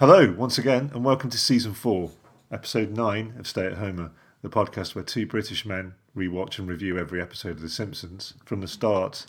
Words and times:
Hello, 0.00 0.34
once 0.36 0.58
again, 0.58 0.90
and 0.92 1.04
welcome 1.04 1.30
to 1.30 1.38
season 1.38 1.72
four, 1.72 2.10
episode 2.50 2.90
nine 2.90 3.32
of 3.38 3.46
Stay 3.46 3.64
at 3.64 3.74
Homer, 3.74 4.10
the 4.42 4.48
podcast 4.48 4.96
where 4.96 5.04
two 5.04 5.24
British 5.24 5.64
men 5.64 5.94
rewatch 6.16 6.58
and 6.58 6.66
review 6.66 6.98
every 6.98 7.22
episode 7.22 7.52
of 7.52 7.60
The 7.60 7.68
Simpsons 7.68 8.34
from 8.44 8.60
the 8.60 8.66
start. 8.66 9.26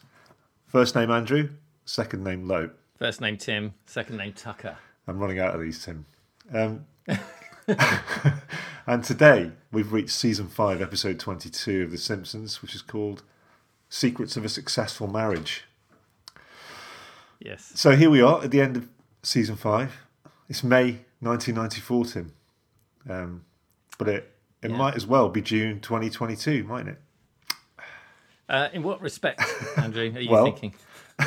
First 0.65 0.95
name 0.95 1.11
Andrew, 1.11 1.49
second 1.85 2.23
name 2.23 2.47
Lope. 2.47 2.75
First 2.97 3.21
name 3.21 3.37
Tim, 3.37 3.75
second 3.85 4.17
name 4.17 4.33
Tucker. 4.33 4.75
I'm 5.07 5.19
running 5.19 5.37
out 5.37 5.53
of 5.53 5.61
these, 5.61 5.85
Tim. 5.85 6.07
Um, 6.51 6.87
and 8.87 9.03
today 9.03 9.51
we've 9.71 9.93
reached 9.93 10.13
season 10.13 10.47
five, 10.47 10.81
episode 10.81 11.19
22 11.19 11.83
of 11.83 11.91
The 11.91 11.99
Simpsons, 11.99 12.63
which 12.63 12.73
is 12.73 12.81
called 12.81 13.21
Secrets 13.87 14.35
of 14.35 14.43
a 14.43 14.49
Successful 14.49 15.05
Marriage. 15.05 15.65
Yes. 17.39 17.71
So 17.75 17.95
here 17.95 18.09
we 18.09 18.23
are 18.23 18.43
at 18.43 18.49
the 18.49 18.61
end 18.61 18.77
of 18.77 18.87
season 19.21 19.57
five. 19.57 20.04
It's 20.47 20.63
May 20.63 20.99
1994, 21.21 22.05
Tim. 22.05 22.33
Um, 23.09 23.45
but 23.97 24.07
it, 24.07 24.31
it 24.61 24.71
Yeah. 24.71 24.77
might 24.77 24.95
as 24.95 25.05
well 25.07 25.29
be 25.29 25.41
June 25.41 25.79
2022, 25.79 26.63
mightn't 26.63 26.89
it? 26.97 27.01
Uh, 28.47 28.69
in 28.73 28.83
what 28.83 29.01
respect, 29.01 29.41
Andrew, 29.77 30.11
are 30.15 30.19
you 30.19 30.29
Well- 30.29 30.45
thinking? 30.45 30.75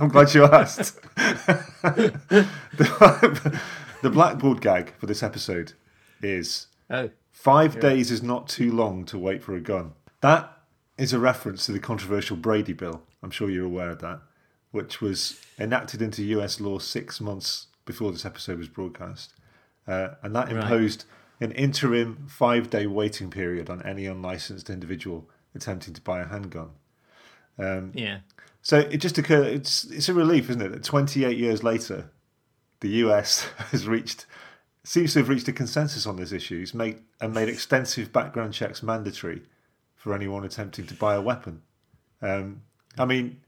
I'm 0.00 0.08
glad 0.08 0.34
you 0.34 0.44
asked. 0.44 1.00
the, 1.14 2.50
the 4.02 4.10
blackboard 4.10 4.60
gag 4.60 4.92
for 4.98 5.06
this 5.06 5.22
episode 5.22 5.74
is 6.20 6.66
Oh, 6.90 7.10
five 7.30 7.78
days 7.78 8.10
is 8.10 8.20
not 8.22 8.48
too 8.48 8.72
long 8.72 9.04
to 9.04 9.16
wait 9.18 9.42
for 9.44 9.54
a 9.54 9.60
gun. 9.60 9.92
That 10.22 10.50
is 10.98 11.12
a 11.12 11.20
reference 11.20 11.66
to 11.66 11.72
the 11.72 11.78
controversial 11.78 12.36
Brady 12.36 12.72
Bill. 12.72 13.02
I'm 13.22 13.30
sure 13.30 13.48
you're 13.48 13.64
aware 13.66 13.90
of 13.90 14.00
that, 14.00 14.22
which 14.72 15.00
was 15.00 15.40
enacted 15.56 16.02
into 16.02 16.24
US 16.24 16.60
law 16.60 16.80
six 16.80 17.20
months 17.20 17.67
before 17.88 18.12
this 18.12 18.24
episode 18.24 18.58
was 18.58 18.68
broadcast. 18.68 19.32
Uh, 19.88 20.10
and 20.22 20.36
that 20.36 20.46
Right. 20.52 20.62
imposed 20.62 21.04
an 21.40 21.50
interim 21.52 22.26
five 22.28 22.68
day 22.70 22.86
waiting 22.86 23.30
period 23.30 23.68
on 23.70 23.82
any 23.82 24.06
unlicensed 24.06 24.68
individual 24.70 25.28
attempting 25.54 25.94
to 25.94 26.00
buy 26.00 26.20
a 26.20 26.26
handgun. 26.26 26.70
yeah. 27.94 28.20
So 28.62 28.78
it 28.80 28.98
just 28.98 29.16
occurred. 29.18 29.46
It's 29.46 29.84
it's 29.84 30.08
a 30.08 30.14
relief, 30.14 30.50
isn't 30.50 30.60
it? 30.62 30.72
That 30.72 30.84
28 30.84 31.36
years 31.38 31.62
later, 31.64 32.10
the 32.80 32.88
US 33.04 33.42
has 33.72 33.86
reached 33.88 34.26
seems 34.84 35.12
to 35.14 35.20
have 35.20 35.28
reached 35.28 35.48
a 35.48 35.52
consensus 35.52 36.06
on 36.06 36.16
this 36.16 36.32
issue. 36.32 36.60
It's 36.62 36.74
made 36.74 37.00
and 37.20 37.32
made 37.34 37.48
extensive 37.48 38.12
background 38.12 38.52
checks 38.54 38.82
mandatory 38.82 39.42
for 39.96 40.14
anyone 40.14 40.44
attempting 40.44 40.86
to 40.86 40.94
buy 40.94 41.14
a 41.14 41.20
weapon. 41.20 41.62
Um, 42.20 42.62
I 42.98 43.04
mean, 43.04 43.40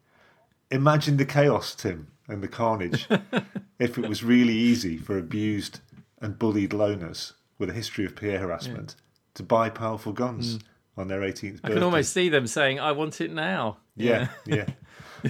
imagine 0.71 1.17
the 1.17 1.25
chaos, 1.25 1.75
Tim, 1.75 2.09
and 2.31 2.43
the 2.43 2.49
carnage 2.49 3.09
if 3.79 3.99
it 3.99 4.09
was 4.09 4.23
really 4.23 4.55
easy 4.55 4.97
for 4.97 5.19
abused 5.19 5.81
and 6.21 6.39
bullied 6.39 6.71
loners 6.71 7.33
with 7.59 7.71
a 7.71 7.73
history 7.73 8.05
of 8.05 8.17
peer 8.17 8.39
harassment 8.39 8.95
to 9.35 9.43
buy 9.43 9.69
powerful 9.69 10.13
guns 10.13 10.59
on 10.97 11.09
their 11.09 11.21
18th 11.21 11.53
birthday. 11.63 11.69
I 11.69 11.71
can 11.75 11.83
almost 11.83 12.13
see 12.13 12.29
them 12.29 12.47
saying, 12.47 12.81
I 12.81 12.93
want 12.93 13.21
it 13.21 13.33
now. 13.33 13.79
Yeah, 13.97 14.29
yeah. 14.47 14.67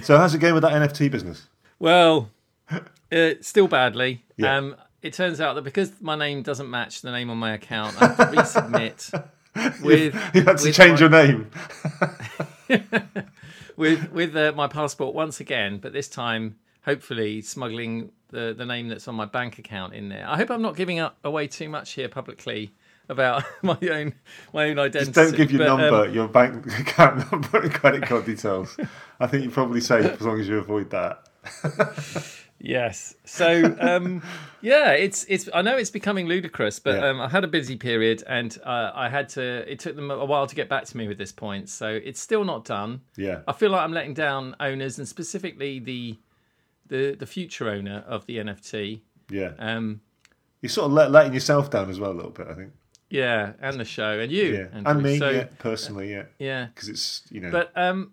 so 0.01 0.17
how's 0.17 0.33
it 0.33 0.39
going 0.39 0.53
with 0.53 0.63
that 0.63 0.73
NFT 0.73 1.11
business? 1.11 1.47
Well, 1.79 2.29
uh, 3.11 3.31
still 3.41 3.67
badly. 3.67 4.23
Yeah. 4.37 4.57
Um, 4.57 4.75
it 5.01 5.13
turns 5.13 5.41
out 5.41 5.55
that 5.55 5.63
because 5.63 5.91
my 5.99 6.15
name 6.15 6.41
doesn't 6.43 6.69
match 6.69 7.01
the 7.01 7.11
name 7.11 7.29
on 7.29 7.37
my 7.37 7.53
account, 7.53 8.01
I 8.01 8.07
have 8.07 8.17
to 8.17 8.37
resubmit 8.37 9.25
with 9.83 10.13
You 10.33 10.43
had 10.43 10.57
to 10.57 10.65
with 10.65 10.75
change 10.75 11.01
my- 11.01 11.07
your 11.07 11.09
name. 11.09 11.51
with 13.77 14.11
with 14.11 14.35
uh, 14.35 14.53
my 14.55 14.67
passport 14.67 15.15
once 15.15 15.39
again, 15.39 15.79
but 15.79 15.93
this 15.93 16.07
time 16.07 16.55
hopefully 16.83 17.41
smuggling 17.41 18.11
the 18.29 18.53
the 18.57 18.65
name 18.65 18.87
that's 18.87 19.07
on 19.07 19.15
my 19.15 19.25
bank 19.25 19.59
account 19.59 19.93
in 19.93 20.09
there. 20.09 20.25
I 20.27 20.37
hope 20.37 20.49
I'm 20.49 20.61
not 20.61 20.75
giving 20.75 20.99
up 20.99 21.17
away 21.23 21.47
too 21.47 21.69
much 21.69 21.93
here 21.93 22.09
publicly 22.09 22.73
about 23.09 23.43
my 23.61 23.77
own 23.91 24.13
my 24.53 24.69
own 24.69 24.79
identity. 24.79 25.11
Just 25.11 25.13
don't 25.13 25.35
give 25.35 25.51
your 25.51 25.59
but, 25.59 25.69
um, 25.69 25.79
number, 25.79 26.09
your 26.09 26.27
bank 26.27 26.65
account 26.79 27.31
number, 27.31 27.61
and 27.61 27.73
credit 27.73 28.03
card 28.03 28.25
details. 28.25 28.77
I 29.19 29.27
think 29.27 29.43
you're 29.43 29.51
probably 29.51 29.81
safe 29.81 30.05
as 30.05 30.21
long 30.21 30.39
as 30.39 30.47
you 30.47 30.57
avoid 30.57 30.89
that. 30.91 31.27
Yes. 32.63 33.15
So 33.25 33.75
um, 33.79 34.21
yeah, 34.61 34.91
it's 34.91 35.25
it's. 35.27 35.49
I 35.53 35.61
know 35.63 35.77
it's 35.77 35.89
becoming 35.89 36.27
ludicrous, 36.27 36.79
but 36.79 36.95
Yeah. 36.95 37.09
um, 37.09 37.19
I 37.21 37.27
had 37.27 37.43
a 37.43 37.47
busy 37.47 37.75
period, 37.75 38.23
and 38.27 38.55
uh, 38.63 38.91
I 38.93 39.09
had 39.09 39.29
to. 39.29 39.69
It 39.71 39.79
took 39.79 39.95
them 39.95 40.11
a 40.11 40.23
while 40.25 40.45
to 40.45 40.55
get 40.55 40.69
back 40.69 40.85
to 40.85 40.97
me 40.97 41.07
with 41.07 41.17
this 41.17 41.31
point, 41.31 41.69
so 41.69 41.87
it's 41.87 42.19
still 42.19 42.43
not 42.43 42.65
done. 42.65 43.01
Yeah, 43.17 43.39
I 43.47 43.53
feel 43.53 43.71
like 43.71 43.81
I'm 43.81 43.93
letting 43.93 44.13
down 44.13 44.55
owners, 44.59 44.99
and 44.99 45.07
specifically 45.07 45.79
the 45.79 46.19
the 46.91 47.15
the 47.17 47.25
future 47.25 47.67
owner 47.69 48.03
of 48.07 48.25
the 48.27 48.37
NFT. 48.37 49.01
yeah. 49.31 49.53
Um, 49.57 50.01
You're 50.61 50.69
sort 50.69 50.85
of 50.87 50.91
let, 50.93 51.09
letting 51.09 51.33
yourself 51.33 51.71
down 51.71 51.89
as 51.89 51.99
well 51.99 52.11
a 52.11 52.17
little 52.19 52.29
bit, 52.31 52.47
I 52.47 52.53
think. 52.53 52.71
yeah, 53.09 53.53
and 53.59 53.79
the 53.79 53.85
show, 53.85 54.19
and 54.19 54.31
you, 54.31 54.43
Yeah, 54.53 54.59
Andrew. 54.77 54.91
and 54.91 55.01
me, 55.03 55.17
So, 55.17 55.29
yeah, 55.31 55.45
personally, 55.57 56.11
yeah, 56.11 56.25
yeah. 56.37 56.67
because 56.67 56.89
it's 56.89 57.23
you 57.31 57.41
know, 57.41 57.49
But 57.51 57.71
um, 57.75 58.11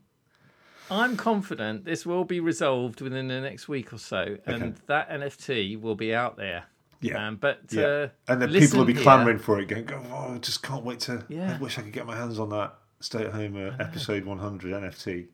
I'm 0.90 1.16
confident 1.18 1.84
this 1.84 2.06
will 2.06 2.24
be 2.24 2.40
resolved 2.40 3.00
within 3.02 3.28
the 3.28 3.40
next 3.40 3.68
week 3.68 3.92
or 3.92 3.98
so, 3.98 4.38
and 4.46 4.62
Okay. 4.62 4.72
that 4.86 5.10
NFT 5.10 5.80
will 5.80 5.94
be 5.96 6.14
out 6.14 6.36
there. 6.38 6.64
yeah, 7.00 7.26
Um, 7.28 7.36
but 7.36 7.60
yeah. 7.70 7.82
uh, 7.82 8.08
and 8.28 8.40
then 8.40 8.48
people 8.50 8.78
will 8.78 8.86
be 8.86 8.94
here. 8.94 9.02
clamouring 9.02 9.38
for 9.38 9.60
it, 9.60 9.68
going, 9.68 9.84
"Go, 9.84 10.02
oh, 10.10 10.34
I 10.34 10.38
just 10.38 10.62
can't 10.62 10.84
wait 10.84 11.00
to. 11.00 11.24
Yeah. 11.28 11.54
I 11.54 11.58
wish 11.58 11.78
I 11.78 11.82
could 11.82 11.92
get 11.92 12.06
my 12.06 12.16
hands 12.16 12.38
on 12.38 12.48
that 12.50 12.74
Stay 13.00 13.24
at 13.24 13.32
Home 13.32 13.54
uh, 13.56 13.76
episode 13.82 14.24
100 14.24 14.72
NFT." 14.82 15.26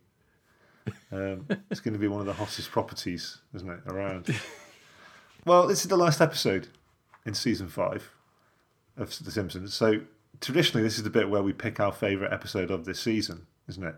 Um, 1.13 1.47
it's 1.71 1.81
going 1.81 1.95
to 1.95 2.01
be 2.01 2.09
one 2.09 2.21
of 2.21 2.27
the 2.27 2.33
hottest 2.33 2.71
properties, 2.71 3.39
isn't 3.55 3.71
it, 3.71 3.81
around? 3.87 4.35
well, 5.45 5.67
this 5.67 5.83
is 5.83 5.89
the 5.89 5.97
last 5.97 6.21
episode 6.21 6.69
in 7.25 7.35
season 7.35 7.69
five 7.69 8.11
of 8.97 9.17
The 9.25 9.31
Simpsons. 9.31 9.75
So 9.75 10.01
traditionally, 10.41 10.83
this 10.83 10.97
is 10.97 11.05
the 11.05 11.11
bit 11.11 11.31
where 11.31 11.43
we 11.43 11.53
pick 11.53 11.81
our 11.81 11.93
favourite 11.93 12.33
episode 12.33 12.71
of 12.71 12.85
this 12.85 13.01
season, 13.01 13.47
isn't 13.69 13.85
it? 13.85 13.95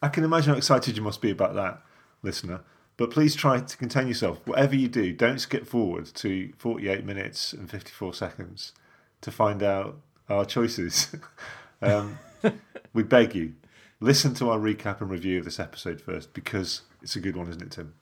I 0.00 0.08
can 0.08 0.24
imagine 0.24 0.52
how 0.52 0.58
excited 0.58 0.96
you 0.96 1.02
must 1.02 1.20
be 1.20 1.30
about 1.30 1.54
that, 1.54 1.82
listener. 2.22 2.60
But 2.96 3.10
please 3.10 3.34
try 3.34 3.60
to 3.60 3.76
contain 3.76 4.08
yourself. 4.08 4.40
Whatever 4.46 4.76
you 4.76 4.88
do, 4.88 5.12
don't 5.12 5.38
skip 5.38 5.66
forward 5.66 6.06
to 6.06 6.52
48 6.58 7.04
minutes 7.04 7.52
and 7.52 7.70
54 7.70 8.14
seconds 8.14 8.72
to 9.22 9.30
find 9.30 9.62
out 9.62 9.98
our 10.28 10.44
choices. 10.44 11.14
um, 11.82 12.18
we 12.92 13.02
beg 13.02 13.34
you, 13.34 13.54
listen 14.02 14.34
to 14.34 14.50
our 14.50 14.58
recap 14.58 15.00
and 15.00 15.10
review 15.10 15.38
of 15.38 15.44
this 15.44 15.58
episode 15.60 16.00
first 16.00 16.32
because 16.34 16.82
it's 17.02 17.16
a 17.16 17.20
good 17.20 17.36
one, 17.36 17.48
isn't 17.48 17.62
it, 17.62 17.70
Tim? 17.70 17.94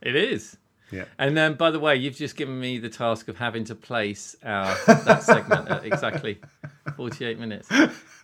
It 0.00 0.16
is. 0.16 0.56
Yeah. 0.90 1.04
And 1.18 1.38
um, 1.38 1.54
by 1.54 1.70
the 1.70 1.80
way, 1.80 1.96
you've 1.96 2.16
just 2.16 2.36
given 2.36 2.58
me 2.58 2.78
the 2.78 2.88
task 2.88 3.28
of 3.28 3.38
having 3.38 3.64
to 3.64 3.74
place 3.74 4.36
our 4.44 4.74
that 4.86 5.22
segment 5.22 5.68
at 5.70 5.84
exactly 5.84 6.40
48 6.96 7.38
minutes. 7.38 7.68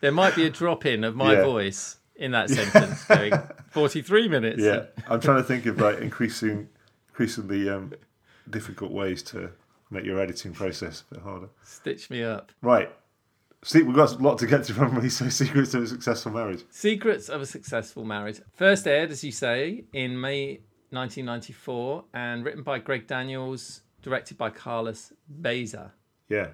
There 0.00 0.12
might 0.12 0.34
be 0.36 0.44
a 0.46 0.50
drop 0.50 0.84
in 0.84 1.04
of 1.04 1.16
my 1.16 1.34
Yeah. 1.34 1.44
voice 1.44 1.96
in 2.16 2.32
that 2.32 2.50
sentence 2.50 3.04
going 3.04 3.32
43 3.70 4.28
minutes. 4.28 4.60
Yeah, 4.62 4.84
I'm 5.08 5.20
trying 5.20 5.38
to 5.38 5.44
think 5.44 5.64
of 5.66 5.80
like 5.80 5.98
increasing, 6.00 6.68
increasingly 7.08 7.70
um, 7.70 7.92
difficult 8.50 8.90
ways 8.90 9.22
to 9.24 9.50
make 9.90 10.04
your 10.04 10.20
editing 10.20 10.52
process 10.52 11.04
a 11.10 11.14
bit 11.14 11.22
harder. 11.22 11.48
Stitch 11.62 12.10
me 12.10 12.22
up. 12.22 12.52
Right. 12.60 12.90
See, 13.64 13.82
we've 13.82 13.96
got 13.96 14.12
a 14.12 14.18
lot 14.22 14.38
to 14.38 14.46
get 14.46 14.64
to 14.64 14.74
from 14.74 14.94
we 15.00 15.08
say 15.08 15.28
secrets 15.30 15.74
of 15.74 15.82
a 15.82 15.86
successful 15.86 16.32
marriage. 16.32 16.62
Secrets 16.70 17.28
of 17.28 17.40
a 17.40 17.46
Successful 17.46 18.04
Marriage. 18.04 18.40
First 18.54 18.86
aired, 18.86 19.10
as 19.10 19.24
you 19.24 19.32
say, 19.32 19.84
in 19.92 20.20
May 20.20 20.60
1994 20.90 22.04
and 22.14 22.44
written 22.44 22.62
by 22.62 22.78
Greg 22.78 23.06
Daniels, 23.06 23.80
directed 24.02 24.38
by 24.38 24.50
Carlos 24.50 25.12
Baeza. 25.28 25.92
Yeah. 26.28 26.48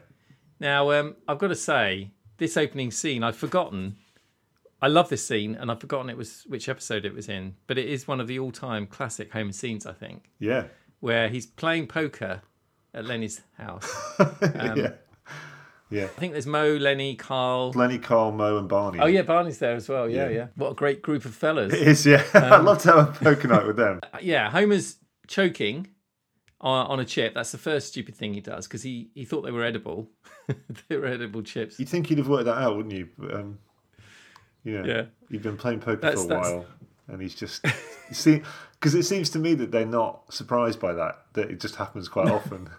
Now, 0.60 0.90
um, 0.92 1.16
I've 1.28 1.38
got 1.38 1.48
to 1.48 1.54
say, 1.56 2.10
this 2.38 2.56
opening 2.56 2.90
scene, 2.90 3.22
I've 3.22 3.36
forgotten. 3.36 3.96
I 4.80 4.88
love 4.88 5.08
this 5.08 5.26
scene, 5.26 5.54
and 5.54 5.70
I've 5.70 5.80
forgotten 5.80 6.10
it 6.10 6.16
was 6.16 6.44
which 6.46 6.68
episode 6.68 7.04
it 7.04 7.14
was 7.14 7.28
in, 7.28 7.54
but 7.66 7.78
it 7.78 7.86
is 7.88 8.08
one 8.08 8.20
of 8.20 8.26
the 8.28 8.38
all-time 8.38 8.86
classic 8.86 9.32
home 9.32 9.52
scenes, 9.52 9.86
I 9.86 9.92
think, 9.92 10.30
Yeah. 10.38 10.64
where 11.00 11.28
he's 11.28 11.46
playing 11.46 11.86
poker 11.86 12.42
at 12.92 13.04
Lenny's 13.04 13.40
house. 13.58 13.90
yeah. 14.42 14.92
Yeah. 15.90 16.04
I 16.04 16.06
think 16.08 16.32
there's 16.32 16.46
Moe, 16.46 16.74
Lenny, 16.76 17.14
Carl. 17.14 17.70
Lenny, 17.74 17.98
Carl, 17.98 18.32
Moe, 18.32 18.58
and 18.58 18.68
Barney. 18.68 18.98
Oh 19.00 19.06
yeah, 19.06 19.22
Barney's 19.22 19.58
there 19.58 19.76
as 19.76 19.88
well. 19.88 20.08
Yeah, 20.08 20.28
Yeah. 20.28 20.34
yeah. 20.34 20.46
What 20.56 20.72
a 20.72 20.74
great 20.74 21.02
group 21.02 21.24
of 21.24 21.34
fellas. 21.34 21.72
It 21.72 21.86
is, 21.86 22.06
yeah. 22.06 22.24
I'd 22.34 22.62
love 22.64 22.78
to 22.82 22.92
have 22.92 23.20
a 23.20 23.24
poker 23.24 23.48
night 23.48 23.66
with 23.66 23.76
them. 23.76 24.00
yeah, 24.22 24.50
Homer's 24.50 24.96
choking 25.28 25.88
on, 26.60 26.98
a 26.98 27.04
chip. 27.04 27.34
That's 27.34 27.52
the 27.52 27.58
first 27.58 27.88
stupid 27.88 28.14
thing 28.16 28.32
he 28.34 28.40
does 28.40 28.66
because 28.66 28.82
he, 28.82 29.10
he 29.14 29.24
thought 29.26 29.42
they 29.42 29.50
were 29.50 29.62
edible. 29.64 30.10
they 30.88 30.96
were 30.96 31.06
edible 31.06 31.42
chips. 31.42 31.78
You'd 31.78 31.88
think 31.90 32.06
he'd 32.06 32.18
have 32.18 32.28
worked 32.28 32.46
that 32.46 32.56
out, 32.58 32.76
wouldn't 32.76 32.94
you? 32.94 33.08
But, 33.18 33.34
um, 33.34 33.58
you 34.64 34.78
know, 34.80 34.84
Yeah. 34.86 35.02
he'd 35.30 35.42
been 35.42 35.58
playing 35.58 35.80
poker 35.80 36.00
That's- 36.00 36.20
for 36.24 36.32
a 36.32 36.36
that's- 36.36 36.52
while, 36.52 36.66
and 37.08 37.20
he's 37.20 37.34
just 37.34 37.62
you 38.08 38.14
see 38.14 38.40
because 38.72 38.94
it 38.94 39.02
seems 39.02 39.28
to 39.30 39.38
me 39.38 39.52
that 39.54 39.70
they're 39.70 39.84
not 39.84 40.32
surprised 40.32 40.80
by 40.80 40.94
that. 40.94 41.24
That 41.34 41.50
it 41.50 41.60
just 41.60 41.76
happens 41.76 42.08
quite 42.08 42.30
often. 42.30 42.70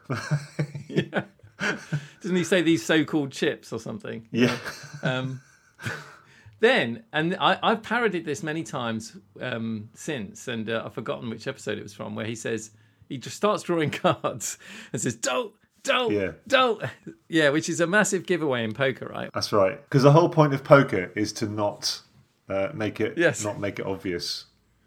Doesn't 2.21 2.35
he 2.35 2.43
say 2.43 2.61
these 2.61 2.83
so-called 2.85 3.31
chips 3.31 3.71
or 3.71 3.79
something? 3.79 4.27
yeah. 4.31 4.57
Um, 5.03 5.41
then, 6.59 7.03
and 7.13 7.35
I, 7.39 7.59
I've 7.61 7.83
parodied 7.83 8.25
this 8.25 8.43
many 8.43 8.63
times 8.63 9.15
um, 9.41 9.89
since, 9.93 10.47
and 10.47 10.69
uh, 10.69 10.83
I've 10.85 10.93
forgotten 10.93 11.29
which 11.29 11.47
episode 11.47 11.77
it 11.77 11.83
was 11.83 11.93
from, 11.93 12.15
where 12.15 12.25
he 12.25 12.35
says, 12.35 12.71
he 13.09 13.17
just 13.17 13.35
starts 13.35 13.63
drawing 13.63 13.89
cards 13.91 14.57
and 14.91 15.01
says, 15.01 15.15
"Don't, 15.15 15.53
don't, 15.83 16.11
Yeah. 16.11 16.31
don't." 16.47 16.81
Yeah, 17.29 17.49
which 17.49 17.69
is 17.69 17.79
a 17.81 17.87
massive 17.87 18.25
giveaway 18.25 18.63
in 18.63 18.73
poker, 18.73 19.05
right? 19.07 19.29
That's 19.33 19.53
right. 19.53 19.81
Because 19.83 20.03
the 20.03 20.11
whole 20.11 20.29
point 20.29 20.53
of 20.53 20.63
poker 20.63 21.11
is 21.15 21.31
to 21.33 21.45
not 21.47 22.01
uh, 22.49 22.69
make 22.73 22.99
it 22.99 23.17
Yes. 23.17 23.43
not 23.43 23.59
make 23.59 23.77
it 23.79 23.85
obvious 23.85 24.45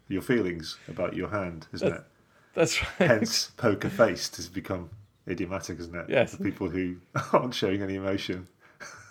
your 0.09 0.21
feelings 0.21 0.77
about 0.87 1.15
your 1.15 1.29
hand, 1.29 1.67
isn't 1.71 1.93
it? 1.93 2.01
That's 2.55 2.81
right. 2.81 3.07
Hence, 3.09 3.51
poker 3.57 3.89
faced 3.89 4.35
has 4.37 4.49
become 4.49 4.89
idiomatic, 5.29 5.79
isn't 5.79 5.95
it? 5.95 6.05
Yes. 6.09 6.35
For 6.35 6.43
people 6.43 6.69
who 6.69 6.97
aren't 7.33 7.53
showing 7.53 7.81
any 7.81 7.95
emotion. 7.95 8.47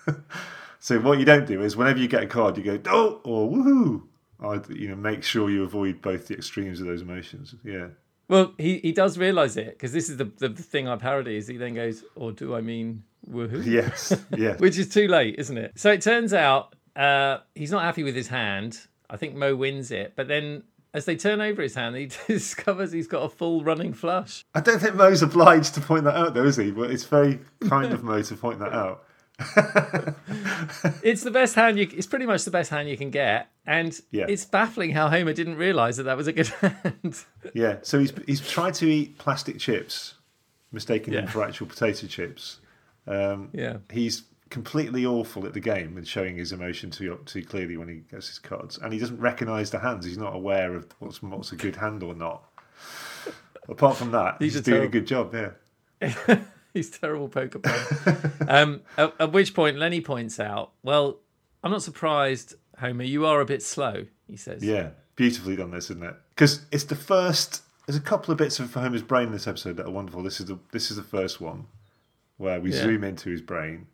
so 0.80 0.98
what 1.00 1.18
you 1.18 1.24
don't 1.24 1.46
do 1.46 1.62
is 1.62 1.76
whenever 1.76 1.98
you 1.98 2.08
get 2.08 2.22
a 2.22 2.26
card, 2.26 2.56
you 2.56 2.64
go 2.64 2.80
oh 2.86 3.20
or 3.24 3.50
woohoo. 3.50 4.02
I 4.40 4.60
you 4.72 4.88
know 4.88 4.96
make 4.96 5.24
sure 5.24 5.50
you 5.50 5.64
avoid 5.64 6.00
both 6.00 6.28
the 6.28 6.34
extremes 6.34 6.80
of 6.80 6.86
those 6.86 7.02
emotions. 7.02 7.54
Yeah. 7.64 7.88
Well, 8.28 8.52
he, 8.58 8.78
he 8.78 8.92
does 8.92 9.16
realise 9.16 9.56
it 9.56 9.70
because 9.70 9.92
this 9.92 10.10
is 10.10 10.18
the, 10.18 10.30
the 10.38 10.48
the 10.50 10.62
thing 10.62 10.86
I 10.86 10.96
parody. 10.96 11.36
Is 11.36 11.48
he 11.48 11.56
then 11.56 11.74
goes, 11.74 12.04
"Or 12.14 12.32
do 12.32 12.54
I 12.54 12.60
mean 12.60 13.02
woohoo?" 13.28 13.64
Yes. 13.66 14.16
Yeah. 14.36 14.56
Which 14.56 14.78
is 14.78 14.88
too 14.88 15.08
late, 15.08 15.36
isn't 15.38 15.56
it? 15.56 15.72
So 15.76 15.90
it 15.90 16.02
turns 16.02 16.32
out 16.32 16.74
uh, 16.94 17.38
he's 17.54 17.70
not 17.70 17.82
happy 17.82 18.04
with 18.04 18.14
his 18.14 18.28
hand. 18.28 18.78
I 19.10 19.16
think 19.16 19.34
Moe 19.34 19.56
wins 19.56 19.90
it, 19.90 20.12
but 20.16 20.28
then 20.28 20.64
as 20.94 21.04
they 21.04 21.16
turn 21.16 21.40
over 21.40 21.62
his 21.62 21.74
hand, 21.74 21.96
he 21.96 22.06
discovers 22.26 22.92
he's 22.92 23.06
got 23.06 23.22
a 23.22 23.28
full 23.28 23.62
running 23.64 23.92
flush. 23.92 24.44
I 24.54 24.60
don't 24.60 24.78
think 24.80 24.94
Moe's 24.94 25.22
obliged 25.22 25.74
to 25.74 25.80
point 25.80 26.04
that 26.04 26.16
out, 26.16 26.34
though, 26.34 26.44
is 26.44 26.56
he? 26.56 26.70
But 26.70 26.90
it's 26.90 27.04
very 27.04 27.40
kind 27.68 27.92
of 27.92 28.02
Moe 28.02 28.22
to 28.22 28.36
point 28.36 28.58
that 28.60 28.72
out. 28.72 29.04
It's 31.02 31.22
the 31.22 31.30
best 31.30 31.54
hand 31.54 31.78
you. 31.78 31.88
It's 31.96 32.06
pretty 32.06 32.26
much 32.26 32.44
the 32.44 32.50
best 32.50 32.70
hand 32.70 32.88
you 32.88 32.96
can 32.96 33.10
get, 33.10 33.48
and 33.66 33.98
Yeah. 34.10 34.26
it's 34.28 34.44
baffling 34.44 34.90
how 34.92 35.08
Homer 35.08 35.32
didn't 35.32 35.56
realise 35.56 35.96
that 35.96 36.04
that 36.04 36.16
was 36.16 36.26
a 36.26 36.32
good 36.32 36.46
hand. 36.60 37.24
Yeah, 37.54 37.76
so 37.82 37.98
he's 37.98 38.12
he's 38.26 38.40
tried 38.46 38.74
to 38.74 38.86
eat 38.86 39.18
plastic 39.18 39.58
chips, 39.58 40.14
mistaking 40.72 41.14
them 41.14 41.26
for 41.28 41.44
actual 41.44 41.66
potato 41.66 42.06
chips. 42.06 42.58
Um, 43.06 43.50
yeah, 43.52 43.78
he's 43.90 44.22
completely 44.50 45.04
awful 45.04 45.46
at 45.46 45.52
the 45.52 45.60
game 45.60 45.96
and 45.96 46.06
showing 46.06 46.36
his 46.36 46.52
emotion 46.52 46.90
too 46.90 47.18
too 47.26 47.42
clearly 47.44 47.76
when 47.76 47.88
he 47.88 47.96
gets 48.10 48.28
his 48.28 48.38
cards, 48.38 48.78
and 48.78 48.92
he 48.92 48.98
doesn't 48.98 49.20
recognise 49.20 49.70
the 49.70 49.78
hands. 49.78 50.04
He's 50.04 50.18
not 50.18 50.34
aware 50.34 50.74
of 50.74 50.86
what's 50.98 51.22
what's 51.22 51.52
a 51.52 51.56
good 51.56 51.76
hand 51.76 52.02
or 52.02 52.14
not. 52.14 52.44
Apart 53.68 53.96
from 53.98 54.12
that, 54.12 54.36
He's 54.38 54.54
he's, 54.54 54.62
doing 54.62 54.82
a 54.84 54.88
good 54.88 55.06
job. 55.06 55.34
Yeah, 55.34 56.40
he's 56.72 56.88
terrible 56.90 57.28
poker 57.28 57.58
player. 57.58 58.32
um, 58.48 58.80
at, 58.96 59.14
at 59.20 59.32
which 59.32 59.52
point 59.54 59.76
Lenny 59.76 60.00
points 60.00 60.40
out, 60.40 60.72
"Well, 60.82 61.18
I'm 61.62 61.70
not 61.70 61.82
surprised, 61.82 62.54
Homer. 62.78 63.04
You 63.04 63.26
are 63.26 63.40
a 63.40 63.44
bit 63.44 63.62
slow." 63.62 64.06
He 64.26 64.36
says. 64.36 64.62
yeah, 64.62 64.90
beautifully 65.16 65.56
done 65.56 65.70
this, 65.70 65.90
isn't 65.90 66.02
it? 66.02 66.14
Because 66.30 66.62
it's 66.72 66.84
the 66.84 66.96
first. 66.96 67.62
There's 67.86 67.96
a 67.98 68.02
couple 68.02 68.32
of 68.32 68.38
bits 68.38 68.58
of 68.60 68.72
Homer's 68.74 69.02
brain 69.02 69.28
in 69.28 69.32
this 69.32 69.46
episode 69.46 69.76
that 69.78 69.86
are 69.86 69.90
wonderful. 69.90 70.22
This 70.22 70.40
is 70.40 70.46
the 70.46 70.58
this 70.72 70.90
is 70.90 70.96
the 70.96 71.02
first 71.02 71.40
one 71.40 71.66
where 72.38 72.60
we 72.60 72.70
Yeah. 72.72 72.82
zoom 72.82 73.04
into 73.04 73.28
his 73.30 73.42
brain, 73.42 73.86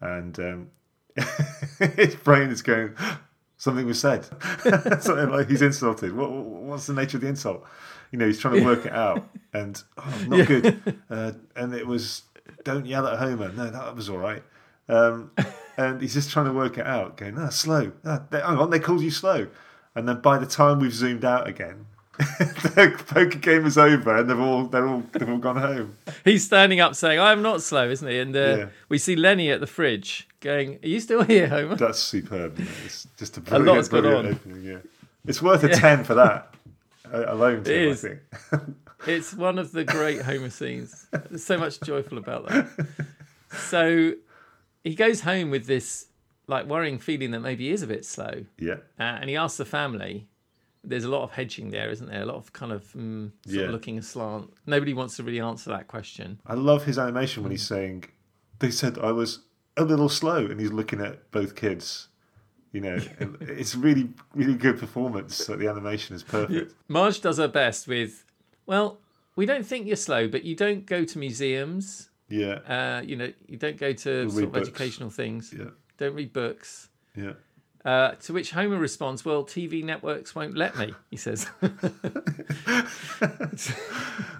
and 0.00 0.38
um, 0.38 0.70
his 1.96 2.14
brain 2.16 2.50
is 2.50 2.62
going. 2.62 2.94
Something 3.60 3.86
was 3.86 3.98
said. 3.98 4.24
Something 5.02 5.30
like 5.30 5.48
he's 5.48 5.62
insulted. 5.62 6.14
What, 6.14 6.30
what's 6.30 6.86
the 6.86 6.92
nature 6.92 7.16
of 7.16 7.22
the 7.22 7.26
insult? 7.28 7.66
You 8.12 8.18
know, 8.20 8.26
he's 8.26 8.38
trying 8.38 8.54
to 8.54 8.64
work 8.64 8.86
it 8.86 8.92
out, 8.92 9.28
and 9.52 9.82
oh, 9.96 10.24
not 10.28 10.46
good. 10.46 11.00
Uh, 11.10 11.32
and 11.56 11.74
it 11.74 11.84
was, 11.84 12.22
don't 12.62 12.86
yell 12.86 13.08
at 13.08 13.18
Homer. 13.18 13.50
No, 13.50 13.68
that 13.68 13.96
was 13.96 14.08
all 14.08 14.18
right. 14.18 14.44
Um, 14.88 15.32
and 15.76 16.00
he's 16.00 16.14
just 16.14 16.30
trying 16.30 16.46
to 16.46 16.52
work 16.52 16.78
it 16.78 16.86
out, 16.86 17.16
going, 17.16 17.36
ah, 17.36 17.48
slow. 17.48 17.92
Ah, 18.04 18.22
they, 18.30 18.40
hang 18.40 18.58
on, 18.58 18.70
they 18.70 18.78
called 18.78 19.02
you 19.02 19.10
slow. 19.10 19.48
And 19.94 20.08
then 20.08 20.20
by 20.20 20.38
the 20.38 20.46
time 20.46 20.78
we've 20.78 20.94
zoomed 20.94 21.24
out 21.24 21.48
again, 21.48 21.86
the 22.38 23.02
poker 23.06 23.38
game 23.38 23.64
is 23.66 23.78
over, 23.78 24.16
and 24.16 24.28
they've 24.28 24.38
all 24.38 24.64
they're 24.66 24.86
all 24.88 25.02
they've 25.12 25.28
all 25.28 25.38
gone 25.38 25.56
home. 25.56 25.96
He's 26.24 26.44
standing 26.44 26.80
up 26.80 26.94
saying, 26.96 27.18
"I 27.20 27.30
am 27.32 27.42
not 27.42 27.62
slow," 27.62 27.88
isn't 27.88 28.06
he? 28.08 28.18
And 28.18 28.34
uh, 28.34 28.40
Yeah. 28.40 28.66
we 28.88 28.98
see 28.98 29.14
Lenny 29.16 29.50
at 29.50 29.60
the 29.60 29.66
fridge 29.68 30.26
going, 30.40 30.78
"Are 30.82 30.88
you 30.88 30.98
still 31.00 31.22
here, 31.22 31.48
Homer?" 31.48 31.76
That's 31.76 31.98
superb. 32.00 32.58
it? 32.58 32.66
It's 32.84 33.06
just 33.16 33.36
a 33.36 33.40
brilliant, 33.40 33.86
A 33.86 33.90
brilliant, 33.90 34.16
lot's 34.16 34.24
gone 34.24 34.26
on. 34.26 34.34
opening. 34.34 34.64
Yeah, 34.64 34.78
it's 35.26 35.40
worth 35.40 35.62
a 35.64 35.68
ten 35.68 36.02
for 36.04 36.14
that 36.14 36.54
alone. 37.12 37.62
Tim, 37.64 37.88
is. 37.90 38.04
I 38.04 38.08
think. 38.08 38.20
It's 39.06 39.32
one 39.32 39.60
of 39.60 39.70
the 39.70 39.84
great 39.84 40.22
Homer 40.22 40.50
scenes. 40.50 41.06
There's 41.12 41.44
so 41.44 41.56
much 41.56 41.80
joyful 41.82 42.18
about 42.18 42.48
that. 42.48 42.66
So 43.56 44.14
he 44.82 44.96
goes 44.96 45.20
home 45.20 45.50
with 45.50 45.66
this 45.66 46.06
like 46.48 46.66
worrying 46.66 46.98
feeling 46.98 47.30
that 47.30 47.38
maybe 47.40 47.66
he 47.66 47.70
is 47.70 47.82
a 47.82 47.86
bit 47.86 48.04
slow, 48.04 48.44
yeah, 48.58 48.74
uh, 48.98 49.02
and 49.20 49.30
he 49.30 49.36
asks 49.36 49.58
the 49.58 49.64
family. 49.64 50.26
There's 50.84 51.04
a 51.04 51.08
lot 51.10 51.22
of 51.22 51.32
hedging 51.32 51.70
there, 51.70 51.90
isn't 51.90 52.08
there? 52.08 52.22
A 52.22 52.26
lot 52.26 52.36
of 52.36 52.52
kind 52.52 52.72
of 52.72 52.84
mm, 52.94 53.30
sort 53.44 53.56
Yeah. 53.56 53.62
of 53.64 53.70
looking 53.72 53.98
aslant. 53.98 54.50
Nobody 54.66 54.94
wants 54.94 55.16
to 55.16 55.22
really 55.22 55.40
answer 55.40 55.70
that 55.70 55.88
question. 55.88 56.40
I 56.46 56.54
love 56.54 56.84
his 56.84 56.98
animation 56.98 57.42
when 57.42 57.50
he's 57.52 57.66
saying, 57.66 58.04
"They 58.60 58.70
said 58.70 58.98
I 58.98 59.12
was 59.12 59.40
a 59.76 59.84
little 59.84 60.08
slow," 60.08 60.46
and 60.46 60.60
he's 60.60 60.72
looking 60.72 61.00
at 61.00 61.30
both 61.30 61.54
kids. 61.56 62.08
You 62.72 62.80
know, 62.82 62.98
it's 63.40 63.74
really, 63.74 64.10
really 64.34 64.54
good 64.54 64.78
performance. 64.78 65.48
Like 65.48 65.58
the 65.58 65.68
animation 65.68 66.14
is 66.14 66.22
perfect. 66.22 66.74
Marge 66.86 67.20
does 67.20 67.38
her 67.38 67.48
best 67.48 67.88
with, 67.88 68.24
well, 68.66 68.98
we 69.36 69.46
don't 69.46 69.64
think 69.66 69.86
you're 69.86 69.96
slow, 69.96 70.28
but 70.28 70.44
you 70.44 70.54
don't 70.54 70.84
go 70.84 71.04
to 71.04 71.18
museums. 71.18 72.10
Yeah, 72.28 72.56
Uh, 72.68 73.00
you 73.02 73.16
know, 73.16 73.32
you 73.46 73.56
don't 73.56 73.78
go 73.78 73.94
to 73.94 74.10
read 74.24 74.30
sort 74.32 74.44
of 74.44 74.52
books. 74.52 74.68
educational 74.68 75.08
things. 75.10 75.54
yeah, 75.58 75.70
Don't 75.96 76.14
read 76.14 76.32
books. 76.34 76.90
yeah. 77.16 77.32
Uh, 77.88 78.14
to 78.16 78.34
which 78.34 78.50
Homer 78.50 78.76
responds, 78.76 79.24
"Well, 79.24 79.44
TV 79.44 79.82
networks 79.82 80.34
won't 80.34 80.54
let 80.54 80.76
me." 80.76 80.94
He 81.10 81.16
says, 81.16 81.48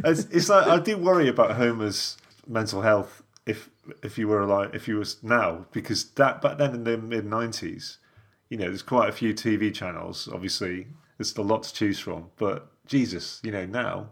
It's, 0.04 0.24
it's 0.30 0.50
like 0.50 0.66
I 0.66 0.78
do 0.78 0.98
worry 0.98 1.28
about 1.28 1.56
Homer's 1.56 2.18
mental 2.46 2.82
health 2.82 3.22
if 3.46 3.70
if 4.02 4.18
you 4.18 4.28
were 4.28 4.42
alive, 4.42 4.74
if 4.74 4.86
you 4.86 4.98
was 4.98 5.22
now, 5.22 5.64
because 5.72 6.10
that 6.10 6.42
back 6.42 6.58
then 6.58 6.74
in 6.74 6.84
the 6.84 6.98
mid 6.98 7.24
nineties, 7.24 7.96
you 8.50 8.58
know, 8.58 8.66
there's 8.66 8.82
quite 8.82 9.08
a 9.08 9.12
few 9.12 9.32
TV 9.32 9.72
channels. 9.72 10.28
Obviously, 10.30 10.88
there's 11.16 11.34
a 11.34 11.40
lot 11.40 11.62
to 11.62 11.72
choose 11.72 11.98
from. 11.98 12.26
But 12.36 12.68
Jesus, 12.84 13.40
you 13.42 13.50
know, 13.50 13.64
now 13.64 14.10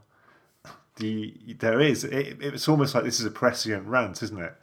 the 0.97 1.35
there 1.59 1.83
is. 1.83 2.05
It, 2.05 2.39
it's 2.41 2.69
almost 2.69 2.95
like 2.95 3.05
this 3.05 3.21
is 3.21 3.27
a 3.27 3.31
prescient 3.31 3.87
rant, 3.87 4.23
isn't 4.23 4.41
it? 4.41 4.55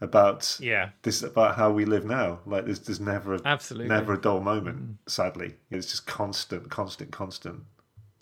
About 0.00 0.58
"Yeah, 0.60 0.90
this 1.02 1.22
about 1.22 1.56
how 1.56 1.70
we 1.70 1.84
live 1.84 2.04
now. 2.04 2.40
Like 2.46 2.64
there's 2.66 2.80
there's 2.80 3.00
never 3.00 3.34
a, 3.34 3.40
absolutely." 3.44 3.88
never 3.88 4.14
a 4.14 4.20
dull 4.20 4.40
moment. 4.40 4.98
Sadly, 5.06 5.54
it's 5.70 5.86
just 5.90 6.06
constant, 6.06 6.68
constant, 6.70 7.10
constant. 7.12 7.62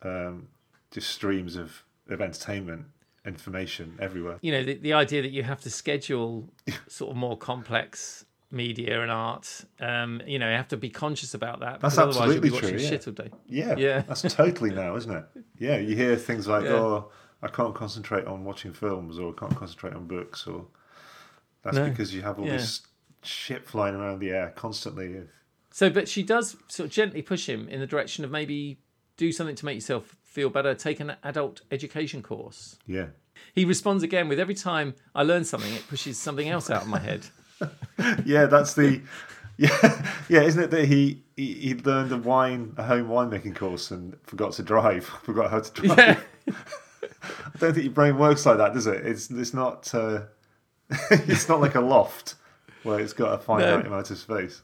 Um, 0.02 0.48
just 0.90 1.08
streams 1.10 1.56
of 1.56 1.82
of 2.08 2.20
entertainment, 2.20 2.84
information 3.24 3.96
everywhere. 4.00 4.38
You 4.42 4.52
know, 4.52 4.64
the, 4.64 4.74
the 4.74 4.92
idea 4.92 5.22
that 5.22 5.30
you 5.32 5.42
have 5.44 5.60
to 5.62 5.70
schedule 5.70 6.52
sort 6.88 7.10
of 7.10 7.16
more 7.16 7.36
complex 7.38 8.24
media 8.50 9.00
and 9.00 9.10
art. 9.10 9.64
Um, 9.80 10.20
you 10.26 10.38
know, 10.38 10.48
you 10.50 10.56
have 10.56 10.68
to 10.68 10.76
be 10.76 10.90
conscious 10.90 11.32
about 11.34 11.60
that. 11.60 11.80
That's 11.80 11.96
otherwise 11.96 12.34
you'll 12.34 12.42
be 12.42 12.48
absolutely 12.48 12.50
watching 12.50 12.68
true, 12.70 12.78
yeah. 12.80 12.88
shit 12.90 13.06
all 13.08 13.14
day. 13.14 13.30
Yeah, 13.48 13.76
Yeah. 13.76 14.00
that's 14.02 14.22
totally 14.34 14.70
now, 14.74 14.94
isn't 14.96 15.10
it? 15.10 15.24
Yeah, 15.58 15.78
you 15.78 15.96
hear 15.96 16.16
things 16.16 16.46
like, 16.46 16.64
Yeah. 16.64 16.72
"Oh, 16.74 17.10
I 17.42 17.48
can't 17.48 17.74
concentrate 17.74 18.26
on 18.26 18.44
watching 18.44 18.72
films," 18.74 19.18
or 19.18 19.32
"I 19.32 19.38
can't 19.40 19.56
concentrate 19.56 19.94
on 19.94 20.06
books," 20.06 20.46
or 20.46 20.66
that's 21.62 21.76
No. 21.76 21.88
because 21.88 22.14
you 22.14 22.22
have 22.22 22.38
all 22.38 22.46
Yeah. 22.46 22.56
this 22.58 22.82
shit 23.22 23.66
flying 23.66 23.94
around 23.94 24.18
the 24.20 24.30
air 24.30 24.52
constantly. 24.56 25.22
So, 25.70 25.88
but 25.90 26.08
she 26.08 26.22
does 26.22 26.56
sort 26.68 26.86
of 26.88 26.92
gently 26.92 27.22
push 27.22 27.48
him 27.48 27.68
in 27.68 27.80
the 27.80 27.86
direction 27.86 28.24
of 28.24 28.30
maybe 28.30 28.78
do 29.16 29.32
something 29.32 29.54
to 29.56 29.64
make 29.64 29.76
yourself 29.76 30.16
feel 30.22 30.50
better. 30.50 30.74
Take 30.74 31.00
an 31.00 31.14
adult 31.22 31.60
education 31.70 32.22
course. 32.22 32.76
yeah, 32.86 33.06
He 33.54 33.64
responds 33.64 34.02
again 34.02 34.28
with 34.28 34.38
every 34.40 34.54
time 34.54 34.94
I 35.14 35.22
learn 35.22 35.44
something, 35.44 35.72
it 35.72 35.86
pushes 35.88 36.18
something 36.18 36.48
else 36.48 36.68
out 36.70 36.82
of 36.82 36.88
my 36.88 36.98
head. 36.98 37.26
yeah, 38.24 38.46
that's 38.46 38.74
the. 38.74 39.00
Yeah, 39.58 40.06
yeah, 40.30 40.40
isn't 40.42 40.60
it 40.62 40.70
that 40.70 40.86
he, 40.86 41.22
he 41.36 41.52
he 41.54 41.74
learned 41.74 42.10
a 42.10 42.16
wine 42.16 42.72
a 42.78 42.82
home 42.84 43.06
winemaking 43.08 43.54
course 43.54 43.90
and 43.90 44.16
forgot 44.24 44.52
to 44.54 44.62
drive, 44.62 45.04
forgot 45.22 45.50
how 45.50 45.60
to 45.60 45.72
drive. 45.82 45.98
Yeah. 45.98 46.54
I 46.54 47.58
don't 47.58 47.74
think 47.74 47.84
your 47.84 47.92
brain 47.92 48.16
works 48.18 48.46
like 48.46 48.56
that, 48.56 48.72
does 48.72 48.86
it? 48.86 49.06
It's 49.06 49.30
it's 49.30 49.52
not 49.52 49.94
uh, 49.94 50.22
it's 51.10 51.48
not 51.48 51.60
like 51.60 51.74
a 51.74 51.80
loft 51.80 52.34
where 52.82 53.00
it's 53.00 53.12
got 53.12 53.34
a 53.34 53.38
finite 53.38 53.84
No. 53.84 53.90
amount 53.90 54.10
of 54.10 54.18
space. 54.18 54.62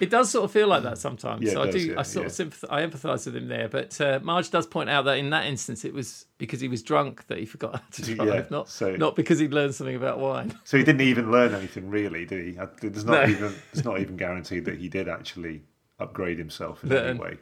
It 0.00 0.10
does 0.10 0.30
sort 0.30 0.44
of 0.44 0.52
feel 0.52 0.68
like 0.68 0.84
that 0.84 0.96
sometimes. 0.96 1.42
Yeah, 1.42 1.54
so 1.54 1.62
I 1.62 1.66
does, 1.66 1.74
do. 1.74 1.80
yeah, 1.90 1.98
I 1.98 2.02
sort 2.02 2.22
yeah. 2.22 2.26
of 2.28 2.32
sympath- 2.52 2.64
I 2.70 2.86
empathise 2.86 3.26
with 3.26 3.34
him 3.34 3.48
there. 3.48 3.68
But 3.68 4.00
uh, 4.00 4.20
Marge 4.22 4.48
does 4.50 4.64
point 4.64 4.88
out 4.88 5.04
that 5.06 5.18
in 5.18 5.30
that 5.30 5.46
instance, 5.46 5.84
it 5.84 5.92
was 5.92 6.26
because 6.38 6.60
he 6.60 6.68
was 6.68 6.84
drunk 6.84 7.26
that 7.26 7.38
he 7.38 7.46
forgot 7.46 7.74
how 7.74 7.82
to 7.90 8.14
drive, 8.14 8.50
not 8.50 8.68
so- 8.68 8.94
not 8.94 9.16
because 9.16 9.40
he'd 9.40 9.52
learned 9.52 9.74
something 9.74 9.96
about 9.96 10.20
wine. 10.20 10.56
So 10.62 10.76
he 10.78 10.84
didn't 10.84 11.00
even 11.00 11.32
learn 11.32 11.52
anything 11.52 11.90
really, 11.90 12.24
did 12.26 12.44
he? 12.46 12.52
There's 12.88 13.04
not 13.04 13.24
No. 13.26 13.28
even 13.28 13.54
it's 13.72 13.84
not 13.84 13.98
even 14.00 14.16
guaranteed 14.16 14.66
that 14.66 14.78
he 14.78 14.88
did 14.88 15.08
actually 15.08 15.62
upgrade 15.98 16.38
himself 16.38 16.80
in 16.84 16.90
But, 16.90 17.06
any 17.06 17.18
way. 17.18 17.38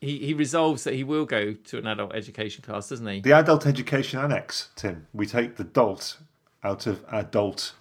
He 0.00 0.18
he 0.18 0.34
resolves 0.34 0.84
that 0.84 0.94
he 0.94 1.02
will 1.02 1.24
go 1.24 1.54
to 1.54 1.78
an 1.78 1.88
adult 1.88 2.14
education 2.14 2.62
class, 2.62 2.88
doesn't 2.90 3.06
he? 3.06 3.20
The 3.20 3.32
adult 3.32 3.66
education 3.66 4.20
annex, 4.20 4.68
Tim. 4.76 5.08
We 5.12 5.26
take 5.26 5.56
the 5.56 5.64
dolt 5.64 6.18
out 6.64 6.86
of 6.86 7.04
adult 7.12 7.72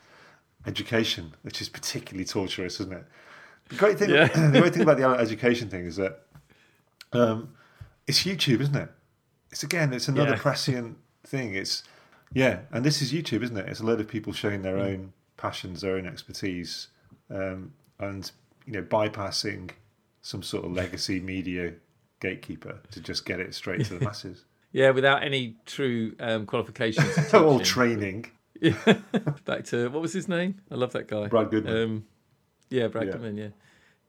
education, 0.65 1.33
which 1.41 1.61
is 1.61 1.69
particularly 1.69 2.25
torturous, 2.25 2.79
isn't 2.79 2.93
it? 2.93 3.05
The 3.69 3.75
great 3.75 3.97
thing, 3.97 4.09
Yeah. 4.09 4.27
the 4.51 4.59
great 4.59 4.73
thing 4.73 4.83
about 4.83 4.97
the 4.97 5.03
adult 5.03 5.19
education 5.19 5.69
thing 5.69 5.85
is 5.85 5.95
that 5.97 6.23
um, 7.13 7.53
it's 8.07 8.23
YouTube, 8.23 8.59
isn't 8.61 8.75
it? 8.75 8.89
it's 9.51 9.61
again, 9.63 9.93
it's 9.93 10.07
another 10.07 10.31
Yeah. 10.31 10.37
prescient 10.41 10.97
thing. 11.25 11.53
It's 11.53 11.83
yeah, 12.33 12.61
and 12.71 12.83
this 12.83 13.03
is 13.03 13.13
YouTube, 13.13 13.43
isn't 13.43 13.55
it? 13.55 13.69
It's 13.69 13.79
a 13.81 13.85
load 13.85 13.99
of 13.99 14.07
people 14.07 14.33
showing 14.33 14.63
their 14.63 14.77
Mm. 14.77 14.81
own 14.93 15.13
passions, 15.37 15.81
their 15.81 15.95
own 15.95 16.07
expertise, 16.07 16.87
um, 17.29 17.73
and 17.99 18.31
you 18.65 18.73
know, 18.73 18.81
bypassing 18.81 19.69
some 20.21 20.41
sort 20.41 20.65
of 20.65 20.71
legacy 20.71 21.19
media 21.19 21.73
gatekeeper 22.19 22.79
to 22.89 22.99
just 22.99 23.25
get 23.25 23.39
it 23.39 23.53
straight 23.53 23.85
to 23.85 23.93
the 23.99 24.03
masses. 24.05 24.45
Yeah, 24.71 24.89
without 24.89 25.21
any 25.21 25.57
true 25.67 26.15
um, 26.19 26.47
qualifications. 26.47 27.15
of 27.33 27.43
All 27.45 27.59
training. 28.61 29.03
Back 29.45 29.65
to 29.65 29.89
what 29.89 30.01
was 30.01 30.13
his 30.13 30.27
name? 30.27 30.61
I 30.71 30.75
love 30.75 30.93
that 30.93 31.07
guy. 31.07 31.27
Brad 31.27 31.49
Goodman. 31.49 31.77
Um, 31.83 32.05
yeah, 32.69 32.87
Brad 32.87 33.07
Yeah. 33.07 33.11
Goodman. 33.13 33.37
Yeah. 33.37 33.47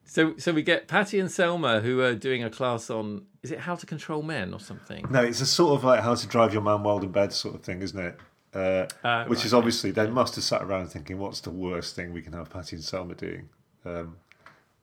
So, 0.07 0.37
so 0.37 0.53
we 0.53 0.61
get 0.61 0.87
Patty 0.87 1.19
and 1.19 1.31
Selma 1.31 1.79
who 1.81 1.99
are 2.01 2.13
doing 2.13 2.43
a 2.43 2.49
class 2.49 2.89
on 2.89 3.25
is 3.41 3.51
it 3.51 3.59
how 3.59 3.75
to 3.75 3.85
control 3.85 4.21
men 4.21 4.53
or 4.53 4.59
something? 4.59 5.05
No, 5.09 5.23
it's 5.23 5.41
a 5.41 5.45
sort 5.45 5.77
of 5.77 5.83
like 5.83 6.01
how 6.01 6.13
to 6.15 6.27
drive 6.27 6.53
your 6.53 6.61
man 6.61 6.83
wild 6.83 7.03
in 7.03 7.11
bed 7.11 7.33
sort 7.33 7.55
of 7.55 7.61
thing, 7.63 7.81
isn't 7.81 7.99
it? 7.99 8.19
Uh, 8.53 8.87
Ah, 9.03 9.25
which 9.25 9.39
right, 9.39 9.45
is 9.47 9.53
obviously 9.53 9.91
they 9.91 10.07
must 10.09 10.35
have 10.35 10.43
sat 10.43 10.61
around 10.61 10.87
thinking, 10.87 11.17
what's 11.19 11.41
the 11.41 11.49
worst 11.49 11.95
thing 11.95 12.13
we 12.13 12.21
can 12.21 12.33
have 12.33 12.49
Patty 12.49 12.75
and 12.75 12.85
Selma 12.85 13.13
doing? 13.15 13.49
Um, 13.83 14.17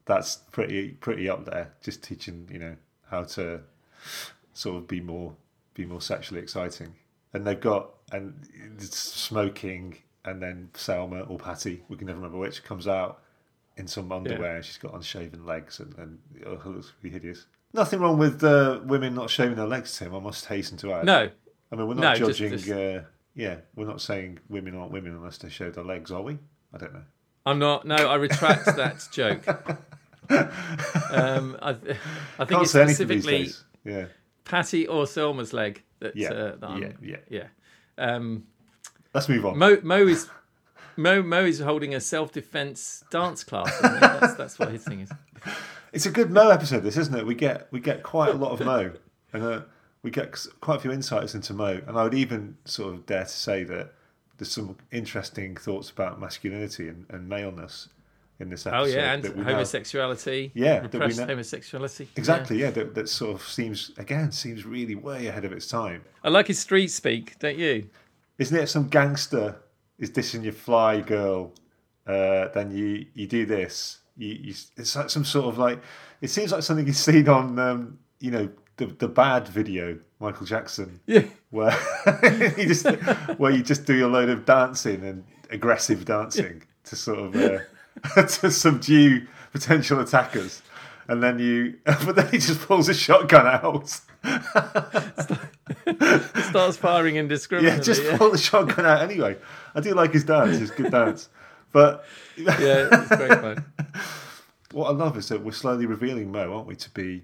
that's 0.05 0.37
pretty 0.51 0.91
pretty 0.91 1.29
up 1.29 1.45
there. 1.45 1.73
Just 1.83 2.03
teaching, 2.03 2.49
you 2.53 2.59
know, 2.59 2.77
how 3.09 3.23
to 3.25 3.61
sort 4.53 4.77
of 4.77 4.89
be 4.89 5.01
more 5.01 5.35
be 5.75 5.85
more 5.87 6.01
sexually 6.01 6.41
exciting. 6.41 6.95
And 7.35 7.47
they've 7.47 7.61
got 7.61 7.91
and 8.13 8.35
it's 8.79 8.99
smoking, 8.99 9.97
and 10.25 10.43
then 10.43 10.69
Selma 10.75 11.23
or 11.23 11.39
Patty, 11.39 11.83
we 11.89 11.97
can 11.97 12.07
never 12.07 12.19
remember 12.19 12.39
which, 12.39 12.63
comes 12.63 12.87
out 12.87 13.23
in 13.79 13.87
some 13.87 14.13
underwear. 14.13 14.57
and 14.57 14.65
She's 14.65 14.77
got 14.79 14.93
unshaven 14.95 15.47
legs, 15.47 15.81
and, 15.81 15.97
and 15.99 16.19
oh, 16.47 16.53
it 16.53 16.67
looks 16.67 16.93
really 17.03 17.15
hideous. 17.15 17.47
Nothing 17.73 18.01
wrong 18.01 18.19
with 18.19 18.45
uh, 18.45 18.81
women 18.85 19.15
not 19.15 19.31
shaving 19.31 19.57
their 19.57 19.67
legs, 19.67 19.97
Tim. 19.99 20.15
I 20.15 20.19
must 20.21 20.45
hasten 20.45 20.77
to 20.79 20.93
add. 20.93 21.07
No, 21.07 21.31
I 21.73 21.77
mean, 21.77 21.89
we're 21.89 21.95
not 21.95 22.19
No, 22.19 22.27
judging. 22.27 22.51
just- 22.51 22.69
Uh, 22.69 23.01
yeah, 23.35 23.57
we're 23.75 23.87
not 23.87 24.03
saying 24.03 24.41
women 24.51 24.77
aren't 24.77 24.93
women 24.93 25.13
unless 25.17 25.39
they 25.39 25.49
show 25.49 25.71
their 25.71 25.85
legs, 25.85 26.11
are 26.13 26.21
we? 26.21 26.39
I 26.75 26.77
don't 26.79 26.93
know. 26.93 27.03
I'm 27.47 27.59
not. 27.59 27.87
No, 27.87 27.97
I 27.97 28.17
retract 28.17 28.67
that 28.77 29.09
joke. 29.11 29.45
Um, 31.11 31.57
I, 31.61 31.71
I 31.71 31.75
think 31.75 31.99
Can't 32.49 32.63
it's 32.63 32.71
say 32.73 32.83
anything 32.83 33.09
these 33.09 33.23
specifically 33.25 33.39
days. 33.45 33.65
Yeah, 33.85 34.05
Patty 34.45 34.87
or 34.87 35.07
Selma's 35.07 35.53
leg. 35.53 35.83
That, 36.01 36.17
Yeah, 36.17 36.33
uh, 36.33 36.57
that 36.57 36.79
yeah, 36.79 36.93
yeah. 37.01 37.17
yeah. 37.29 37.47
Um, 37.99 38.45
let's 39.15 39.29
move 39.29 39.47
on. 39.47 39.59
Moe, 39.59 39.79
Moe 39.83 40.07
is 40.07 40.29
Moe, 40.97 41.23
Moe 41.23 41.45
is 41.45 41.61
holding 41.61 41.95
a 41.95 42.01
self 42.01 42.33
defense 42.33 43.05
dance 43.11 43.45
class. 43.45 43.73
That's, 43.81 44.35
that's 44.37 44.59
what 44.59 44.71
his 44.71 44.85
thing 44.85 45.01
is. 45.01 45.11
It's 45.93 46.07
a 46.07 46.11
good 46.11 46.31
Moe 46.31 46.51
episode, 46.51 46.83
this 46.83 46.97
isn't 46.97 47.15
it? 47.15 47.27
We 47.27 47.35
get 47.35 47.69
we 47.71 47.81
get 47.81 48.03
quite 48.03 48.31
a 48.31 48.39
lot 48.39 48.53
of 48.53 48.65
Moe, 48.67 48.93
and 49.33 49.43
uh, 49.43 49.61
we 50.03 50.11
get 50.11 50.35
quite 50.61 50.77
a 50.77 50.81
few 50.81 50.93
insights 50.93 51.35
into 51.35 51.53
Moe. 51.55 51.81
And 51.87 51.99
I 51.99 52.05
would 52.05 52.15
even 52.15 52.57
sort 52.65 52.95
of 52.95 53.07
dare 53.07 53.25
to 53.25 53.29
say 53.29 53.65
that 53.65 53.93
there's 54.39 54.51
some 54.51 54.77
interesting 54.91 55.57
thoughts 55.57 55.91
about 55.91 56.21
masculinity 56.21 56.89
and, 56.89 57.07
and 57.09 57.29
maleness 57.29 57.89
in 58.43 58.51
this 58.51 58.67
episode. 58.67 58.83
Oh 58.83 58.85
yeah, 58.85 59.13
and 59.15 59.23
we 59.35 59.43
now- 59.45 59.53
homosexuality. 59.55 60.51
Yeah, 60.55 60.81
repressed 60.81 61.21
homosexuality. 61.21 62.09
Exactly, 62.17 62.61
yeah. 62.61 62.71
that, 62.73 62.95
that 62.95 63.09
sort 63.09 63.37
of 63.41 63.47
seems 63.49 63.93
again 63.97 64.33
seems 64.33 64.67
really 64.67 64.95
way 64.95 65.29
ahead 65.29 65.45
of 65.45 65.53
its 65.53 65.67
time. 65.67 66.05
I 66.23 66.29
like 66.29 66.49
his 66.49 66.59
street 66.59 66.89
speak, 66.89 67.39
don't 67.39 67.59
you? 67.59 67.89
Isn't 68.39 68.57
it 68.59 68.69
some 68.69 68.89
gangster 68.89 69.57
is 69.99 70.11
dissing 70.11 70.43
your 70.45 70.53
fly 70.53 71.01
girl? 71.01 71.53
Uh, 72.07 72.49
then 72.49 72.71
you 72.73 73.07
you 73.15 73.27
do 73.27 73.47
this. 73.47 73.99
You, 74.17 74.29
you 74.29 74.55
it's 74.77 74.95
like 74.97 75.09
some 75.09 75.25
sort 75.25 75.47
of 75.47 75.59
like 75.59 75.81
it 76.21 76.29
seems 76.29 76.53
like 76.53 76.63
something 76.63 76.87
you've 76.87 76.97
seen 76.97 77.29
on 77.29 77.59
um, 77.59 77.99
you 78.21 78.31
know 78.31 78.49
the 78.77 78.87
the 78.87 79.09
bad 79.09 79.47
video 79.49 79.99
Michael 80.19 80.47
Jackson 80.47 81.01
Yeah. 81.07 81.25
where 81.51 81.77
you 82.59 82.67
just 82.67 82.87
where 83.39 83.53
you 83.53 83.63
just 83.63 83.85
do 83.87 84.05
a 84.07 84.09
load 84.09 84.29
of 84.29 84.45
dancing 84.45 85.05
and 85.05 85.25
aggressive 85.51 86.05
dancing 86.05 86.63
to 86.85 86.97
sort 86.97 87.19
of 87.21 87.37
uh, 87.37 87.59
to 88.15 88.51
subdue 88.51 89.27
potential 89.53 90.01
attackers. 90.01 90.63
And 91.09 91.23
then 91.23 91.39
you, 91.39 91.79
but 91.85 92.17
then 92.17 92.29
he 92.31 92.39
just 92.39 92.63
pulls 92.63 92.89
a 92.89 92.95
shotgun 92.95 93.47
out. 93.47 93.89
Starts 96.49 96.77
firing 96.77 97.17
indiscriminately. 97.17 97.79
Yeah, 97.79 97.83
just 97.83 98.03
yeah. 98.03 98.17
pull 98.17 98.31
the 98.31 98.39
shotgun 98.39 98.87
out 98.87 99.03
anyway. 99.03 99.37
I 99.75 99.81
do 99.81 99.95
like 99.95 100.13
his 100.13 100.25
dance; 100.25 100.59
it's 100.59 100.71
good 100.71 100.93
dance. 100.93 101.29
But 101.73 102.05
yeah, 102.37 102.89
it's 102.93 103.17
great 103.17 103.41
fun. 103.41 103.65
what 104.73 104.89
I 104.89 104.93
love 104.93 105.17
is 105.17 105.29
that 105.29 105.43
we're 105.43 105.53
slowly 105.53 105.87
revealing 105.87 106.31
Moe, 106.31 106.55
aren't 106.55 106.69
we, 106.69 106.77
to 106.77 106.91
be 106.91 107.23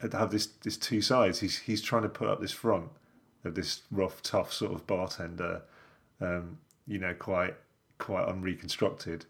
to 0.00 0.16
have 0.16 0.30
this 0.30 0.46
this 0.46 0.76
two 0.76 1.00
sides. 1.00 1.40
He's 1.40 1.58
he's 1.58 1.82
trying 1.82 2.02
to 2.02 2.08
put 2.08 2.28
up 2.28 2.40
this 2.40 2.52
front 2.52 2.88
of 3.44 3.54
this 3.54 3.82
rough, 3.90 4.22
tough 4.22 4.52
sort 4.52 4.72
of 4.72 4.86
bartender, 4.86 5.62
um, 6.20 6.58
you 6.86 6.98
know, 6.98 7.14
quite 7.14 7.54
quite 7.98 8.26
unreconstructed. 8.26 9.24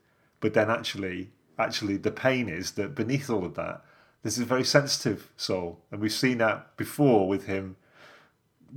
But 0.46 0.54
then 0.54 0.70
actually, 0.70 1.30
actually, 1.58 1.96
the 1.96 2.12
pain 2.12 2.48
is 2.48 2.70
that 2.72 2.94
beneath 2.94 3.28
all 3.28 3.44
of 3.44 3.54
that, 3.56 3.82
this 4.22 4.34
is 4.38 4.44
a 4.44 4.46
very 4.46 4.62
sensitive 4.62 5.28
soul, 5.36 5.80
and 5.90 6.00
we've 6.00 6.12
seen 6.12 6.38
that 6.38 6.76
before 6.76 7.26
with 7.26 7.46
him 7.46 7.74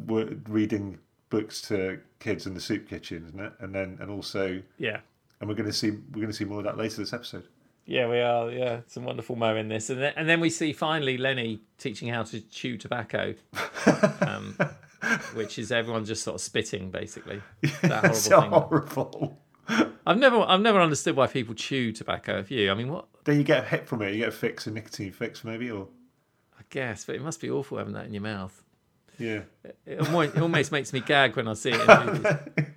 reading 0.07 0.97
books 1.29 1.61
to 1.61 1.99
kids 2.19 2.47
in 2.47 2.55
the 2.55 2.59
soup 2.59 2.89
kitchen, 2.89 3.23
isn't 3.27 3.39
it? 3.39 3.53
And 3.59 3.75
then 3.75 3.99
and 4.01 4.09
also, 4.09 4.63
Yeah. 4.79 5.01
and 5.39 5.47
we're 5.47 5.53
going 5.55 5.67
to 5.69 5.73
see 5.73 5.91
we're 5.91 6.15
going 6.21 6.27
to 6.27 6.33
see 6.33 6.43
more 6.45 6.57
of 6.57 6.63
that 6.63 6.75
later 6.75 6.97
this 6.97 7.13
episode. 7.13 7.47
Yeah, 7.85 8.07
we 8.07 8.19
are. 8.19 8.49
Yeah, 8.49 8.79
some 8.87 9.03
wonderful 9.03 9.35
Moe 9.35 9.55
in 9.55 9.67
this, 9.67 9.91
and 9.91 10.01
then, 10.01 10.13
and 10.15 10.27
then 10.27 10.39
we 10.39 10.49
see 10.49 10.73
finally 10.73 11.17
Lenny 11.19 11.59
teaching 11.77 12.07
how 12.09 12.23
to 12.23 12.41
chew 12.41 12.77
tobacco, 12.77 13.35
um, 14.21 14.57
which 15.35 15.59
is 15.59 15.71
everyone 15.71 16.03
just 16.05 16.23
sort 16.23 16.33
of 16.33 16.41
spitting, 16.41 16.89
basically. 16.89 17.43
That 17.61 17.81
horrible 17.83 18.09
It's 18.09 18.27
thing. 18.27 18.41
horrible. 18.41 19.37
I've 20.05 20.17
never, 20.17 20.39
I've 20.39 20.61
never 20.61 20.81
understood 20.81 21.15
why 21.15 21.27
people 21.27 21.53
chew 21.55 21.91
tobacco. 21.91 22.37
Have 22.37 22.49
you? 22.51 22.71
I 22.71 22.73
mean, 22.73 22.91
what? 22.91 23.05
Then 23.25 23.37
you 23.37 23.43
get 23.43 23.63
a 23.63 23.67
hit 23.67 23.87
from 23.87 24.01
it. 24.01 24.11
You 24.13 24.19
get 24.19 24.29
a 24.29 24.31
fix, 24.31 24.65
a 24.67 24.71
nicotine 24.71 25.11
fix, 25.11 25.43
maybe, 25.43 25.69
or 25.69 25.87
I 26.57 26.63
guess, 26.69 27.05
but 27.05 27.15
it 27.15 27.21
must 27.21 27.39
be 27.41 27.49
awful 27.49 27.77
having 27.77 27.93
that 27.93 28.05
in 28.05 28.13
your 28.13 28.23
mouth. 28.23 28.63
yeah. 29.17 29.41
It 29.85 29.99
almost, 29.99 30.35
it 30.35 30.41
almost 30.41 30.71
makes 30.71 30.91
me 30.93 30.99
gag 31.01 31.35
when 31.35 31.47
I 31.47 31.53
see 31.53 31.71
it. 31.73 32.65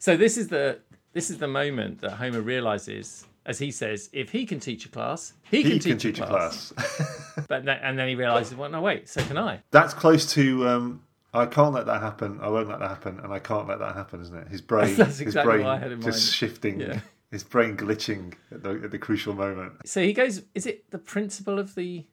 So 0.00 0.16
this 0.16 0.36
is 0.38 0.46
the 0.48 0.78
this 1.12 1.28
is 1.28 1.38
the 1.38 1.48
moment 1.48 2.00
that 2.02 2.12
Homer 2.12 2.40
realizes, 2.40 3.26
as 3.46 3.58
he 3.58 3.70
says, 3.72 4.08
if 4.12 4.30
he 4.30 4.46
can 4.46 4.60
teach 4.60 4.86
a 4.86 4.88
class, 4.88 5.32
he 5.50 5.62
can, 5.62 5.72
teach, 5.72 5.84
can 5.84 5.98
teach 5.98 6.20
a 6.20 6.26
class. 6.26 6.72
But 7.48 7.64
then, 7.64 7.78
and 7.82 7.98
then 7.98 8.08
he 8.08 8.14
realizes, 8.14 8.56
well, 8.56 8.68
no, 8.68 8.80
wait, 8.80 9.08
so 9.08 9.22
can 9.22 9.38
I? 9.38 9.62
That's 9.70 9.94
close 9.94 10.32
to. 10.34 10.68
Um, 10.68 11.02
I 11.34 11.46
can't 11.46 11.74
let 11.74 11.86
that 11.86 12.00
happen. 12.00 12.38
I 12.40 12.48
won't 12.48 12.68
let 12.68 12.78
that 12.80 12.88
happen, 12.88 13.20
and 13.20 13.32
I 13.32 13.38
can't 13.38 13.68
let 13.68 13.78
that 13.80 13.94
happen, 13.94 14.20
isn't 14.22 14.34
it? 14.36 14.48
His 14.48 14.60
brain, 14.72 14.94
That's 14.96 15.18
his 15.18 15.34
brain 15.34 15.60
what 15.64 15.70
I 15.70 15.78
had 15.78 15.92
in 15.92 16.00
just 16.00 16.26
mind. 16.26 16.34
shifting, 16.34 16.80
Yeah. 16.80 17.00
his 17.30 17.44
brain 17.44 17.76
glitching 17.76 18.34
at 18.50 18.62
the, 18.62 18.70
at 18.84 18.90
the 18.90 18.98
crucial 18.98 19.34
moment. 19.34 19.86
So 19.86 20.00
he 20.02 20.12
goes. 20.12 20.42
Is 20.54 20.66
it 20.66 20.90
the 20.90 20.98
principal 20.98 21.58
of 21.58 21.74
the 21.74 22.06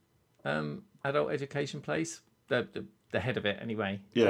um, 0.44 0.84
adult 1.04 1.32
education 1.32 1.82
place? 1.82 2.22
The, 2.50 2.68
the 2.74 2.86
the 3.12 3.20
head 3.22 3.38
of 3.38 3.46
it, 3.46 3.58
anyway. 3.62 4.02
Yeah. 4.14 4.26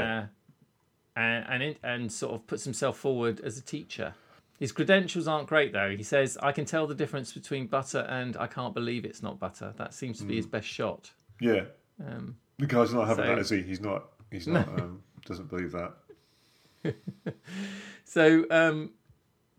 Uh, 1.18 1.20
and 1.20 1.46
and, 1.50 1.64
it, 1.64 1.78
and 1.84 2.12
sort 2.12 2.34
of 2.36 2.46
puts 2.46 2.64
himself 2.64 2.98
forward 2.98 3.40
as 3.42 3.58
a 3.58 3.62
teacher. 3.62 4.14
His 4.60 4.72
credentials 4.72 5.28
aren't 5.28 5.48
great 5.48 5.74
though. 5.74 5.96
He 5.98 6.04
says, 6.04 6.38
"I 6.44 6.52
can 6.52 6.66
tell 6.66 6.86
the 6.88 6.96
difference 6.96 7.34
between 7.34 7.68
butter 7.68 8.06
and 8.10 8.38
I 8.38 8.48
can't 8.48 8.74
believe 8.74 9.04
it's 9.04 9.24
not 9.24 9.40
butter." 9.40 9.74
That 9.78 9.94
seems 9.94 10.20
to 10.20 10.26
be 10.26 10.36
his 10.36 10.46
best 10.46 10.68
shot. 10.68 11.12
Yeah, 11.42 11.64
Um, 12.06 12.38
the 12.60 12.66
guy's 12.68 12.94
not 12.94 13.08
having 13.08 13.26
So- 13.26 13.30
that, 13.30 13.40
is 13.40 13.50
he? 13.50 13.62
He's 13.64 13.82
not. 13.82 14.06
He's 14.36 14.48
not. 14.48 14.68
Um, 14.68 15.02
doesn't 15.26 15.50
believe 15.50 15.72
that. 15.72 15.94
So, 18.08 18.46
um, 18.52 18.92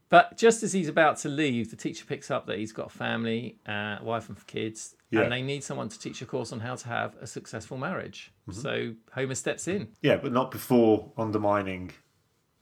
but 0.09 0.38
just 0.38 0.62
as 0.62 0.73
he's 0.73 0.88
about 0.88 1.16
to 1.18 1.28
leave, 1.28 1.71
the 1.71 1.76
teacher 1.76 2.04
picks 2.06 2.30
up 2.30 2.47
that 2.47 2.59
he's 2.59 2.73
got 2.73 2.87
a 2.87 2.90
family, 2.90 3.59
uh, 3.66 3.99
wife 4.02 4.28
and 4.28 4.47
kids, 4.47 4.95
Yeah. 5.11 5.23
and 5.23 5.33
they 5.33 5.42
need 5.42 5.64
someone 5.64 5.88
to 5.88 5.99
teach 5.99 6.23
a 6.23 6.26
course 6.26 6.52
on 6.52 6.61
how 6.61 6.76
to 6.76 6.88
have 6.88 7.16
a 7.21 7.26
successful 7.26 7.76
marriage. 7.76 8.33
Mm-hmm. 8.49 8.61
So 8.61 8.95
Homer 9.12 9.35
steps 9.35 9.66
in. 9.66 9.88
Yeah, 10.00 10.16
but 10.16 10.33
not 10.33 10.52
before 10.52 11.12
undermining 11.18 11.90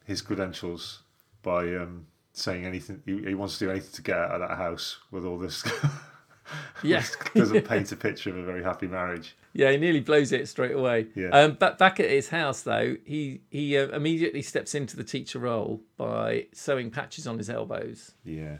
his 0.04 0.22
credentials 0.22 1.02
by 1.42 1.76
um, 1.76 2.06
saying 2.32 2.64
anything. 2.64 3.02
He, 3.04 3.22
he 3.22 3.34
wants 3.34 3.58
to 3.58 3.66
do 3.66 3.70
anything 3.70 3.92
to 3.92 4.02
get 4.02 4.16
out 4.18 4.40
of 4.40 4.48
that 4.48 4.56
house 4.56 4.98
with 5.10 5.24
all 5.26 5.38
this. 5.38 5.62
Yes, 6.82 7.16
doesn't 7.34 7.66
paint 7.66 7.90
a 7.92 7.96
picture 7.96 8.30
of 8.30 8.36
a 8.36 8.44
very 8.44 8.62
happy 8.62 8.86
marriage. 8.86 9.36
yeah, 9.54 9.70
he 9.70 9.78
nearly 9.78 10.00
blows 10.00 10.32
it 10.32 10.46
straight 10.48 10.72
away. 10.72 11.06
Yeah. 11.14 11.28
Um, 11.28 11.56
but 11.58 11.78
back 11.78 11.98
at 12.00 12.10
his 12.10 12.28
house, 12.28 12.62
though, 12.62 12.96
he 13.04 13.40
he 13.50 13.78
uh, 13.78 13.88
immediately 13.88 14.42
steps 14.42 14.74
into 14.74 14.96
the 14.96 15.04
teacher 15.04 15.38
role 15.38 15.80
by 15.96 16.46
sewing 16.52 16.90
patches 16.90 17.26
on 17.26 17.38
his 17.38 17.48
elbows. 17.48 18.12
Yeah, 18.24 18.58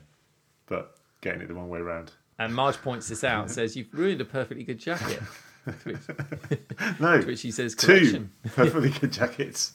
but 0.67 0.97
getting 1.21 1.43
it 1.43 1.49
the 1.49 1.55
wrong 1.55 1.69
way 1.69 1.81
around. 1.81 2.13
And 2.39 2.55
Marge 2.55 2.77
points 2.79 3.09
this 3.09 3.23
out 3.25 3.43
and 3.43 3.51
says, 3.51 3.77
"You've 3.77 3.93
ruined 3.93 4.21
a 4.21 4.25
perfectly 4.25 4.65
good 4.65 4.79
jacket." 4.79 5.21
to, 5.67 5.73
which, 5.85 6.61
No, 7.01 7.21
to 7.21 7.27
which 7.27 7.43
he 7.43 7.51
says, 7.51 7.75
two 7.75 8.29
perfectly 8.55 8.91
good 8.91 9.13
jackets. 9.21 9.73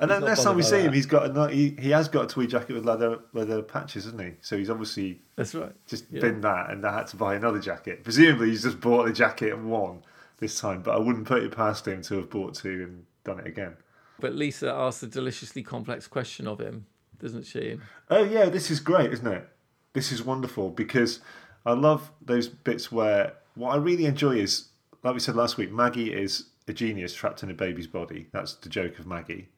and 0.00 0.10
then 0.10 0.24
next 0.24 0.42
time 0.44 0.56
we 0.56 0.62
see 0.62 0.76
by 0.76 0.82
him, 0.82 0.92
he's 0.92 1.06
got 1.06 1.36
a 1.36 1.48
he, 1.50 1.70
he 1.78 1.90
has 1.90 2.08
got 2.08 2.24
a 2.24 2.28
tweed 2.28 2.50
jacket 2.50 2.72
with 2.74 2.84
leather 2.84 3.18
leather 3.32 3.62
patches, 3.62 4.04
hasn't 4.04 4.22
he? 4.22 4.32
So 4.40 4.56
he's 4.56 4.70
obviously 4.70 5.20
That's 5.36 5.54
right. 5.54 5.72
just 5.86 6.04
Yeah. 6.10 6.20
binned 6.20 6.44
that 6.44 6.70
and 6.70 6.84
had 6.84 7.06
to 7.08 7.16
buy 7.16 7.34
another 7.34 7.58
jacket. 7.58 8.04
Presumably, 8.04 8.50
he's 8.50 8.62
just 8.62 8.80
bought 8.80 9.06
the 9.06 9.12
jacket 9.12 9.52
and 9.52 9.68
one, 9.70 10.02
this 10.38 10.58
time, 10.60 10.82
but 10.82 10.94
I 10.94 10.98
wouldn't 10.98 11.26
put 11.26 11.42
it 11.42 11.54
past 11.54 11.86
him 11.86 12.02
to 12.02 12.16
have 12.16 12.30
bought 12.30 12.54
two 12.54 12.84
and 12.84 13.04
done 13.24 13.40
it 13.40 13.46
again. 13.46 13.76
But 14.20 14.34
Lisa 14.34 14.72
asks 14.72 15.02
a 15.02 15.06
deliciously 15.06 15.62
complex 15.62 16.06
question 16.08 16.46
of 16.48 16.60
him, 16.60 16.86
doesn't 17.20 17.44
she? 17.46 17.78
Oh 18.10 18.24
yeah, 18.24 18.46
this 18.46 18.70
is 18.70 18.80
great, 18.80 19.12
isn't 19.12 19.26
it? 19.26 19.48
This 19.92 20.12
is 20.12 20.22
wonderful 20.22 20.70
because 20.70 21.20
I 21.66 21.72
love 21.72 22.10
those 22.24 22.46
bits 22.48 22.92
where 22.92 23.32
what 23.58 23.74
I 23.74 23.76
really 23.76 24.06
enjoy 24.06 24.36
is, 24.36 24.68
like 25.02 25.14
we 25.14 25.20
said 25.20 25.36
last 25.36 25.56
week, 25.56 25.72
Maggie 25.72 26.12
is 26.12 26.46
a 26.66 26.72
genius 26.72 27.14
trapped 27.14 27.42
in 27.42 27.50
a 27.50 27.54
baby's 27.54 27.86
body. 27.86 28.28
That's 28.32 28.54
the 28.54 28.68
joke 28.68 28.98
of 28.98 29.06
Maggie, 29.06 29.48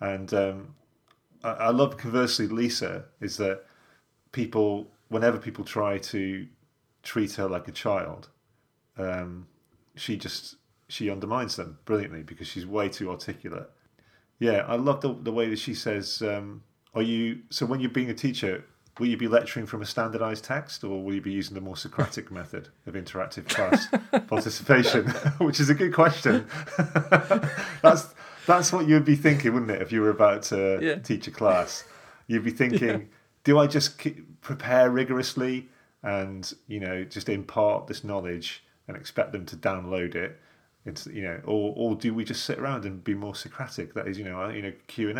and 0.00 0.32
um, 0.34 0.74
I, 1.42 1.50
I 1.50 1.70
love 1.70 1.96
conversely 1.96 2.48
Lisa 2.48 3.04
is 3.20 3.36
that 3.36 3.64
people, 4.32 4.88
whenever 5.08 5.38
people 5.38 5.64
try 5.64 5.98
to 5.98 6.46
treat 7.02 7.32
her 7.34 7.48
like 7.48 7.68
a 7.68 7.72
child, 7.72 8.28
um, 8.98 9.46
she 9.94 10.16
just 10.16 10.56
she 10.88 11.10
undermines 11.10 11.56
them 11.56 11.78
brilliantly 11.84 12.22
because 12.22 12.48
she's 12.48 12.66
way 12.66 12.88
too 12.88 13.10
articulate. 13.10 13.70
Yeah, 14.38 14.64
I 14.66 14.76
love 14.76 15.00
the 15.00 15.14
the 15.14 15.32
way 15.32 15.48
that 15.48 15.58
she 15.58 15.74
says, 15.74 16.20
um, 16.22 16.62
"Are 16.94 17.02
you 17.02 17.42
so 17.50 17.66
when 17.66 17.80
you're 17.80 17.90
being 17.90 18.10
a 18.10 18.14
teacher?" 18.14 18.64
Will 18.98 19.06
you 19.06 19.16
be 19.16 19.26
lecturing 19.26 19.66
from 19.66 19.82
a 19.82 19.86
standardized 19.86 20.44
text 20.44 20.84
or 20.84 21.02
will 21.02 21.14
you 21.14 21.20
be 21.20 21.32
using 21.32 21.54
the 21.54 21.60
more 21.60 21.76
Socratic 21.76 22.30
method 22.40 22.68
of 22.86 22.94
interactive 22.94 23.48
class 23.48 23.88
participation? 24.28 25.06
Which 25.38 25.58
is 25.60 25.68
a 25.68 25.74
good 25.74 25.92
question. 25.92 26.46
that's 27.82 28.14
that's 28.46 28.72
what 28.72 28.86
you'd 28.86 29.04
be 29.04 29.16
thinking, 29.16 29.52
wouldn't 29.54 29.70
it, 29.70 29.80
if 29.82 29.90
you 29.90 30.00
were 30.02 30.10
about 30.10 30.42
to 30.44 30.78
Yeah. 30.80 30.96
teach 30.96 31.26
a 31.26 31.30
class? 31.30 31.84
You'd 32.26 32.44
be 32.44 32.50
thinking, 32.50 33.08
do 33.42 33.58
I 33.58 33.66
just 33.66 34.00
prepare 34.42 34.90
rigorously 34.90 35.68
and, 36.02 36.52
you 36.68 36.78
know, 36.80 37.04
just 37.04 37.28
impart 37.28 37.86
this 37.86 38.04
knowledge 38.04 38.62
and 38.86 38.96
expect 38.96 39.32
them 39.32 39.46
to 39.46 39.56
download 39.56 40.14
it? 40.14 40.38
It's, 40.86 41.06
you 41.06 41.22
know, 41.22 41.40
or, 41.46 41.72
or 41.76 41.96
do 41.96 42.12
we 42.12 42.24
just 42.24 42.44
sit 42.44 42.58
around 42.58 42.84
and 42.84 43.02
be 43.02 43.14
more 43.14 43.34
Socratic? 43.34 43.94
That 43.94 44.06
is, 44.06 44.18
you 44.18 44.24
know, 44.24 44.48
you 44.50 44.60
know, 44.62 44.72
Q 44.86 45.08
and 45.10 45.18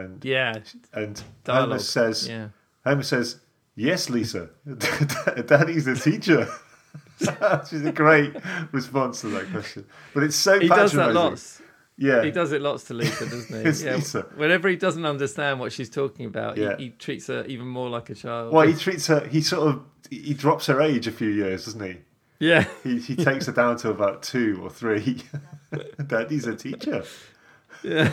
and 0.00 0.24
Yeah, 0.24 0.58
and 0.92 1.22
dialogue. 1.44 1.68
Homer 1.68 1.78
says, 1.78 2.28
yeah. 2.28 2.48
Homer 2.84 3.02
says, 3.02 3.40
"Yes, 3.76 4.10
Lisa, 4.10 4.50
Daddy's 5.46 5.86
a 5.86 5.94
teacher." 5.94 6.46
Which 7.18 7.72
is 7.72 7.84
a 7.84 7.92
great 7.92 8.34
response 8.72 9.20
to 9.20 9.28
that 9.28 9.50
question, 9.50 9.86
but 10.14 10.22
it's 10.24 10.34
so 10.36 10.58
He 10.58 10.68
does 10.68 10.92
that 10.92 11.14
lots. 11.14 11.62
Yeah, 11.96 12.24
He 12.24 12.30
does 12.32 12.52
it 12.52 12.60
lots 12.62 12.84
to 12.84 12.94
Lisa, 12.94 13.26
doesn't 13.26 13.48
he? 13.62 13.62
It's 13.68 13.84
Lisa. 13.84 14.22
Whenever 14.34 14.68
he 14.68 14.76
doesn't 14.76 15.04
understand 15.06 15.60
what 15.60 15.72
she's 15.72 15.90
talking 15.90 16.26
about, 16.26 16.56
Yeah. 16.56 16.76
he, 16.78 16.84
he 16.84 16.90
treats 16.90 17.26
her 17.28 17.44
even 17.46 17.66
more 17.68 17.88
like 17.90 18.10
a 18.10 18.14
child. 18.14 18.52
Well, 18.52 18.66
he 18.66 18.74
treats 18.74 19.06
her. 19.06 19.26
He 19.28 19.40
sort 19.40 19.68
of 19.68 19.82
he 20.10 20.34
drops 20.34 20.66
her 20.66 20.80
age 20.80 21.06
a 21.06 21.12
few 21.12 21.28
years, 21.28 21.66
doesn't 21.66 21.82
he? 21.84 21.98
yeah, 22.40 22.64
He 22.82 22.98
he 22.98 23.14
takes 23.14 23.46
her 23.46 23.52
down 23.52 23.76
to 23.78 23.90
about 23.90 24.22
two 24.24 24.58
or 24.62 24.70
three. 24.70 25.22
Daddy's 26.06 26.46
a 26.46 26.56
teacher. 26.56 27.04
yeah. 27.84 28.12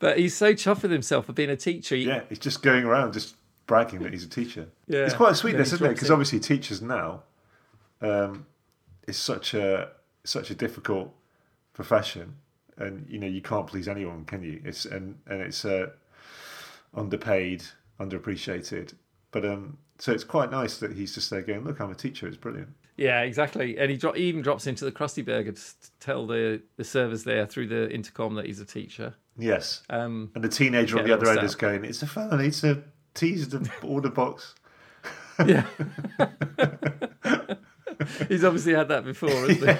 But 0.00 0.18
he's 0.18 0.34
so 0.34 0.52
chuffed 0.52 0.82
with 0.82 0.90
himself 0.90 1.26
for 1.26 1.32
being 1.32 1.50
a 1.50 1.56
teacher. 1.56 1.94
He, 1.94 2.04
Yeah, 2.06 2.22
he's 2.28 2.40
just 2.40 2.62
going 2.62 2.84
around 2.84 3.12
just 3.12 3.36
bragging 3.66 4.02
that 4.02 4.12
he's 4.12 4.24
a 4.24 4.28
teacher. 4.28 4.66
Yeah. 4.88 5.04
It's 5.04 5.14
quite 5.14 5.32
a 5.32 5.34
sweetness, 5.36 5.72
isn't 5.74 5.86
it? 5.86 5.90
Because 5.90 6.10
obviously 6.10 6.40
teachers 6.40 6.82
now 6.82 7.22
um, 8.00 8.46
is 9.06 9.16
such 9.16 9.54
a 9.54 9.90
such 10.24 10.50
a 10.50 10.54
difficult 10.54 11.14
profession, 11.72 12.34
and 12.76 13.06
you 13.08 13.18
know 13.18 13.28
you 13.28 13.40
can't 13.40 13.66
please 13.66 13.86
anyone, 13.86 14.24
can 14.24 14.42
you? 14.42 14.60
It's 14.64 14.86
and 14.86 15.18
and 15.28 15.40
it's 15.40 15.64
uh, 15.64 15.90
underpaid, 16.94 17.62
underappreciated. 18.00 18.94
But 19.30 19.44
um, 19.44 19.78
so 19.98 20.12
it's 20.12 20.24
quite 20.24 20.50
nice 20.50 20.78
that 20.78 20.92
he's 20.96 21.14
just 21.14 21.30
there 21.30 21.42
going, 21.42 21.62
"Look, 21.64 21.80
I'm 21.80 21.92
a 21.92 21.94
teacher. 21.94 22.26
It's 22.26 22.36
brilliant." 22.36 22.70
Yeah, 22.96 23.20
exactly. 23.22 23.78
And 23.78 23.90
he, 23.90 23.96
dro- 23.96 24.12
he 24.12 24.24
even 24.24 24.42
drops 24.42 24.66
into 24.66 24.84
the 24.84 24.92
Krusty 24.92 25.24
Burger 25.24 25.52
to 25.52 25.60
to 25.60 25.90
tell 26.00 26.26
the, 26.26 26.60
the 26.76 26.84
servers 26.84 27.24
there 27.24 27.46
through 27.46 27.68
the 27.68 27.90
intercom 27.90 28.34
that 28.34 28.46
he's 28.46 28.60
a 28.60 28.66
teacher. 28.66 29.14
Yes, 29.38 29.82
Um, 29.88 30.30
and 30.34 30.44
the 30.44 30.48
teenager 30.48 30.98
on 30.98 31.04
the 31.04 31.14
other 31.14 31.30
end 31.30 31.42
is 31.42 31.54
going, 31.54 31.84
"It's 31.84 32.02
a 32.02 32.06
felony 32.06 32.50
to 32.50 32.82
tease 33.14 33.48
the 33.48 33.70
order 33.82 34.10
box." 34.10 34.54
yeah. 35.46 35.64
he's 38.28 38.44
obviously 38.44 38.74
had 38.74 38.88
that 38.88 39.04
before, 39.04 39.30
hasn't 39.30 39.60
he? 39.60 39.76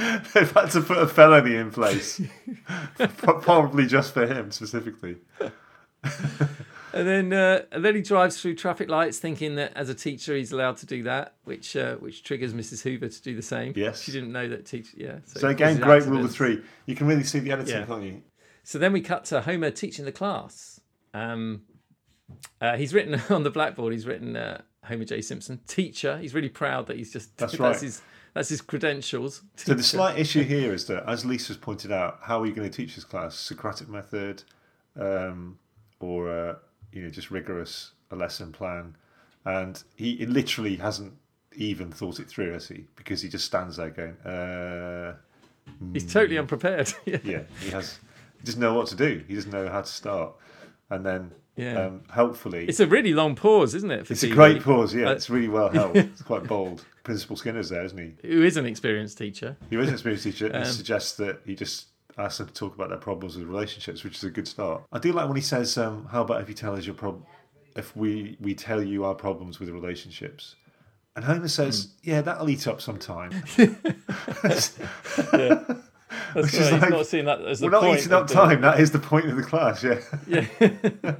They've 0.34 0.50
had 0.52 0.70
to 0.70 0.80
put 0.80 0.98
a 0.98 1.06
felony 1.06 1.56
in 1.56 1.70
place, 1.70 2.20
probably 3.18 3.86
just 3.86 4.14
for 4.14 4.26
him 4.26 4.50
specifically. 4.50 5.16
And 6.92 7.06
then, 7.06 7.32
uh, 7.32 7.62
and 7.72 7.84
then 7.84 7.94
he 7.94 8.02
drives 8.02 8.40
through 8.40 8.56
traffic 8.56 8.88
lights, 8.88 9.18
thinking 9.18 9.54
that 9.56 9.72
as 9.76 9.88
a 9.88 9.94
teacher 9.94 10.34
he's 10.34 10.52
allowed 10.52 10.76
to 10.78 10.86
do 10.86 11.02
that, 11.04 11.34
which 11.44 11.76
uh, 11.76 11.96
which 11.96 12.22
triggers 12.24 12.52
Mrs. 12.52 12.82
Hoover 12.82 13.08
to 13.08 13.22
do 13.22 13.34
the 13.36 13.42
same. 13.42 13.72
Yes. 13.76 14.02
she 14.02 14.12
didn't 14.12 14.32
know 14.32 14.48
that 14.48 14.66
teacher. 14.66 14.96
Yeah. 14.96 15.18
So 15.24 15.46
he 15.48 15.54
again, 15.54 15.78
great 15.78 16.04
rule 16.04 16.24
of 16.24 16.32
three. 16.32 16.62
You 16.86 16.94
can 16.96 17.06
really 17.06 17.24
see 17.24 17.38
the 17.38 17.52
editing, 17.52 17.74
Yeah. 17.76 17.86
can't 17.86 18.02
you? 18.02 18.22
So 18.64 18.78
then 18.78 18.92
we 18.92 19.00
cut 19.00 19.24
to 19.26 19.40
Homer 19.42 19.70
teaching 19.70 20.04
the 20.04 20.12
class. 20.12 20.80
Um, 21.14 21.62
uh, 22.60 22.76
he's 22.76 22.92
written 22.94 23.20
on 23.30 23.42
the 23.42 23.50
blackboard. 23.50 23.92
He's 23.92 24.06
written 24.06 24.36
uh, 24.36 24.62
Homer 24.84 25.04
J. 25.04 25.20
Simpson, 25.20 25.60
teacher. 25.66 26.18
He's 26.18 26.34
really 26.34 26.48
proud 26.48 26.86
that 26.88 26.96
he's 26.96 27.12
just 27.12 27.36
That's 27.36 27.52
that's 27.56 27.60
right. 27.60 27.80
his 27.80 28.02
that's 28.34 28.48
his 28.48 28.60
credentials. 28.60 29.42
So 29.56 29.74
the 29.74 29.82
slight 29.82 30.18
issue 30.18 30.44
here 30.44 30.72
is 30.72 30.86
that, 30.86 31.04
as 31.08 31.24
Lisa's 31.24 31.56
pointed 31.56 31.90
out, 31.90 32.20
how 32.22 32.40
are 32.40 32.46
you 32.46 32.52
going 32.52 32.68
to 32.70 32.76
teach 32.76 32.94
this 32.94 33.02
class? 33.04 33.34
Socratic 33.34 33.88
method, 33.88 34.44
um, 34.96 35.58
or 35.98 36.30
uh, 36.30 36.54
you 36.92 37.02
know, 37.02 37.10
just 37.10 37.30
rigorous 37.30 37.92
a 38.10 38.16
lesson 38.16 38.52
plan? 38.52 38.96
And 39.44 39.82
he, 39.96 40.16
he 40.16 40.26
literally 40.26 40.76
hasn't 40.76 41.14
even 41.56 41.90
thought 41.90 42.20
it 42.20 42.28
through, 42.28 42.52
has 42.52 42.68
he? 42.68 42.84
Because 42.96 43.22
he 43.22 43.28
just 43.28 43.44
stands 43.46 43.76
there 43.76 43.90
going, 43.90 44.16
uh, 44.18 45.14
he's 45.92 46.10
totally 46.12 46.38
unprepared. 46.38 46.92
yeah. 47.04 47.18
yeah, 47.24 47.42
he 47.60 47.70
has. 47.70 47.98
He 48.38 48.44
doesn't 48.44 48.60
know 48.60 48.74
what 48.74 48.86
to 48.88 48.96
do. 48.96 49.22
He 49.28 49.34
doesn't 49.34 49.50
know 49.50 49.68
how 49.68 49.80
to 49.82 49.86
start. 49.86 50.34
And 50.88 51.04
then, 51.04 51.30
Yeah. 51.56 51.86
um, 51.86 52.02
helpfully, 52.10 52.66
It's 52.66 52.80
a 52.80 52.86
really 52.86 53.12
long 53.12 53.34
pause, 53.36 53.74
isn't 53.74 53.90
it? 53.90 54.06
For 54.06 54.12
It's 54.14 54.22
a 54.22 54.28
great 54.30 54.62
pause, 54.62 54.94
yeah. 54.94 55.08
Uh, 55.08 55.12
it's 55.12 55.28
really 55.30 55.48
well 55.48 55.68
held. 55.68 55.96
It's 55.96 56.22
quite 56.22 56.44
bold. 56.44 56.84
Principal 57.04 57.36
Skinner's 57.36 57.68
there, 57.70 57.84
isn't 57.84 57.98
he? 57.98 58.28
Who 58.28 58.42
is 58.42 58.56
an 58.56 58.66
experienced 58.66 59.18
teacher? 59.18 59.56
He 59.70 59.76
was 59.76 59.88
an 59.88 59.94
experienced 59.94 60.24
teacher 60.24 60.46
and 60.46 60.56
Um, 60.56 60.64
suggests 60.64 61.16
that 61.18 61.40
he 61.44 61.54
just 61.54 61.88
asks 62.20 62.38
them 62.38 62.46
to 62.48 62.54
talk 62.54 62.74
about 62.74 62.88
their 62.90 62.98
problems 62.98 63.36
with 63.36 63.46
relationships, 63.48 64.04
which 64.04 64.16
is 64.16 64.24
a 64.24 64.30
good 64.30 64.46
start. 64.48 64.82
I 64.92 64.98
do 64.98 65.12
like 65.12 65.26
when 65.26 65.36
he 65.36 65.42
says, 65.42 65.76
um, 65.78 66.06
"How 66.10 66.22
about 66.22 66.40
if 66.42 66.48
you 66.48 66.54
tell 66.54 66.74
us 66.76 66.84
your 66.86 66.94
problem? 66.94 67.24
if 67.76 67.94
we 67.96 68.36
we 68.40 68.52
tell 68.54 68.82
you 68.82 69.04
our 69.04 69.14
problems 69.14 69.60
with 69.60 69.68
relationships?" 69.70 70.56
And 71.16 71.24
Homer 71.24 71.48
says, 71.48 71.88
Hmm. 72.04 72.10
"Yeah, 72.10 72.20
that'll 72.22 72.48
eat 72.50 72.66
up 72.66 72.80
some 72.80 72.98
time. 72.98 73.30
Yeah. 75.32 75.64
That's 76.34 76.52
Which 76.52 76.60
right. 76.60 76.80
Like, 76.80 76.90
not 76.90 77.06
seeing 77.06 77.24
that 77.26 77.40
as 77.42 77.60
the 77.60 77.66
We're 77.66 77.70
not 77.72 77.96
eating 77.98 78.12
up 78.12 78.26
the- 78.26 78.34
time. 78.34 78.60
That 78.60 78.80
is 78.80 78.90
the 78.90 78.98
point 78.98 79.26
of 79.26 79.36
the 79.36 79.42
class. 79.42 79.82
Yeah, 79.84 80.00
Yeah. 80.26 81.14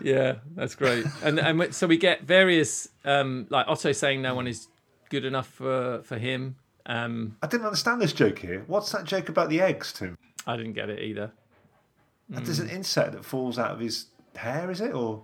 yeah, 0.00 0.34
that's 0.54 0.74
great. 0.74 1.04
And 1.22 1.38
and 1.40 1.74
so 1.74 1.86
we 1.86 1.96
get 1.96 2.22
various 2.22 2.88
um 3.04 3.46
like 3.50 3.66
Otto 3.68 3.92
saying 3.92 4.22
no 4.22 4.34
one 4.34 4.46
is 4.46 4.68
good 5.10 5.24
enough 5.24 5.48
for 5.48 6.02
for 6.04 6.18
him. 6.18 6.56
Um 6.86 7.36
I 7.42 7.46
didn't 7.46 7.66
understand 7.66 8.00
this 8.00 8.12
joke 8.12 8.38
here. 8.38 8.64
What's 8.66 8.90
that 8.92 9.04
joke 9.04 9.28
about 9.28 9.48
the 9.48 9.60
eggs, 9.60 9.92
Tim? 9.92 10.16
I 10.46 10.56
didn't 10.56 10.74
get 10.74 10.88
it 10.88 11.00
either. 11.00 11.32
There's 12.28 12.58
an 12.58 12.70
insect 12.70 13.12
that 13.12 13.24
falls 13.24 13.58
out 13.58 13.70
of 13.72 13.78
his 13.80 14.06
hair, 14.34 14.70
is 14.70 14.80
it? 14.80 14.92
Or 14.94 15.22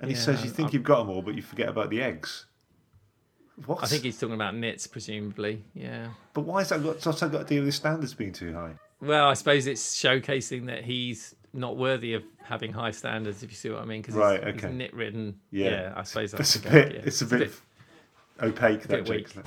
and 0.00 0.10
he 0.10 0.16
says 0.16 0.44
you 0.44 0.50
think 0.50 0.66
I'm- 0.68 0.74
you've 0.74 0.84
got 0.84 0.98
them 1.00 1.10
all, 1.10 1.22
but 1.22 1.34
you 1.34 1.42
forget 1.42 1.68
about 1.68 1.90
the 1.90 2.00
eggs. 2.02 2.46
What? 3.66 3.82
I 3.82 3.86
think 3.86 4.04
he's 4.04 4.18
talking 4.18 4.34
about 4.36 4.54
nits 4.54 4.86
presumably. 4.86 5.64
Yeah. 5.74 6.08
But 6.32 6.42
why 6.42 6.60
has 6.60 6.68
that 6.68 6.82
got, 6.82 7.04
what's 7.04 7.20
that 7.20 7.32
got 7.32 7.48
to 7.48 7.54
do 7.54 7.56
with 7.60 7.66
his 7.66 7.74
standards 7.74 8.14
being 8.14 8.32
too 8.32 8.52
high? 8.54 8.74
Well, 9.00 9.28
I 9.28 9.34
suppose 9.34 9.66
it's 9.66 9.96
showcasing 10.00 10.66
that 10.66 10.84
he's 10.84 11.34
not 11.52 11.76
worthy 11.76 12.14
of 12.14 12.22
having 12.42 12.72
high 12.72 12.92
standards 12.92 13.42
if 13.42 13.50
you 13.50 13.56
see 13.56 13.70
what 13.70 13.80
I 13.82 13.84
mean 13.84 14.00
because 14.02 14.14
Right, 14.14 14.38
he's, 14.44 14.54
okay. 14.56 14.68
he's 14.68 14.76
nit 14.76 14.94
ridden. 14.94 15.40
Yeah. 15.50 15.70
Yeah. 15.70 15.92
I 15.96 16.02
suppose 16.04 16.30
that's 16.32 16.54
It's 16.54 16.64
a 16.64 16.70
bit. 16.70 16.84
gag, 16.88 16.94
yeah. 16.94 17.00
It's 17.04 17.22
a 17.22 17.26
bit, 17.26 17.52
opaque. 18.42 18.82
That 18.82 19.04
bit 19.04 19.26
joke. 19.34 19.44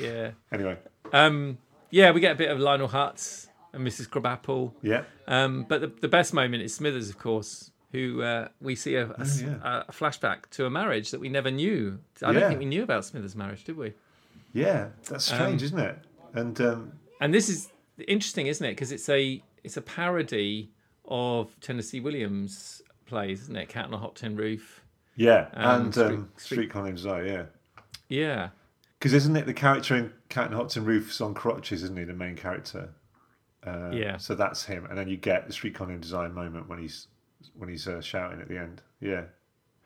Weak. 0.00 0.04
isn't 0.06 0.16
it? 0.16 0.34
yeah. 0.52 0.56
Anyway, 0.56 0.76
Um 1.12 1.58
yeah, 1.90 2.10
we 2.10 2.20
get 2.20 2.32
a 2.32 2.34
bit 2.34 2.50
of 2.50 2.58
Lionel 2.60 2.88
Hutz 2.88 3.48
and 3.72 3.86
Mrs. 3.86 4.08
Krabappel. 4.08 4.72
yeah, 4.82 5.04
Um, 5.26 5.64
but 5.68 5.80
the, 5.80 5.86
the 5.88 6.08
best 6.08 6.34
moment 6.34 6.62
is 6.62 6.74
Smithers, 6.74 7.08
of 7.08 7.18
course, 7.18 7.70
who 7.92 8.20
uh, 8.22 8.48
we 8.60 8.74
see 8.74 8.94
a, 8.96 9.06
a 9.06 9.14
Oh, 9.20 9.24
yeah. 9.40 9.82
a 9.88 9.92
flashback 9.92 10.48
to 10.50 10.66
a 10.66 10.70
marriage 10.70 11.10
that 11.12 11.20
we 11.20 11.28
never 11.30 11.50
knew. 11.50 11.98
I 12.22 12.32
Yeah. 12.32 12.40
don't 12.40 12.48
think 12.50 12.58
we 12.60 12.66
knew 12.66 12.82
about 12.82 13.04
Smithers' 13.06 13.34
marriage, 13.36 13.64
did 13.64 13.76
we? 13.78 13.94
yeah. 14.52 14.88
That's 15.08 15.24
strange, 15.26 15.62
Um, 15.62 15.66
isn't 15.66 15.78
it? 15.78 15.98
And 16.34 16.60
um, 16.60 16.92
And 17.20 17.32
this 17.32 17.48
is 17.48 17.70
interesting, 18.06 18.46
isn't 18.48 18.64
it? 18.66 18.72
Because 18.72 18.92
it's 18.92 19.08
a 19.08 19.42
it's 19.64 19.76
a 19.78 19.82
parody 19.82 20.70
of 21.06 21.58
Tennessee 21.60 22.00
Williams 22.00 22.82
plays, 23.06 23.40
isn't 23.42 23.56
it? 23.56 23.68
Cat 23.70 23.86
on 23.86 23.94
a 23.94 23.98
Hot 23.98 24.14
Tin 24.16 24.36
Roof. 24.36 24.82
yeah, 25.16 25.48
um, 25.54 25.84
and 25.86 25.94
Street- 25.94 26.04
um, 26.06 26.28
Street- 26.36 26.40
Street 26.58 26.70
Con 26.70 26.94
Desire, 26.94 27.26
yeah. 27.26 27.44
Yeah, 28.08 28.48
Because 28.98 29.14
isn't 29.14 29.36
it 29.36 29.46
the 29.46 29.54
character 29.54 29.94
in 29.96 30.12
Cat 30.28 30.48
on 30.48 30.54
a 30.54 30.56
Hot 30.56 30.70
Tin 30.70 30.84
Roof's 30.84 31.20
on 31.20 31.32
crutches, 31.34 31.82
isn't 31.84 31.96
he? 31.96 32.04
The 32.04 32.12
main 32.12 32.34
character. 32.36 32.90
Uh, 33.64 33.90
Yeah. 33.92 34.16
So 34.16 34.34
that's 34.34 34.64
him, 34.64 34.86
and 34.86 34.98
then 34.98 35.08
you 35.08 35.16
get 35.16 35.46
the 35.46 35.52
Streetcar 35.52 35.86
Named 35.86 36.02
Desire 36.02 36.28
moment 36.28 36.68
when 36.68 36.78
he's 36.80 37.06
when 37.56 37.68
he's 37.68 37.86
uh, 37.86 38.00
shouting 38.00 38.40
at 38.40 38.48
the 38.48 38.58
end. 38.58 38.82
Yeah. 39.00 39.24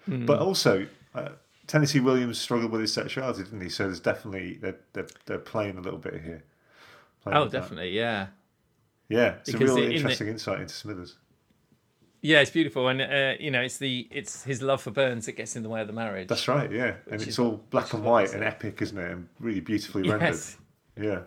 Hmm. 0.06 0.24
But 0.26 0.38
also, 0.40 0.86
uh, 1.14 1.30
Tennessee 1.66 2.00
Williams 2.00 2.38
struggled 2.40 2.72
with 2.72 2.80
his 2.80 2.92
sexuality, 2.92 3.44
didn't 3.44 3.60
he? 3.60 3.68
So 3.68 3.84
there's 3.84 4.00
definitely 4.00 4.54
they're 4.60 4.78
they're, 4.94 5.06
they're 5.26 5.38
playing 5.38 5.76
a 5.78 5.80
little 5.80 5.98
bit 5.98 6.22
here. 6.22 6.42
Oh, 7.26 7.42
with 7.44 7.52
that. 7.52 7.60
definitely, 7.60 7.90
yeah. 7.90 8.28
Yeah, 9.08 9.34
it's 9.40 9.52
Because 9.52 9.70
a 9.70 9.74
really 9.74 9.82
in 9.84 9.88
the- 9.90 9.96
interesting 9.96 10.28
insight 10.28 10.60
into 10.60 10.74
Smithers. 10.74 11.16
Yeah, 12.24 12.40
it's 12.40 12.52
beautiful, 12.52 12.86
and 12.86 13.02
uh, 13.02 13.34
you 13.40 13.50
know, 13.50 13.60
it's 13.62 13.78
the 13.78 14.06
it's 14.12 14.44
his 14.44 14.62
love 14.62 14.80
for 14.80 14.92
Burns 14.92 15.26
that 15.26 15.32
gets 15.32 15.56
in 15.56 15.64
the 15.64 15.68
way 15.68 15.80
of 15.80 15.88
the 15.88 15.92
marriage. 15.92 16.28
That's 16.28 16.46
right. 16.46 16.70
Yeah, 16.70 16.94
and 17.10 17.20
it's 17.20 17.38
all 17.38 17.64
black 17.70 17.92
and 17.92 18.04
white 18.04 18.32
and 18.32 18.44
epic, 18.44 18.80
isn't 18.80 18.96
it? 18.96 19.10
And 19.10 19.28
really 19.40 19.60
beautifully 19.60 20.04
Yes. 20.06 20.56
rendered. 20.96 21.08
Yeah. 21.10 21.20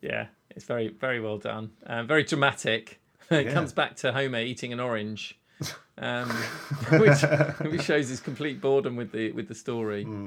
Yeah, 0.00 0.26
it's 0.56 0.64
very 0.64 0.88
very 0.88 1.20
well 1.20 1.36
done. 1.36 1.72
Um, 1.86 2.06
very 2.06 2.24
dramatic. 2.24 3.00
it 3.30 3.46
Yeah. 3.46 3.52
comes 3.52 3.74
back 3.74 3.96
to 3.96 4.12
Homer 4.12 4.40
eating 4.40 4.72
an 4.72 4.80
orange, 4.80 5.38
um, 5.98 6.30
which, 6.98 7.20
which 7.70 7.82
shows 7.82 8.08
his 8.08 8.20
complete 8.20 8.62
boredom 8.62 8.96
with 8.96 9.12
the 9.12 9.32
with 9.32 9.46
the 9.46 9.54
story. 9.54 10.04
Hmm. 10.04 10.26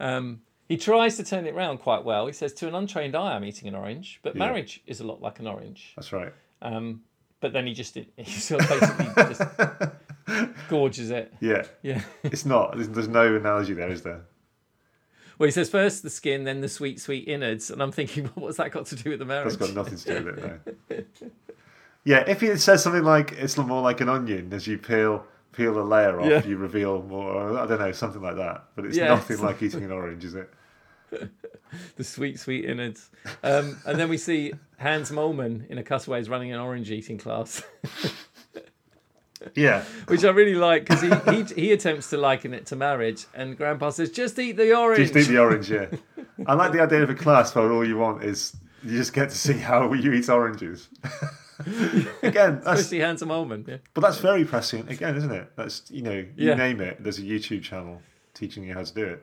Um, 0.00 0.42
he 0.68 0.76
tries 0.76 1.16
to 1.16 1.24
turn 1.24 1.46
it 1.46 1.54
around 1.54 1.78
quite 1.78 2.04
well. 2.04 2.26
He 2.26 2.34
says, 2.34 2.52
"To 2.54 2.68
an 2.68 2.74
untrained 2.74 3.14
eye, 3.16 3.34
I'm 3.36 3.44
eating 3.44 3.68
an 3.68 3.74
orange, 3.74 4.20
but 4.22 4.34
Yeah. 4.34 4.40
marriage 4.40 4.82
is 4.86 5.00
a 5.00 5.04
lot 5.06 5.22
like 5.22 5.38
an 5.40 5.46
orange." 5.46 5.94
That's 5.96 6.12
right. 6.12 6.34
Um, 6.60 7.04
but 7.46 7.52
then 7.52 7.66
he 7.66 7.74
just 7.74 7.94
he 8.16 8.24
sort 8.40 8.62
of 8.62 8.68
basically 8.80 9.34
just 9.34 9.42
gorges 10.68 11.10
it. 11.10 11.32
Yeah, 11.40 11.64
Yeah. 11.82 12.02
it's 12.24 12.44
not. 12.44 12.76
There's, 12.76 13.06
no 13.08 13.36
analogy 13.36 13.72
there, 13.74 13.88
is 13.90 14.02
there? 14.02 14.22
Well, 15.38 15.46
he 15.46 15.50
says 15.52 15.70
first 15.70 16.02
the 16.02 16.10
skin, 16.10 16.44
then 16.44 16.60
the 16.60 16.68
sweet, 16.68 16.98
sweet 17.00 17.28
innards, 17.28 17.70
and 17.70 17.80
I'm 17.82 17.92
thinking, 17.92 18.24
well, 18.34 18.46
what's 18.46 18.56
that 18.56 18.72
got 18.72 18.86
to 18.86 18.96
do 18.96 19.10
with 19.10 19.18
the 19.20 19.24
marriage? 19.24 19.56
That's 19.56 19.72
got 19.72 19.76
nothing 19.76 19.98
to 19.98 20.18
do 20.20 20.24
with 20.24 20.38
it. 20.90 21.06
No. 21.20 21.30
Yeah, 22.04 22.24
if 22.26 22.40
he 22.40 22.56
says 22.56 22.82
something 22.82 23.04
like 23.04 23.32
it's 23.32 23.56
more 23.56 23.82
like 23.82 24.00
an 24.00 24.08
onion, 24.08 24.52
as 24.52 24.66
you 24.66 24.78
peel 24.78 25.24
peel 25.52 25.78
a 25.80 25.82
layer 25.82 26.20
off, 26.20 26.26
Yeah. 26.28 26.44
you 26.44 26.56
reveal 26.56 27.02
more. 27.02 27.58
I 27.58 27.66
don't 27.66 27.78
know, 27.78 27.92
something 27.92 28.22
like 28.22 28.36
that. 28.36 28.64
But 28.74 28.86
it's 28.86 28.96
Yeah, 28.96 29.08
nothing 29.08 29.40
like 29.40 29.62
eating 29.62 29.84
an 29.84 29.92
orange, 29.92 30.24
is 30.24 30.34
it? 30.34 30.50
the 31.96 32.04
sweet, 32.04 32.38
sweet 32.38 32.64
innards. 32.64 33.10
Um, 33.42 33.78
and 33.86 33.98
then 33.98 34.08
we 34.08 34.18
see 34.18 34.52
Hans 34.78 35.10
Moleman 35.10 35.68
in 35.68 35.78
a 35.78 35.82
cutaways 35.82 36.28
running 36.28 36.52
an 36.52 36.60
orange 36.60 36.90
eating 36.90 37.18
class, 37.18 37.62
Yeah, 39.54 39.82
which 40.08 40.24
I 40.24 40.30
really 40.30 40.54
like 40.54 40.86
because 40.86 41.02
he, 41.02 41.10
he 41.34 41.62
he 41.62 41.72
attempts 41.72 42.10
to 42.10 42.16
liken 42.16 42.54
it 42.54 42.66
to 42.66 42.76
marriage, 42.76 43.26
and 43.34 43.56
Grandpa 43.56 43.90
says, 43.90 44.10
"Just 44.10 44.38
eat 44.38 44.52
the 44.56 44.74
orange." 44.74 45.12
just 45.12 45.16
eat 45.16 45.32
the 45.32 45.38
orange. 45.38 45.70
Yeah, 45.70 45.86
I 46.46 46.54
like 46.54 46.72
the 46.72 46.80
idea 46.80 47.02
of 47.02 47.10
a 47.10 47.14
class 47.14 47.54
where 47.54 47.70
all 47.70 47.86
you 47.86 47.96
want 47.98 48.24
is 48.24 48.56
you 48.82 48.96
just 48.96 49.12
get 49.12 49.30
to 49.30 49.36
see 49.36 49.54
how 49.54 49.92
you 49.92 50.12
eat 50.12 50.28
oranges. 50.28 50.88
Again, 52.22 52.60
that's 52.62 52.80
Especially 52.80 53.00
Hans 53.00 53.22
Moleman. 53.22 53.66
Yeah. 53.66 53.76
But 53.94 54.02
that's 54.02 54.18
very 54.18 54.44
prescient 54.44 54.90
again, 54.90 55.16
isn't 55.16 55.30
it? 55.32 55.52
That's 55.56 55.90
you 55.90 56.02
know, 56.02 56.12
you 56.12 56.48
Yeah. 56.48 56.54
name 56.54 56.80
it. 56.82 57.02
There's 57.02 57.18
a 57.18 57.22
YouTube 57.22 57.62
channel 57.62 58.02
teaching 58.34 58.64
you 58.64 58.74
how 58.74 58.82
to 58.84 58.94
do 58.94 59.04
it. 59.04 59.22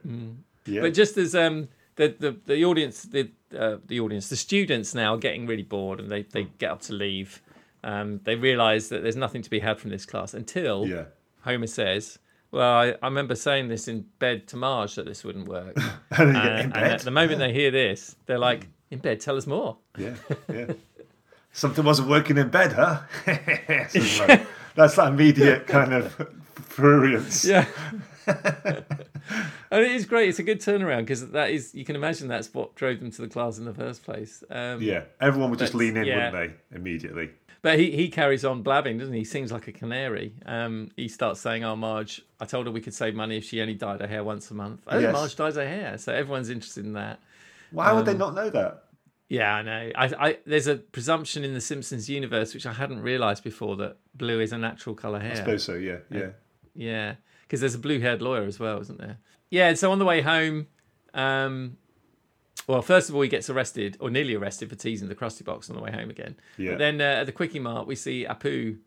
Yeah, 0.66 0.82
But 0.82 0.94
just 0.94 1.18
as 1.18 1.36
um 1.36 1.70
the 1.96 2.16
the, 2.20 2.38
the 2.46 2.66
audience 2.66 3.04
the 3.04 3.30
uh, 3.58 3.78
the 3.86 4.00
audience 4.00 4.30
the 4.30 4.36
students 4.36 4.96
now 4.96 5.14
are 5.16 5.18
getting 5.18 5.46
really 5.46 5.64
bored 5.64 6.00
and 6.00 6.10
they, 6.12 6.24
they 6.24 6.48
get 6.58 6.72
up 6.72 6.82
to 6.82 6.94
leave. 6.94 7.42
Um, 7.84 8.22
they 8.24 8.36
realise 8.36 8.88
that 8.90 9.04
there's 9.04 9.18
nothing 9.18 9.42
to 9.42 9.50
be 9.50 9.60
had 9.60 9.78
from 9.80 9.90
this 9.90 10.06
class 10.06 10.34
until 10.34 10.88
yeah, 10.88 11.04
Homer 11.42 11.68
says, 11.68 12.18
"Well, 12.52 12.74
I, 12.74 12.96
I 13.02 13.08
remember 13.08 13.36
saying 13.36 13.68
this 13.68 13.88
in 13.90 14.06
bed 14.20 14.48
to 14.48 14.58
Marge 14.58 14.96
that 14.96 15.06
this 15.06 15.24
wouldn't 15.24 15.48
work." 15.48 15.76
and 16.12 16.36
then 16.36 16.38
and, 16.38 16.74
get 16.74 16.84
in 16.84 16.84
and 16.84 16.94
at 16.94 17.02
the 17.02 17.12
moment 17.12 17.40
they 17.40 17.52
hear 17.52 17.72
this, 17.72 18.16
they're 18.26 18.40
like, 18.40 18.68
"In 18.90 19.00
bed, 19.00 19.20
tell 19.20 19.36
us 19.36 19.46
more." 19.46 19.78
yeah, 19.98 20.16
yeah. 20.54 20.68
Something 21.52 21.84
wasn't 21.84 22.10
working 22.10 22.38
in 22.38 22.50
bed, 22.50 22.72
huh? 22.72 23.02
Like- 24.28 24.48
that's 24.76 24.96
that 24.96 25.10
immediate 25.10 25.68
kind 25.68 25.94
of 25.94 26.18
prurience. 26.70 27.46
Yeah. 27.48 27.66
and 28.28 29.84
it 29.84 29.92
is 29.92 30.06
great. 30.06 30.30
It's 30.30 30.40
a 30.40 30.44
good 30.44 30.60
turnaround 30.60 31.02
because 31.02 31.30
that 31.30 31.50
is 31.50 31.74
you 31.74 31.86
can 31.86 31.96
imagine 31.96 32.28
that's 32.28 32.54
what 32.54 32.76
drove 32.76 33.00
them 33.00 33.12
to 33.12 33.22
the 33.22 33.28
class 33.28 33.58
in 33.58 33.66
the 33.66 33.74
first 33.74 34.04
place. 34.04 34.44
Um, 34.50 34.82
Yeah, 34.82 35.04
everyone 35.22 35.50
would 35.50 35.60
just 35.60 35.74
lean 35.76 35.98
in, 35.98 36.06
yeah. 36.06 36.32
wouldn't 36.32 36.56
they? 36.72 36.76
Immediately. 36.76 37.30
But 37.62 37.80
he, 37.80 37.92
he 37.92 38.10
carries 38.10 38.44
on 38.44 38.62
blabbing, 38.62 38.98
doesn't 38.98 39.14
he? 39.14 39.20
He 39.20 39.26
sings 39.26 39.50
like 39.50 39.70
a 39.70 39.72
canary. 39.72 40.34
Um, 40.46 40.92
he 40.98 41.08
starts 41.08 41.40
saying, 41.40 41.64
"Oh, 41.64 41.78
Marge, 41.78 42.22
I 42.42 42.46
told 42.46 42.66
her 42.66 42.72
we 42.74 42.82
could 42.82 42.94
save 42.94 43.16
money 43.16 43.38
if 43.38 43.46
she 43.46 43.62
only 43.62 43.74
dyed 43.74 44.02
her 44.02 44.08
hair 44.08 44.22
once 44.24 44.52
a 44.52 44.54
month." 44.54 44.82
Oh, 44.88 45.00
Yes. 45.00 45.14
Marge 45.14 45.36
dyes 45.38 45.56
her 45.56 45.66
hair, 45.68 45.98
so 45.98 46.12
everyone's 46.14 46.50
interested 46.50 46.86
in 46.86 46.94
that. 46.94 47.20
Why 47.72 47.94
would 47.94 48.00
Um, 48.00 48.06
they 48.06 48.16
not 48.16 48.36
know 48.36 48.50
that? 48.50 48.84
Yeah, 49.30 49.56
I 49.56 49.62
know. 49.62 49.92
I, 49.96 50.06
I, 50.28 50.38
there's 50.46 50.68
a 50.68 50.76
presumption 50.76 51.46
in 51.46 51.54
the 51.54 51.62
Simpsons 51.62 52.10
universe 52.10 52.54
which 52.54 52.66
I 52.66 52.74
hadn't 52.74 53.02
realised 53.02 53.44
before 53.46 53.78
that 53.78 53.96
blue 54.14 54.42
is 54.42 54.52
a 54.52 54.58
natural 54.58 54.94
colour 54.94 55.20
hair. 55.20 55.32
I 55.32 55.36
suppose 55.36 55.64
so. 55.64 55.74
Yeah, 55.76 56.00
yeah. 56.12 56.30
Yeah, 56.76 57.16
because 57.54 57.62
there's 57.62 57.76
a 57.76 57.80
blue-haired 57.80 58.20
lawyer 58.20 58.46
as 58.46 58.60
well, 58.60 58.82
isn't 58.82 58.98
there? 58.98 59.20
Yeah. 59.52 59.76
So 59.76 59.92
on 59.92 60.00
the 60.00 60.06
way 60.06 60.22
home, 60.22 60.66
um, 61.14 61.78
well, 62.66 62.82
first 62.82 63.10
of 63.10 63.16
all, 63.16 63.22
he 63.22 63.30
gets 63.30 63.48
arrested 63.48 63.96
or 64.00 64.10
nearly 64.10 64.34
arrested 64.34 64.70
for 64.70 64.76
teasing 64.76 65.08
the 65.08 65.14
Krusty 65.14 65.46
Box 65.46 65.70
on 65.70 65.76
the 65.76 65.82
way 65.84 65.92
home 65.92 66.10
again. 66.10 66.36
Yeah. 66.58 66.72
But 66.72 66.80
then 66.80 67.00
uh, 67.00 67.04
at 67.04 67.28
the 67.28 67.32
Quickie 67.32 67.60
Mart, 67.60 67.86
we 67.86 67.96
see 67.96 68.26
Apu 68.28 68.80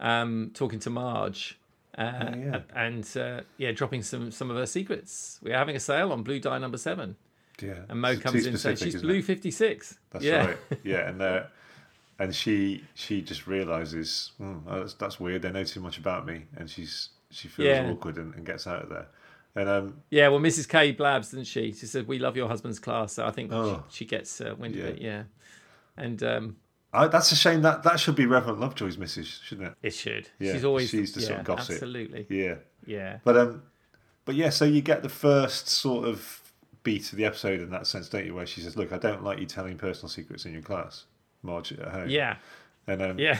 um, 0.00 0.50
talking 0.54 0.80
to 0.80 0.90
Marge. 0.90 1.56
Uh, 1.96 2.32
Oh, 2.32 2.36
yeah. 2.36 2.60
And 2.74 3.08
uh, 3.16 3.42
yeah, 3.58 3.70
dropping 3.70 4.02
some 4.02 4.32
some 4.32 4.50
of 4.50 4.56
her 4.56 4.66
secrets. 4.66 5.38
We're 5.40 5.56
having 5.56 5.76
a 5.76 5.80
sale 5.80 6.10
on 6.10 6.24
blue 6.24 6.40
dye 6.40 6.58
number 6.58 6.78
seven, 6.78 7.14
yeah. 7.62 7.74
and 7.88 8.00
Moe 8.00 8.10
It's 8.10 8.22
comes 8.22 8.44
in 8.44 8.58
saying 8.58 8.76
specific, 8.76 8.92
she's 8.92 9.02
blue 9.02 9.22
fifty 9.22 9.52
six. 9.52 9.98
That's 10.10 10.24
yeah. 10.24 10.46
right. 10.46 10.58
Yeah, 10.82 11.08
and 11.08 11.22
uh, 11.22 11.42
and 12.18 12.34
she 12.34 12.82
she 12.94 13.22
just 13.22 13.46
realizes 13.46 14.32
oh, 14.42 14.62
that's, 14.66 14.94
that's 14.94 15.20
weird. 15.20 15.42
They 15.42 15.52
know 15.52 15.62
too 15.62 15.80
much 15.80 15.98
about 15.98 16.26
me, 16.26 16.46
and 16.56 16.68
she's 16.70 17.10
she 17.30 17.48
feels 17.48 17.66
Yeah. 17.68 17.90
awkward 17.90 18.16
and, 18.18 18.34
and 18.34 18.44
gets 18.44 18.66
out 18.66 18.82
of 18.82 18.88
there. 18.88 19.06
And 19.54 19.68
um, 19.68 20.02
Yeah, 20.10 20.28
well, 20.28 20.40
Mrs. 20.40 20.68
K 20.68 20.92
blabs, 20.92 21.28
doesn't 21.30 21.44
she? 21.44 21.72
She 21.72 21.86
said, 21.86 22.06
"We 22.06 22.18
love 22.18 22.36
your 22.36 22.48
husband's 22.48 22.78
class." 22.78 23.14
So 23.14 23.26
I 23.26 23.30
think 23.30 23.52
Oh. 23.52 23.84
she, 23.88 23.98
she 23.98 24.04
gets 24.04 24.40
uh, 24.40 24.54
wind 24.58 24.74
Yeah. 24.76 24.84
of 24.84 24.88
it. 24.90 25.00
Yeah, 25.02 25.22
and 25.96 26.22
um, 26.22 26.56
I, 26.92 27.08
that's 27.08 27.32
a 27.32 27.36
shame. 27.36 27.62
That 27.62 27.82
that 27.82 27.98
should 27.98 28.14
be 28.14 28.26
Reverend 28.26 28.60
Lovejoy's 28.60 28.96
missus, 28.98 29.40
shouldn't 29.44 29.68
it? 29.68 29.74
it 29.82 29.94
should. 29.94 30.28
Yeah, 30.38 30.52
she's 30.52 30.64
always 30.64 30.90
she's 30.90 31.12
the 31.12 31.20
sort 31.20 31.32
yeah, 31.34 31.40
of 31.40 31.46
gossip. 31.46 31.74
Absolutely. 31.74 32.26
Yeah. 32.30 32.54
Yeah. 32.86 33.18
But 33.24 33.36
um, 33.36 33.62
but 34.24 34.34
yeah. 34.36 34.50
So 34.50 34.64
you 34.64 34.82
get 34.82 35.02
the 35.02 35.08
first 35.08 35.68
sort 35.68 36.06
of 36.06 36.52
beat 36.84 37.10
of 37.12 37.18
the 37.18 37.24
episode 37.24 37.60
in 37.60 37.70
that 37.70 37.86
sense, 37.88 38.08
don't 38.08 38.24
you? 38.26 38.34
Where 38.34 38.46
she 38.46 38.60
says, 38.60 38.76
"Look, 38.76 38.92
I 38.92 38.98
don't 38.98 39.24
like 39.24 39.38
you 39.40 39.46
telling 39.46 39.76
personal 39.78 40.08
secrets 40.08 40.44
in 40.46 40.52
your 40.52 40.62
class, 40.62 41.06
Marge 41.42 41.72
at 41.72 41.88
home." 41.88 42.08
Yeah. 42.08 42.36
And 42.86 43.02
um, 43.02 43.18
Yeah. 43.18 43.38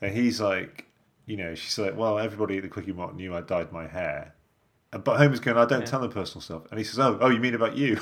and 0.00 0.14
he's 0.14 0.40
like, 0.40 0.86
you 1.26 1.36
know, 1.36 1.54
she's 1.54 1.78
like, 1.78 1.96
"Well, 1.96 2.18
everybody 2.18 2.56
at 2.58 2.62
the 2.62 2.68
Quickie 2.68 2.92
Mart 2.92 3.16
knew 3.16 3.34
I 3.34 3.40
dyed 3.40 3.72
my 3.72 3.86
hair." 3.86 4.34
But 4.90 5.16
Homer's 5.18 5.40
going, 5.40 5.56
"I 5.56 5.64
don't 5.64 5.80
Yeah. 5.80 5.86
tell 5.86 6.00
them 6.00 6.10
personal 6.10 6.42
stuff," 6.42 6.62
and 6.70 6.78
he 6.78 6.84
says, 6.84 6.98
"Oh, 6.98 7.18
oh, 7.20 7.30
you 7.30 7.40
mean 7.40 7.54
about 7.54 7.76
you?" 7.76 7.98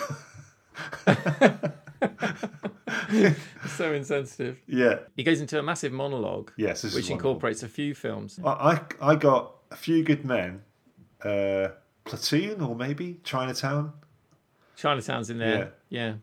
so 3.68 3.92
insensitive. 3.92 4.58
yeah. 4.66 5.00
He 5.16 5.22
goes 5.22 5.40
into 5.40 5.58
a 5.58 5.62
massive 5.62 5.92
monologue, 5.92 6.52
Yes. 6.56 6.82
Which 6.94 7.10
incorporates 7.10 7.62
a 7.62 7.68
few 7.68 7.94
films. 7.94 8.38
I, 8.44 8.80
I 9.00 9.10
I 9.12 9.16
got 9.16 9.54
a 9.70 9.76
few 9.76 10.02
good 10.02 10.24
men, 10.24 10.62
uh, 11.24 11.68
Platoon 12.04 12.60
or 12.60 12.74
maybe 12.74 13.20
Chinatown. 13.24 13.92
Chinatown's 14.76 15.30
in 15.30 15.38
there. 15.38 15.72
Yeah. 15.88 16.14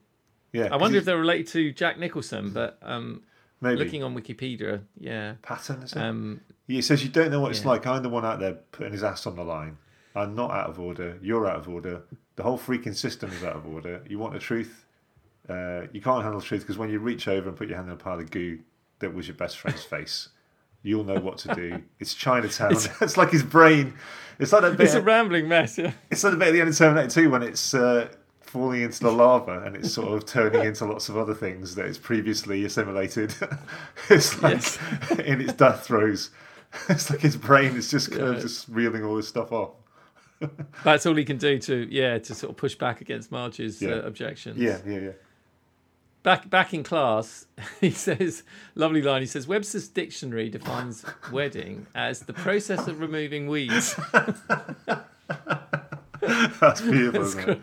Yeah, 0.54 0.70
I 0.72 0.78
wonder 0.78 0.98
if 0.98 1.06
they're 1.06 1.20
related 1.20 1.48
to 1.50 1.72
Jack 1.74 2.00
Nicholson, 2.00 2.52
but 2.52 2.80
um, 2.82 3.22
maybe 3.62 3.84
looking 3.84 4.02
on 4.04 4.16
Wikipedia, 4.16 4.82
yeah. 4.98 5.34
pattern. 5.44 5.84
Is 5.84 5.94
it? 5.94 6.02
Um, 6.02 6.42
he 6.68 6.82
says 6.82 7.04
you 7.04 7.10
don't 7.10 7.32
know 7.32 7.40
what 7.40 7.52
it's 7.52 7.62
yeah. 7.62 7.70
like. 7.70 7.88
I'm 7.88 8.04
the 8.04 8.10
one 8.10 8.26
out 8.26 8.40
there 8.40 8.54
putting 8.72 8.94
his 8.94 9.04
ass 9.04 9.26
on 9.26 9.36
the 9.36 9.44
line. 9.44 9.78
I'm 10.16 10.36
not 10.36 10.52
out 10.52 10.70
of 10.70 10.80
order. 10.80 11.18
You're 11.22 11.48
out 11.48 11.58
of 11.58 11.70
order. 11.70 12.02
The 12.36 12.44
whole 12.44 12.58
freaking 12.58 12.96
system 12.96 13.32
is 13.32 13.44
out 13.44 13.56
of 13.56 13.68
order. 13.68 14.02
You 14.08 14.20
want 14.20 14.34
the 14.34 14.40
truth? 14.40 14.86
Uh, 15.48 15.84
you 15.94 16.02
can't 16.02 16.24
handle 16.24 16.40
the 16.40 16.46
truth 16.46 16.62
because 16.62 16.78
when 16.78 16.90
you 16.90 17.00
reach 17.00 17.28
over 17.28 17.48
and 17.48 17.58
put 17.58 17.70
your 17.70 17.78
hand 17.78 17.88
in 17.88 17.94
a 17.94 17.98
pile 17.98 18.20
of 18.20 18.30
goo 18.30 18.60
that 19.00 19.14
was 19.14 19.28
your 19.28 19.38
best 19.38 19.58
friend's 19.58 19.84
face, 19.84 20.30
you'll 20.82 21.04
know 21.04 21.20
what 21.20 21.38
to 21.40 21.56
do. 21.56 21.84
It's 22.00 22.14
Chinatown. 22.14 22.72
It's, 23.02 23.16
like 23.16 23.32
his 23.32 23.44
brain. 23.44 23.94
It's 24.40 24.52
like 24.52 24.64
that 24.64 24.78
bit. 24.78 24.86
it's 24.86 24.96
a 24.96 25.02
rambling 25.02 25.48
mess, 25.48 25.78
yeah. 25.78 25.94
It's 26.12 26.24
like 26.24 26.32
the 26.32 26.38
bit 26.38 26.50
at 26.50 26.52
the 26.52 26.62
end 26.62 26.70
of 26.70 26.78
Terminator 26.78 27.10
2 27.10 27.30
when 27.30 27.44
it's 27.44 27.74
uh, 27.74 28.10
falling 28.42 28.82
into 28.82 29.00
the 29.02 29.12
lava 29.12 29.64
and 29.64 29.76
it's 29.76 29.94
sort 29.94 30.12
of 30.12 30.26
turning 30.26 30.64
into 30.64 30.86
lots 30.86 31.10
of 31.10 31.18
other 31.18 31.34
things 31.34 31.76
that 31.76 31.86
it's 31.86 31.98
previously 31.98 32.66
assimilated. 32.66 33.34
it's 34.10 34.42
like 34.42 34.54
Yes. 34.54 34.80
in 35.20 35.42
its 35.42 35.54
death 35.54 35.86
throes. 35.86 36.32
It's 36.90 37.10
like 37.10 37.20
his 37.22 37.36
brain 37.38 37.76
is 37.76 37.90
just 37.90 38.12
kind 38.12 38.22
Yeah. 38.24 38.30
of 38.36 38.42
just 38.42 38.68
reeling 38.70 39.04
all 39.04 39.16
this 39.16 39.28
stuff 39.28 39.52
off. 39.52 39.72
That's 40.84 41.06
all 41.06 41.16
he 41.16 41.26
can 41.26 41.38
do 41.38 41.58
to, 41.60 41.88
yeah, 41.90 42.20
to 42.20 42.36
sort 42.36 42.52
of 42.52 42.58
push 42.58 42.76
back 42.76 43.02
against 43.02 43.32
Marge's 43.32 43.82
Yeah. 43.82 43.92
uh, 43.96 44.02
objections. 44.02 44.58
Yeah, 44.60 44.78
yeah, 44.86 45.00
yeah. 45.00 45.12
Back 46.24 46.50
back 46.50 46.74
in 46.74 46.84
class, 46.84 47.46
he 47.82 47.90
says, 47.92 48.44
lovely 48.76 49.02
line. 49.02 49.22
He 49.22 49.28
says, 49.28 49.48
Webster's 49.48 49.88
dictionary 49.88 50.50
defines 50.50 51.06
wedding 51.32 51.88
as 51.96 52.22
the 52.22 52.34
process 52.34 52.88
of 52.88 53.00
removing 53.00 53.48
weeds. 53.48 53.96
That's 56.60 56.82
beautiful, 56.82 57.50
it? 57.54 57.62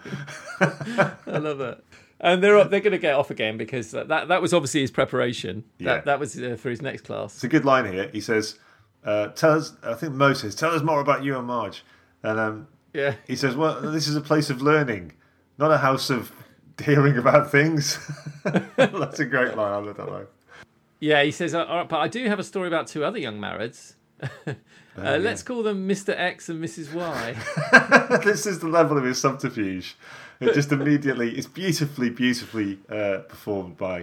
I 0.61 1.39
love 1.39 1.59
that. 1.59 1.81
And 2.21 2.43
they're 2.43 2.57
up, 2.57 2.71
they're 2.71 2.81
going 2.81 2.93
to 2.93 2.99
get 2.99 3.15
off 3.15 3.31
again 3.31 3.59
because 3.59 3.91
that, 3.91 4.09
that 4.09 4.41
was 4.41 4.55
obviously 4.55 4.81
his 4.81 4.91
preparation. 4.91 5.65
Yeah. 5.79 5.97
That 5.97 6.05
that 6.07 6.21
was 6.21 6.41
uh, 6.41 6.57
for 6.59 6.71
his 6.71 6.81
next 6.81 7.03
class. 7.03 7.35
It's 7.35 7.45
a 7.45 7.49
good 7.49 7.65
line 7.67 7.93
here. 7.93 8.09
He 8.13 8.21
says, 8.21 8.59
uh, 9.05 9.29
"Tell 9.29 9.53
us." 9.53 9.73
I 9.83 9.95
think 9.95 10.15
Moe 10.15 10.33
says, 10.33 10.55
"Tell 10.55 10.71
us 10.75 10.83
more 10.83 11.01
about 11.01 11.23
you 11.25 11.37
and 11.39 11.47
Marge." 11.47 11.85
And 12.23 12.39
um, 12.41 12.69
Yeah. 12.93 13.15
He 13.27 13.37
says, 13.37 13.55
"Well, 13.57 13.81
this 13.81 14.09
is 14.09 14.17
a 14.17 14.21
place 14.21 14.51
of 14.51 14.63
learning, 14.63 15.13
not 15.59 15.71
a 15.71 15.79
house 15.79 16.11
of 16.11 16.33
hearing 16.83 17.17
about 17.19 17.51
things." 17.51 17.99
That's 18.77 19.21
a 19.21 19.25
great 19.27 19.57
line. 19.57 19.73
I 19.73 19.77
love 19.77 19.97
that 19.97 20.11
line. 20.11 20.27
Yeah, 21.01 21.23
he 21.23 21.31
says, 21.33 21.55
"Uh, 21.55 21.65
all 21.65 21.79
right, 21.79 21.89
but 21.89 21.99
I 22.01 22.09
do 22.09 22.27
have 22.29 22.39
a 22.39 22.45
story 22.45 22.69
about 22.69 22.87
two 22.87 23.05
other 23.05 23.19
young 23.19 23.39
marrieds. 23.39 23.95
uh, 24.47 24.55
Let's 24.97 25.43
call 25.43 25.63
them 25.63 25.89
Mr. 25.89 26.11
X 26.17 26.49
and 26.49 26.65
Mrs. 26.65 26.95
Y. 26.95 28.19
this 28.25 28.47
is 28.47 28.61
the 28.61 28.69
level 28.69 28.97
of 28.97 29.05
his 29.05 29.21
subterfuge. 29.21 29.97
It 30.41 30.55
just 30.55 30.73
immediately, 30.73 31.37
it's 31.37 31.47
beautifully, 31.47 32.11
beautifully 32.11 32.79
uh, 32.91 33.19
performed 33.29 33.77
by 33.77 34.03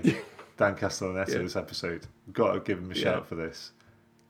Dan 0.58 0.76
Castellaneta. 0.76 1.30
Yeah. 1.30 1.38
This 1.40 1.56
episode, 1.56 2.08
got 2.34 2.54
to 2.54 2.60
give 2.60 2.78
him 2.78 2.92
a 2.92 2.96
Yeah. 2.96 3.04
shout 3.04 3.28
for 3.28 3.36
this 3.36 3.72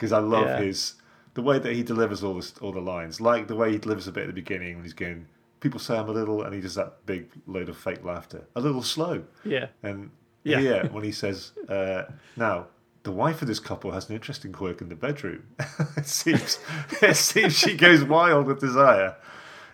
because 0.02 0.12
I 0.12 0.18
love 0.20 0.48
Yeah. 0.48 0.62
his 0.62 0.96
the 1.36 1.44
way 1.44 1.60
that 1.60 1.74
he 1.74 1.84
delivers 1.84 2.24
all 2.24 2.34
this, 2.34 2.54
all 2.60 2.72
the 2.74 2.82
lines. 2.82 3.22
Like 3.22 3.48
the 3.48 3.56
way 3.56 3.72
he 3.72 3.78
delivers 3.78 4.08
a 4.08 4.12
bit 4.12 4.24
at 4.24 4.28
the 4.28 4.34
beginning 4.34 4.76
when 4.78 4.84
he's 4.84 4.94
going, 4.94 5.28
"People 5.60 5.80
say 5.80 5.96
I'm 5.98 6.10
a 6.10 6.12
little," 6.12 6.42
and 6.42 6.54
he 6.56 6.60
does 6.60 6.74
that 6.76 7.06
big 7.06 7.30
load 7.46 7.70
of 7.70 7.78
fake 7.78 8.04
laughter, 8.04 8.46
a 8.56 8.60
little 8.62 8.82
slow. 8.82 9.24
yeah. 9.46 9.68
And 9.84 10.10
Yeah. 10.44 10.60
here, 10.60 10.90
when 10.92 11.04
he 11.04 11.12
says, 11.12 11.52
uh, 11.70 12.06
"Now, 12.36 12.68
the 13.04 13.12
wife 13.12 13.42
of 13.44 13.48
this 13.48 13.60
couple 13.60 13.92
has 13.92 14.10
an 14.10 14.16
interesting 14.16 14.52
quirk 14.52 14.82
in 14.82 14.90
the 14.90 14.96
bedroom. 14.96 15.44
it 15.98 16.08
seems, 16.08 16.60
it 17.02 17.16
seems 17.16 17.54
she 17.58 17.78
goes 17.78 18.04
wild 18.04 18.48
with 18.48 18.60
desire 18.60 19.16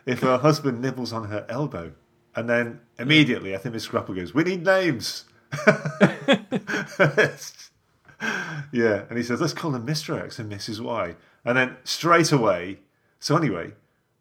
if 0.06 0.20
her 0.20 0.38
husband 0.40 0.82
nibbles 0.82 1.14
on 1.14 1.30
her 1.30 1.46
elbow." 1.50 1.94
And 2.36 2.48
then 2.50 2.82
immediately, 3.00 3.56
I 3.56 3.58
think 3.58 3.74
Mrs. 3.74 3.90
Krabappel 3.90 4.16
goes, 4.16 4.34
"We 4.34 4.44
need 4.44 4.64
names." 4.64 5.24
Yeah, 8.72 9.04
and 9.10 9.18
he 9.18 9.24
says, 9.24 9.42
"Let's 9.42 9.54
call 9.54 9.72
them 9.72 9.86
Mister 9.86 10.18
X 10.18 10.40
and 10.40 10.52
Mrs 10.52 10.80
Y." 10.80 11.16
And 11.46 11.58
then 11.58 11.78
straight 11.84 12.32
away, 12.32 12.80
so 13.20 13.38
anyway, 13.38 13.72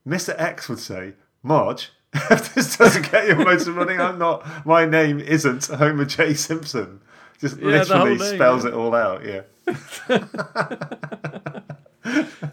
Mr. 0.07 0.35
X 0.41 0.69
would 0.69 0.79
say, 0.79 1.15
Marge, 1.43 1.91
if 2.15 2.55
this 2.55 2.77
doesn't 2.77 3.11
get 3.11 3.27
your 3.27 3.45
motor 3.45 3.73
running, 3.73 4.01
I'm 4.01 4.19
not, 4.19 4.47
my 4.65 4.87
name 4.87 5.19
isn't 5.19 5.67
Homer 5.67 6.05
J. 6.05 6.35
Simpson. 6.35 7.01
Just 7.41 7.59
Yeah, 7.59 7.67
literally 7.67 8.17
name, 8.17 8.35
spells 8.37 8.65
yeah. 8.65 8.71
it 8.71 8.75
all 8.75 8.95
out, 8.95 9.25
yeah. 9.25 9.43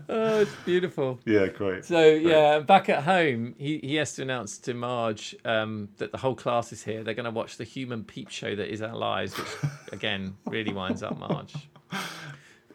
Oh, 0.09 0.41
it's 0.41 0.55
beautiful. 0.65 1.19
Yeah, 1.25 1.47
great. 1.47 1.85
So 1.85 2.03
yeah, 2.07 2.59
back 2.59 2.89
at 2.89 3.03
home, 3.03 3.55
he, 3.57 3.79
he 3.79 3.95
has 3.95 4.13
to 4.15 4.21
announce 4.23 4.57
to 4.59 4.73
Marge 4.73 5.35
um, 5.45 5.89
that 5.97 6.11
the 6.11 6.17
whole 6.17 6.35
class 6.35 6.71
is 6.71 6.83
here. 6.83 7.03
They're 7.03 7.13
going 7.13 7.25
to 7.25 7.31
watch 7.31 7.57
the 7.57 7.63
human 7.63 8.03
peep 8.03 8.29
show 8.29 8.55
that 8.55 8.71
is 8.71 8.81
our 8.81 8.95
lives, 8.95 9.37
which 9.37 9.47
again 9.91 10.35
really 10.45 10.73
winds 10.73 11.03
up 11.03 11.17
Marge. 11.19 11.53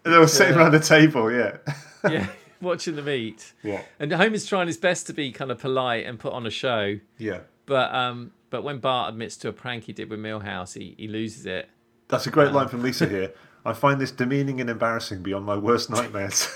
They 0.05 0.17
were 0.19 0.27
sitting 0.29 0.55
uh, 0.55 0.59
around 0.59 0.73
the 0.73 0.81
table, 0.81 1.31
yeah. 1.33 1.57
Yeah, 2.09 2.29
watching 2.61 2.95
them 2.97 3.09
eat. 3.09 3.53
Yeah. 3.63 3.83
And 3.99 4.13
Homer's 4.13 4.47
trying 4.47 4.69
his 4.69 4.77
best 4.77 5.07
to 5.09 5.13
be 5.13 5.33
kind 5.33 5.51
of 5.51 5.59
polite 5.59 6.07
and 6.07 6.19
put 6.19 6.33
on 6.33 6.47
a 6.47 6.51
show, 6.51 6.99
Yeah. 7.19 7.41
but 7.67 7.93
um, 7.95 8.31
but 8.51 8.63
when 8.63 8.79
Bart 8.79 9.11
admits 9.13 9.37
to 9.39 9.49
a 9.49 9.53
prank 9.53 9.85
he 9.85 9.93
did 9.93 10.09
with 10.09 10.21
Milhouse, 10.21 10.75
he, 10.79 10.95
he 10.97 11.09
loses 11.09 11.45
it. 11.45 11.69
That's 12.09 12.27
a 12.27 12.31
great 12.31 12.53
line 12.53 12.69
from 12.69 12.83
Lisa 12.83 13.07
here. 13.17 13.33
I 13.67 13.73
find 13.75 14.01
this 14.01 14.13
demeaning 14.13 14.61
and 14.61 14.71
embarrassing 14.71 15.23
beyond 15.23 15.45
my 15.45 15.57
worst 15.57 15.91
nightmares. 15.91 16.49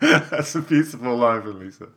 That's 0.00 0.54
a 0.54 0.60
beautiful 0.60 1.16
line 1.16 1.42
from 1.42 1.60
Lisa. 1.60 1.88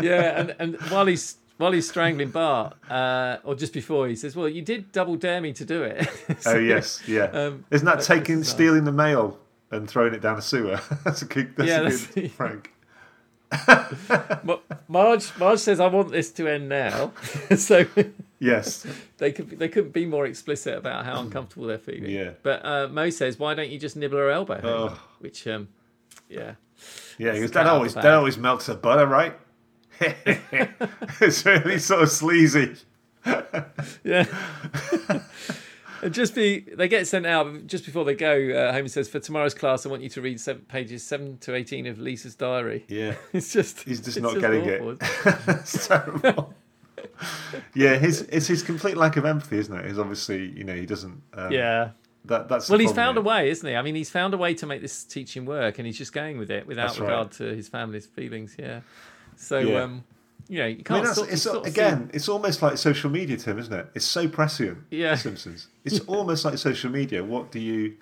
Yeah, 0.00 0.38
and, 0.40 0.54
and 0.58 0.76
while 0.90 1.06
he's 1.06 1.36
while 1.60 1.72
he's 1.72 1.86
strangling 1.88 2.30
Bart, 2.30 2.74
uh, 2.90 3.36
or 3.44 3.54
just 3.54 3.74
before, 3.74 4.08
he 4.08 4.16
says, 4.16 4.34
"Well, 4.34 4.48
you 4.48 4.62
did 4.62 4.92
double 4.92 5.16
dare 5.16 5.40
me 5.42 5.52
to 5.52 5.64
do 5.64 5.82
it." 5.82 6.08
So, 6.40 6.52
Oh 6.54 6.58
yes, 6.58 7.02
yeah. 7.06 7.24
Um, 7.24 7.64
Isn't 7.70 7.84
that 7.84 8.00
taking 8.00 8.42
stealing 8.44 8.84
the 8.84 8.92
mail 8.92 9.38
and 9.70 9.88
throwing 9.88 10.14
it 10.14 10.22
down 10.22 10.38
a 10.38 10.42
sewer? 10.42 10.80
that's 11.04 11.20
a 11.22 11.26
good. 11.26 11.54
That's 11.56 11.68
Yeah, 11.68 11.80
a 11.80 11.82
that's- 11.82 12.06
good. 12.06 12.68
Ma- 14.44 14.58
Marge 14.88 15.36
Marge 15.38 15.58
says, 15.58 15.80
"I 15.80 15.88
want 15.88 16.10
this 16.12 16.30
to 16.32 16.48
end 16.48 16.68
now," 16.68 17.12
so 17.56 17.84
Yes, 18.38 18.86
they 19.18 19.32
could 19.32 19.50
they 19.58 19.68
couldn't 19.68 19.92
be 19.92 20.06
more 20.06 20.24
explicit 20.24 20.78
about 20.78 21.04
how 21.04 21.20
uncomfortable 21.20 21.66
they're 21.66 21.76
feeling. 21.78 22.06
Yeah. 22.10 22.30
But 22.42 22.64
uh, 22.64 22.88
Moe 22.88 23.10
says, 23.10 23.38
"Why 23.38 23.52
don't 23.54 23.68
you 23.68 23.78
just 23.78 23.96
nibble 23.96 24.16
her 24.18 24.30
elbow?" 24.30 24.60
Oh. 24.64 25.02
Which, 25.18 25.46
um, 25.46 25.68
yeah, 26.28 26.54
yeah. 27.18 27.38
Cut 27.38 27.52
that 27.52 27.66
always 27.66 27.92
that 27.94 28.06
always 28.06 28.38
melts 28.38 28.66
the 28.66 28.74
butter, 28.76 29.06
right? 29.06 29.34
it's 31.20 31.44
really 31.44 31.78
sort 31.78 32.02
of 32.02 32.10
sleazy. 32.10 32.76
yeah. 34.04 34.24
And 36.02 36.14
just 36.14 36.34
be 36.34 36.60
they 36.60 36.88
get 36.88 37.06
sent 37.06 37.26
out 37.26 37.66
just 37.66 37.84
before 37.84 38.06
they 38.06 38.14
go. 38.14 38.32
Uh, 38.32 38.72
Homer 38.72 38.88
says, 38.88 39.06
"For 39.06 39.20
tomorrow's 39.20 39.52
class, 39.52 39.84
I 39.84 39.90
want 39.90 40.00
you 40.02 40.08
to 40.08 40.22
read 40.22 40.40
seven, 40.40 40.62
pages 40.62 41.02
seven 41.02 41.36
to 41.42 41.54
eighteen 41.54 41.86
of 41.86 41.98
Lisa's 41.98 42.34
diary." 42.34 42.86
Yeah, 42.88 43.16
It's 43.34 43.52
just 43.52 43.82
he's 43.82 44.00
just 44.00 44.18
not 44.18 44.40
getting 44.40 44.62
awful. 44.62 44.90
it. 44.92 44.98
it's 45.60 45.86
terrible. 45.88 46.54
yeah, 47.74 47.96
his 47.96 48.22
it's 48.22 48.46
his 48.46 48.62
complete 48.62 48.96
lack 48.96 49.18
of 49.18 49.26
empathy, 49.26 49.58
isn't 49.58 49.78
it? 49.78 49.84
He's 49.88 49.98
obviously 49.98 50.46
you 50.56 50.64
know 50.64 50.74
he 50.74 50.86
doesn't. 50.86 51.20
Um, 51.34 51.52
Yeah. 51.52 51.90
that 52.24 52.48
that's. 52.48 52.70
Well, 52.70 52.78
he's 52.78 52.92
found 52.92 53.18
a 53.18 53.20
way, 53.20 53.50
isn't 53.50 53.68
he? 53.68 53.76
I 53.76 53.82
mean, 53.82 53.94
he's 53.94 54.08
found 54.08 54.32
a 54.32 54.38
way 54.38 54.54
to 54.54 54.64
make 54.64 54.80
this 54.80 55.04
teaching 55.04 55.44
work, 55.44 55.76
and 55.78 55.84
he's 55.86 55.98
just 55.98 56.14
going 56.14 56.38
with 56.38 56.50
it 56.50 56.66
without 56.66 56.86
That's 56.86 56.98
right. 57.00 57.08
regard 57.10 57.32
to 57.32 57.44
his 57.54 57.68
family's 57.68 58.06
feelings. 58.06 58.56
Yeah. 58.58 58.80
So, 59.40 59.58
Yeah. 59.58 59.82
um, 59.84 60.04
you 60.48 60.58
know, 60.58 60.66
you 60.66 60.82
can't 60.84 61.04
that's, 61.04 61.16
sort, 61.16 61.30
it's 61.30 61.42
sort 61.42 61.56
of 61.58 61.64
see- 61.64 61.70
again, 61.70 62.10
it's 62.12 62.28
almost 62.28 62.60
like 62.60 62.76
social 62.76 63.08
media, 63.10 63.36
Tim, 63.38 63.58
isn't 63.58 63.72
it? 63.72 63.90
It's 63.94 64.04
so 64.04 64.28
prescient. 64.28 64.78
Yeah. 64.90 65.14
Simpsons. 65.14 65.68
It's 65.84 66.00
almost 66.06 66.44
like 66.44 66.58
social 66.58 66.90
media. 66.90 67.24
What 67.24 67.50
do 67.50 67.58
you, 67.58 67.96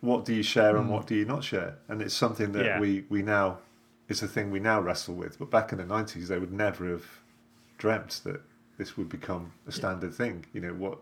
what 0.00 0.24
do 0.24 0.34
you 0.34 0.42
share 0.42 0.72
Hmm. 0.72 0.78
and 0.82 0.90
what 0.90 1.06
do 1.06 1.14
you 1.14 1.24
not 1.26 1.44
share? 1.44 1.76
And 1.88 2.00
it's 2.00 2.14
something 2.14 2.52
that 2.52 2.64
Yeah. 2.64 2.80
we 2.80 3.04
we 3.10 3.22
now, 3.22 3.58
it's 4.08 4.22
a 4.22 4.28
thing 4.28 4.50
we 4.50 4.60
now 4.60 4.80
wrestle 4.80 5.14
with. 5.14 5.38
But 5.38 5.50
back 5.50 5.72
in 5.72 5.78
the 5.78 5.84
nineties, 5.84 6.28
they 6.28 6.38
would 6.38 6.52
never 6.52 6.88
have 6.90 7.04
dreamt 7.76 8.20
that 8.24 8.40
this 8.78 8.96
would 8.96 9.08
become 9.08 9.52
a 9.66 9.72
standard 9.72 10.14
thing. 10.14 10.46
You 10.54 10.60
know 10.62 10.72
what? 10.74 10.98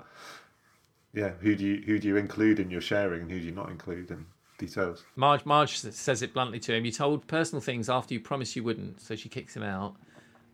Yeah. 1.12 1.30
Who 1.40 1.54
do 1.54 1.64
you 1.64 1.82
who 1.86 1.98
do 1.98 2.08
you 2.08 2.16
include 2.16 2.58
in 2.58 2.70
your 2.70 2.80
sharing 2.80 3.22
and 3.22 3.30
who 3.30 3.38
do 3.38 3.44
you 3.46 3.52
not 3.52 3.70
include 3.70 4.10
and 4.10 4.26
details? 4.58 5.04
Marge, 5.16 5.44
Marge 5.44 5.76
says 5.78 6.22
it 6.22 6.32
bluntly 6.34 6.58
to 6.60 6.74
him. 6.74 6.84
You 6.84 6.92
told 6.92 7.26
personal 7.26 7.60
things 7.60 7.88
after 7.88 8.14
you 8.14 8.20
promised 8.20 8.56
you 8.56 8.64
wouldn't, 8.64 9.00
so 9.00 9.14
she 9.16 9.28
kicks 9.28 9.56
him 9.56 9.62
out. 9.62 9.96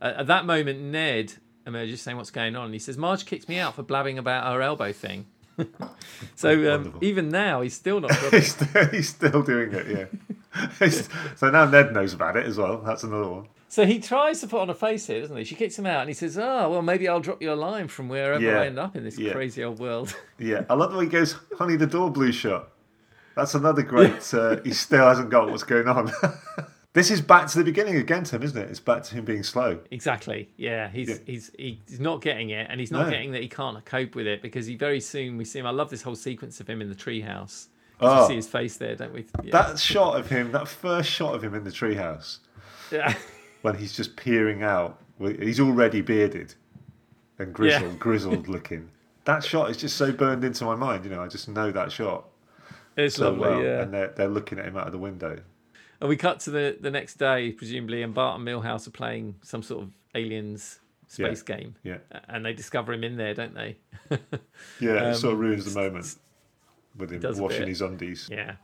Uh, 0.01 0.15
at 0.19 0.27
that 0.27 0.45
moment, 0.47 0.81
Ned 0.81 1.35
emerges 1.67 2.03
saying, 2.03 2.17
"What's 2.17 2.31
going 2.31 2.57
on?" 2.57 2.67
And 2.67 2.75
he 2.75 2.81
says, 2.81 2.97
"Marge 2.99 3.25
kicked 3.27 3.49
me 3.49 3.59
out 3.59 3.75
for 3.75 3.83
blabbing 3.83 4.19
about 4.19 4.53
her 4.53 4.61
elbow 4.63 4.93
thing." 4.93 5.27
so 6.35 6.75
um, 6.75 6.99
even 7.01 7.29
now, 7.29 7.61
he's 7.61 7.75
still 7.75 8.01
not. 8.01 8.15
he's, 8.31 8.53
still, 8.55 8.89
he's 8.89 9.09
still 9.11 9.43
doing 9.43 9.73
it. 9.73 9.87
Yeah. 9.89 10.07
So 11.37 11.51
now 11.51 11.65
Ned 11.65 11.95
knows 11.95 12.13
about 12.13 12.37
it 12.37 12.45
as 12.45 12.59
well. 12.59 12.83
That's 12.83 13.05
another 13.05 13.27
one. 13.29 13.49
so 13.69 13.87
he 13.87 13.99
tries 13.99 14.41
to 14.43 14.47
put 14.47 14.61
on 14.61 14.69
a 14.69 14.75
face 14.75 15.07
here, 15.07 15.21
doesn't 15.23 15.35
he? 15.37 15.45
She 15.45 15.55
kicks 15.55 15.79
him 15.79 15.87
out, 15.87 16.01
and 16.01 16.09
he 16.11 16.15
says, 16.15 16.37
"Oh, 16.37 16.69
well, 16.71 16.83
maybe 16.83 17.09
I'll 17.09 17.21
drop 17.21 17.41
you 17.41 17.53
a 17.53 17.55
line 17.55 17.89
from 17.89 18.09
wherever 18.09 18.43
Yeah. 18.43 18.61
I 18.61 18.67
end 18.67 18.79
up 18.79 18.95
in 18.97 19.03
this 19.05 19.19
Yeah. 19.19 19.33
crazy 19.33 19.65
old 19.65 19.79
world." 19.79 20.15
Yeah, 20.39 20.65
I 20.69 20.75
love 20.75 20.93
the 20.93 20.99
way 20.99 21.05
he 21.05 21.11
goes, 21.11 21.37
honey, 21.57 21.77
the 21.77 21.87
door 21.87 22.11
blew 22.11 22.33
shut. 22.33 22.72
That's 23.37 23.55
another 23.55 23.83
great, 23.83 24.33
uh, 24.35 24.57
he 24.63 24.73
still 24.73 25.07
hasn't 25.07 25.31
got 25.31 25.51
what's 25.51 25.63
going 25.63 25.89
on. 25.89 26.11
this 26.93 27.11
is 27.11 27.21
back 27.21 27.47
to 27.49 27.59
the 27.59 27.65
beginning 27.65 27.97
again, 27.97 28.25
Tim, 28.25 28.43
isn't 28.43 28.61
it? 28.61 28.71
It's 28.71 28.81
back 28.81 29.03
to 29.05 29.15
him 29.15 29.25
being 29.25 29.43
slow. 29.43 29.81
Exactly. 29.91 30.51
Yeah, 30.57 30.89
he's 30.91 31.09
Yeah. 31.09 31.17
he's 31.27 31.51
he's 31.59 32.01
not 32.01 32.21
getting 32.21 32.51
it, 32.51 32.67
and 32.71 32.79
he's 32.79 32.91
not 32.91 33.07
No. 33.07 33.11
getting 33.11 33.33
that 33.33 33.43
he 33.43 33.49
can't 33.49 33.83
cope 33.85 34.15
with 34.15 34.27
it 34.27 34.43
because 34.43 34.67
he 34.67 34.77
very 34.77 35.01
soon 35.01 35.37
we 35.37 35.45
see 35.45 35.59
him. 35.59 35.67
I 35.67 35.71
love 35.71 35.91
this 35.91 36.03
whole 36.03 36.15
sequence 36.17 36.61
of 36.61 36.69
him 36.69 36.83
in 36.83 36.89
the 36.89 36.95
treehouse. 36.95 37.69
Oh. 38.01 38.23
We 38.23 38.29
see 38.29 38.37
his 38.37 38.49
face 38.49 38.77
there, 38.79 38.97
don't 38.97 39.13
we? 39.15 39.25
Yeah. 39.45 39.53
That 39.63 39.79
shot 39.79 40.19
of 40.19 40.29
him, 40.29 40.51
that 40.53 40.67
first 40.69 41.09
shot 41.09 41.35
of 41.35 41.45
him 41.45 41.55
in 41.55 41.63
the 41.65 41.71
treehouse, 41.71 42.39
yeah. 42.91 43.15
when 43.63 43.77
he's 43.77 43.93
just 43.95 44.17
peering 44.17 44.63
out, 44.65 44.99
he's 45.21 45.61
already 45.61 46.01
bearded 46.01 46.55
and 47.39 47.53
grizzled, 47.55 47.93
Yeah. 47.93 47.99
grizzled 47.99 48.49
looking. 48.49 48.91
That 49.25 49.45
shot 49.45 49.71
is 49.71 49.77
just 49.77 49.97
so 49.97 50.11
burned 50.11 50.43
into 50.43 50.65
my 50.65 50.75
mind, 50.75 51.05
you 51.05 51.13
know, 51.13 51.23
I 51.23 51.29
just 51.29 51.49
know 51.49 51.71
that 51.71 51.93
shot 51.93 52.25
it's 52.97 53.19
lovely. 53.19 53.41
well. 53.41 53.63
yeah. 53.63 53.83
And 53.83 53.93
they're, 53.95 54.09
they're 54.09 54.29
looking 54.29 54.59
at 54.59 54.65
him 54.67 54.77
out 54.77 54.87
of 54.87 54.93
the 54.93 54.99
window. 54.99 55.41
And 56.01 56.09
we 56.09 56.17
cut 56.17 56.41
to 56.41 56.51
the 56.51 56.77
the 56.81 56.91
next 56.91 57.15
day, 57.15 57.53
presumably, 57.53 58.03
and 58.03 58.13
Bart 58.13 58.39
and 58.39 58.47
Milhouse 58.49 58.87
are 58.89 58.91
playing 58.93 59.37
some 59.43 59.63
sort 59.63 59.83
of 59.85 59.91
aliens 60.15 60.81
space 61.07 61.43
game, 61.43 61.77
Yeah. 61.85 61.99
and 62.29 62.45
they 62.45 62.55
discover 62.55 62.93
him 62.93 63.05
in 63.05 63.17
there, 63.17 63.35
don't 63.35 63.55
they? 63.55 63.77
Yeah, 64.81 65.11
it 65.11 65.15
sort 65.17 65.35
of 65.35 65.39
Um, 65.39 65.45
ruins 65.45 65.73
the 65.73 65.81
moment 65.81 66.15
with 66.97 67.13
him 67.13 67.23
washing 67.41 67.69
his 67.69 67.81
undies. 67.83 68.29
Yeah. 68.33 68.55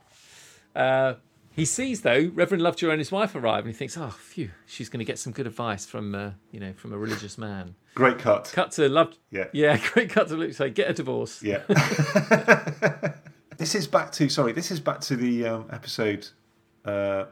Uh, 0.75 1.13
he 1.51 1.63
sees 1.65 2.01
though 2.01 2.29
Reverend 2.33 2.61
Lovejoy 2.63 2.89
and 2.89 2.99
his 2.99 3.11
wife 3.11 3.35
arrive, 3.35 3.65
and 3.65 3.67
he 3.67 3.77
thinks, 3.77 3.97
"Oh, 3.97 4.09
phew, 4.09 4.49
she's 4.65 4.89
going 4.89 4.99
to 4.99 5.05
get 5.05 5.17
some 5.19 5.31
good 5.33 5.47
advice 5.47 5.85
from 5.85 6.13
uh, 6.15 6.31
you 6.51 6.59
know 6.59 6.73
from 6.73 6.91
a 6.93 6.97
religious 6.97 7.37
man." 7.37 7.75
Great 7.95 8.17
cut. 8.19 8.51
Cut 8.53 8.71
to 8.73 8.87
Love. 8.89 9.13
Yeah. 9.31 9.45
Yeah, 9.53 9.77
great 9.93 10.09
cut 10.09 10.27
to 10.29 10.35
Luke 10.35 10.53
say, 10.53 10.69
"Get 10.69 10.89
a 10.89 10.93
divorce." 10.93 11.41
Yeah. 11.43 11.63
this 13.59 13.75
is 13.75 13.85
back 13.87 14.11
to 14.13 14.27
sorry. 14.29 14.53
This 14.53 14.71
is 14.71 14.79
back 14.79 15.01
to 15.01 15.15
the 15.15 15.45
um, 15.45 15.65
episode 15.71 16.27
uh, 16.85 17.25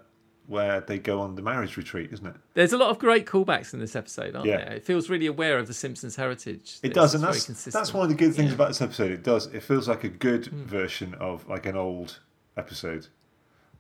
where 0.46 0.82
they 0.82 1.00
go 1.00 1.20
on 1.22 1.36
the 1.36 1.42
marriage 1.42 1.76
retreat, 1.78 2.10
isn't 2.13 2.26
it? 2.28 2.36
There's 2.54 2.74
a 2.74 2.78
lot 2.78 2.90
of 2.90 3.00
great 3.00 3.26
callbacks 3.26 3.74
in 3.74 3.80
this 3.80 3.96
episode, 3.96 4.36
aren't 4.36 4.48
Yeah. 4.48 4.58
there? 4.58 4.74
It 4.76 4.84
feels 4.86 5.10
really 5.10 5.26
aware 5.26 5.58
of 5.58 5.68
the 5.68 5.74
Simpsons' 5.74 6.16
heritage. 6.16 6.78
It 6.84 6.94
does, 6.94 7.16
and 7.16 7.24
that's 7.24 7.46
that's 7.66 7.94
one 7.94 8.04
of 8.04 8.10
the 8.10 8.16
good 8.16 8.36
things 8.36 8.50
Yeah. 8.50 8.56
about 8.56 8.68
this 8.70 8.82
episode. 8.82 9.12
It 9.12 9.24
does. 9.24 9.48
It 9.48 9.63
feels 9.63 9.88
like 9.88 10.04
a 10.04 10.10
good 10.10 10.46
Hmm. 10.48 10.63
version 10.66 11.13
of 11.16 11.48
like 11.50 11.66
an 11.66 11.76
old 11.76 12.20
episode. 12.56 13.08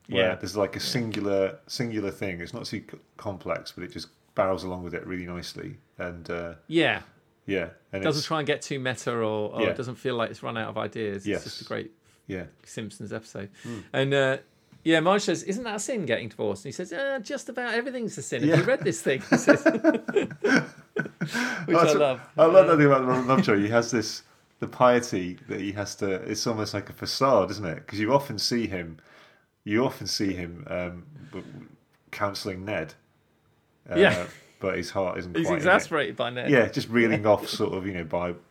where 0.09 0.29
Yeah. 0.29 0.35
there's 0.35 0.55
like 0.55 0.77
a 0.77 0.79
singular 0.79 1.59
singular 1.67 2.11
thing. 2.11 2.39
It's 2.39 2.53
not 2.53 2.63
too 2.63 2.81
complex, 3.17 3.73
but 3.73 3.83
it 3.83 3.91
just 3.91 4.07
barrels 4.35 4.63
along 4.63 4.83
with 4.83 4.93
it 4.93 5.05
really 5.05 5.25
nicely. 5.25 5.79
And 5.97 6.29
uh, 6.29 6.53
Yeah, 6.67 7.01
yeah, 7.45 7.71
and 7.91 8.01
doesn't 8.03 8.23
try 8.23 8.37
and 8.39 8.47
get 8.47 8.61
too 8.61 8.79
meta 8.79 9.11
or, 9.11 9.51
or 9.53 9.61
Yeah. 9.63 9.67
it 9.71 9.75
doesn't 9.75 9.95
feel 9.95 10.15
like 10.15 10.29
it's 10.31 10.41
run 10.41 10.57
out 10.57 10.69
of 10.69 10.77
ideas. 10.77 11.27
Yes. 11.27 11.45
It's 11.45 11.57
just 11.57 11.61
a 11.63 11.65
great 11.65 11.91
yeah, 12.27 12.45
Simpsons 12.63 13.11
episode. 13.13 13.49
Hmm. 13.63 13.79
And 13.93 14.13
uh, 14.13 14.37
yeah, 14.83 14.99
Marge 14.99 15.23
says, 15.23 15.43
"Isn't 15.43 15.63
that 15.63 15.75
a 15.75 15.79
sin 15.79 16.05
getting 16.05 16.29
divorced?" 16.29 16.63
And 16.65 16.69
he 16.69 16.75
says, 16.75 16.93
uh, 16.93 17.19
"Just 17.23 17.49
about 17.49 17.73
everything's 17.73 18.17
a 18.17 18.21
sin." 18.21 18.41
Have 18.41 18.49
Yeah. 18.49 18.57
you 18.57 18.63
read 18.63 18.81
this 18.81 19.01
thing? 19.01 19.21
He 19.29 19.37
says, 19.37 19.63
which 21.65 21.77
I 21.77 21.83
That's- 21.83 21.95
love. 21.95 22.21
I 22.37 22.45
love 22.45 22.55
Uh, 22.55 22.63
that 22.71 22.77
thing 22.77 22.85
about 22.85 23.05
Reverend 23.05 23.27
Lovejoy. 23.27 23.59
He 23.59 23.69
has 23.69 23.91
this 23.91 24.23
the 24.59 24.67
piety 24.67 25.37
that 25.49 25.59
he 25.59 25.71
has 25.73 25.95
to. 25.95 26.11
It's 26.13 26.47
almost 26.47 26.73
like 26.73 26.89
a 26.89 26.93
facade, 26.93 27.51
isn't 27.51 27.65
it? 27.65 27.75
Because 27.75 27.99
you 27.99 28.13
often 28.13 28.39
see 28.39 28.67
him, 28.67 28.97
you 29.63 29.85
often 29.85 30.07
see 30.07 30.33
him 30.33 30.65
um, 30.67 31.03
counselling 32.11 32.65
Ned. 32.65 32.93
Uh, 33.89 33.95
Yeah. 33.99 34.25
but 34.59 34.77
his 34.77 34.89
heart 34.91 35.19
isn't. 35.19 35.35
He's 35.37 35.45
quite 35.45 35.53
in 35.61 35.67
it. 35.67 35.67
exasperated 35.67 36.15
by 36.15 36.29
Ned. 36.31 36.49
Yeah, 36.49 36.67
just 36.69 36.89
reeling 36.89 37.25
off 37.33 37.47
sort 37.47 37.73
of 37.73 37.85
you 37.85 37.93
know 37.93 38.03
by 38.03 38.29
the 38.31 38.46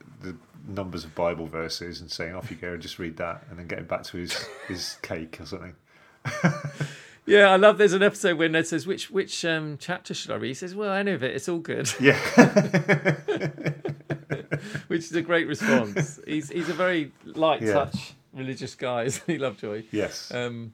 numbers 0.67 1.05
of 1.05 1.15
Bible 1.15 1.47
verses 1.47 2.01
and 2.01 2.11
saying 2.11 2.35
off 2.35 2.51
you 2.51 2.57
go 2.57 2.73
and 2.75 2.83
just 2.83 2.99
read 2.99 3.17
that, 3.19 3.45
and 3.51 3.59
then 3.59 3.67
getting 3.67 3.85
back 3.87 4.03
to 4.05 4.17
his 4.19 4.47
his 4.69 4.97
cake 5.03 5.39
or 5.41 5.47
something. 5.47 5.75
Yeah, 7.29 7.47
I 7.51 7.57
love. 7.57 7.77
There's 7.77 7.93
an 7.93 8.05
episode 8.05 8.39
where 8.39 8.49
Ned 8.49 8.69
says, 8.69 8.87
"Which 8.87 9.11
which 9.11 9.45
um, 9.45 9.79
chapter 9.81 10.15
should 10.15 10.31
I 10.31 10.37
read?" 10.37 10.47
He 10.47 10.55
says, 10.55 10.77
"Well, 10.77 10.93
any 10.93 11.11
of 11.11 11.25
it. 11.25 11.35
It's 11.35 11.49
all 11.49 11.59
good," 11.59 11.93
Yeah, 11.99 12.17
which 14.87 15.01
is 15.01 15.13
a 15.15 15.23
great 15.23 15.47
response. 15.49 16.21
he's 16.27 16.51
he's 16.51 16.69
a 16.69 16.73
very 16.73 17.13
light 17.25 17.63
Yeah. 17.63 17.73
touch 17.73 18.15
religious 18.33 18.75
guy, 18.77 19.05
isn't 19.05 19.25
he, 19.27 19.39
Lovejoy? 19.39 19.85
yes, 19.91 20.31
Um, 20.33 20.73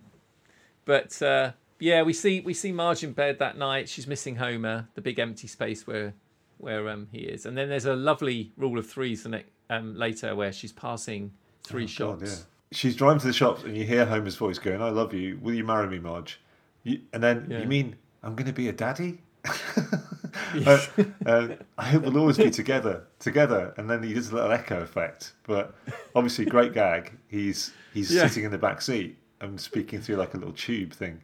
but 0.85 1.21
uh, 1.23 1.53
yeah, 1.79 2.03
we 2.03 2.13
see 2.13 2.41
we 2.41 2.53
see 2.55 2.71
Marge 2.73 3.03
in 3.03 3.13
bed 3.13 3.39
that 3.39 3.57
night. 3.57 3.89
She's 3.89 4.07
missing 4.07 4.37
Homer, 4.37 4.89
the 4.95 5.01
big 5.01 5.19
empty 5.19 5.49
space 5.49 5.87
where 5.87 6.13
where 6.59 6.87
um, 6.91 7.09
he 7.13 7.21
is. 7.21 7.47
And 7.47 7.57
then 7.57 7.69
there's 7.71 7.87
a 7.87 7.97
lovely 7.97 8.53
rule 8.59 8.79
of 8.79 8.87
threes 8.89 9.23
the 9.25 9.31
next, 9.31 9.49
um, 9.73 9.97
later 9.97 10.35
where 10.35 10.53
she's 10.53 10.73
passing 10.73 11.33
three 11.65 11.85
Oh, 11.85 11.87
God, 11.87 12.21
shops. 12.21 12.23
yeah. 12.31 12.45
She's 12.73 12.97
driving 12.97 13.21
to 13.21 13.27
the 13.27 13.33
shops, 13.33 13.65
and 13.65 13.77
you 13.77 13.85
hear 13.85 14.07
Homer's 14.07 14.37
voice 14.37 14.59
going, 14.59 14.81
"I 14.81 14.89
love 14.91 15.13
you. 15.13 15.39
Will 15.43 15.55
you 15.55 15.65
marry 15.65 15.89
me, 15.89 15.99
Marge?" 15.99 16.41
You, 16.85 17.01
and 17.13 17.23
then 17.23 17.47
Yeah. 17.51 17.61
you 17.61 17.67
mean 17.67 17.97
I'm 18.23 18.35
going 18.35 18.47
to 18.47 18.53
be 18.53 18.69
a 18.69 18.73
daddy? 18.73 19.21
uh, 20.67 20.79
uh, 21.27 21.49
I 21.79 21.85
hope 21.85 22.03
we'll 22.05 22.19
always 22.19 22.39
be 22.39 22.51
together, 22.51 23.05
together. 23.19 23.75
And 23.77 23.89
then 23.91 24.03
he 24.03 24.15
does 24.15 24.31
a 24.31 24.35
little 24.37 24.53
echo 24.53 24.81
effect. 24.81 25.33
But 25.47 25.75
obviously, 26.15 26.45
great 26.47 26.73
gag. 26.73 27.13
He's 27.29 27.73
he's 27.93 28.11
Yeah. 28.15 28.27
sitting 28.27 28.45
in 28.45 28.51
the 28.51 28.59
back 28.59 28.81
seat 28.83 29.17
and 29.41 29.61
speaking 29.61 30.01
through 30.01 30.17
like 30.17 30.35
a 30.35 30.39
little 30.39 30.53
tube 30.55 30.93
thing, 30.93 31.21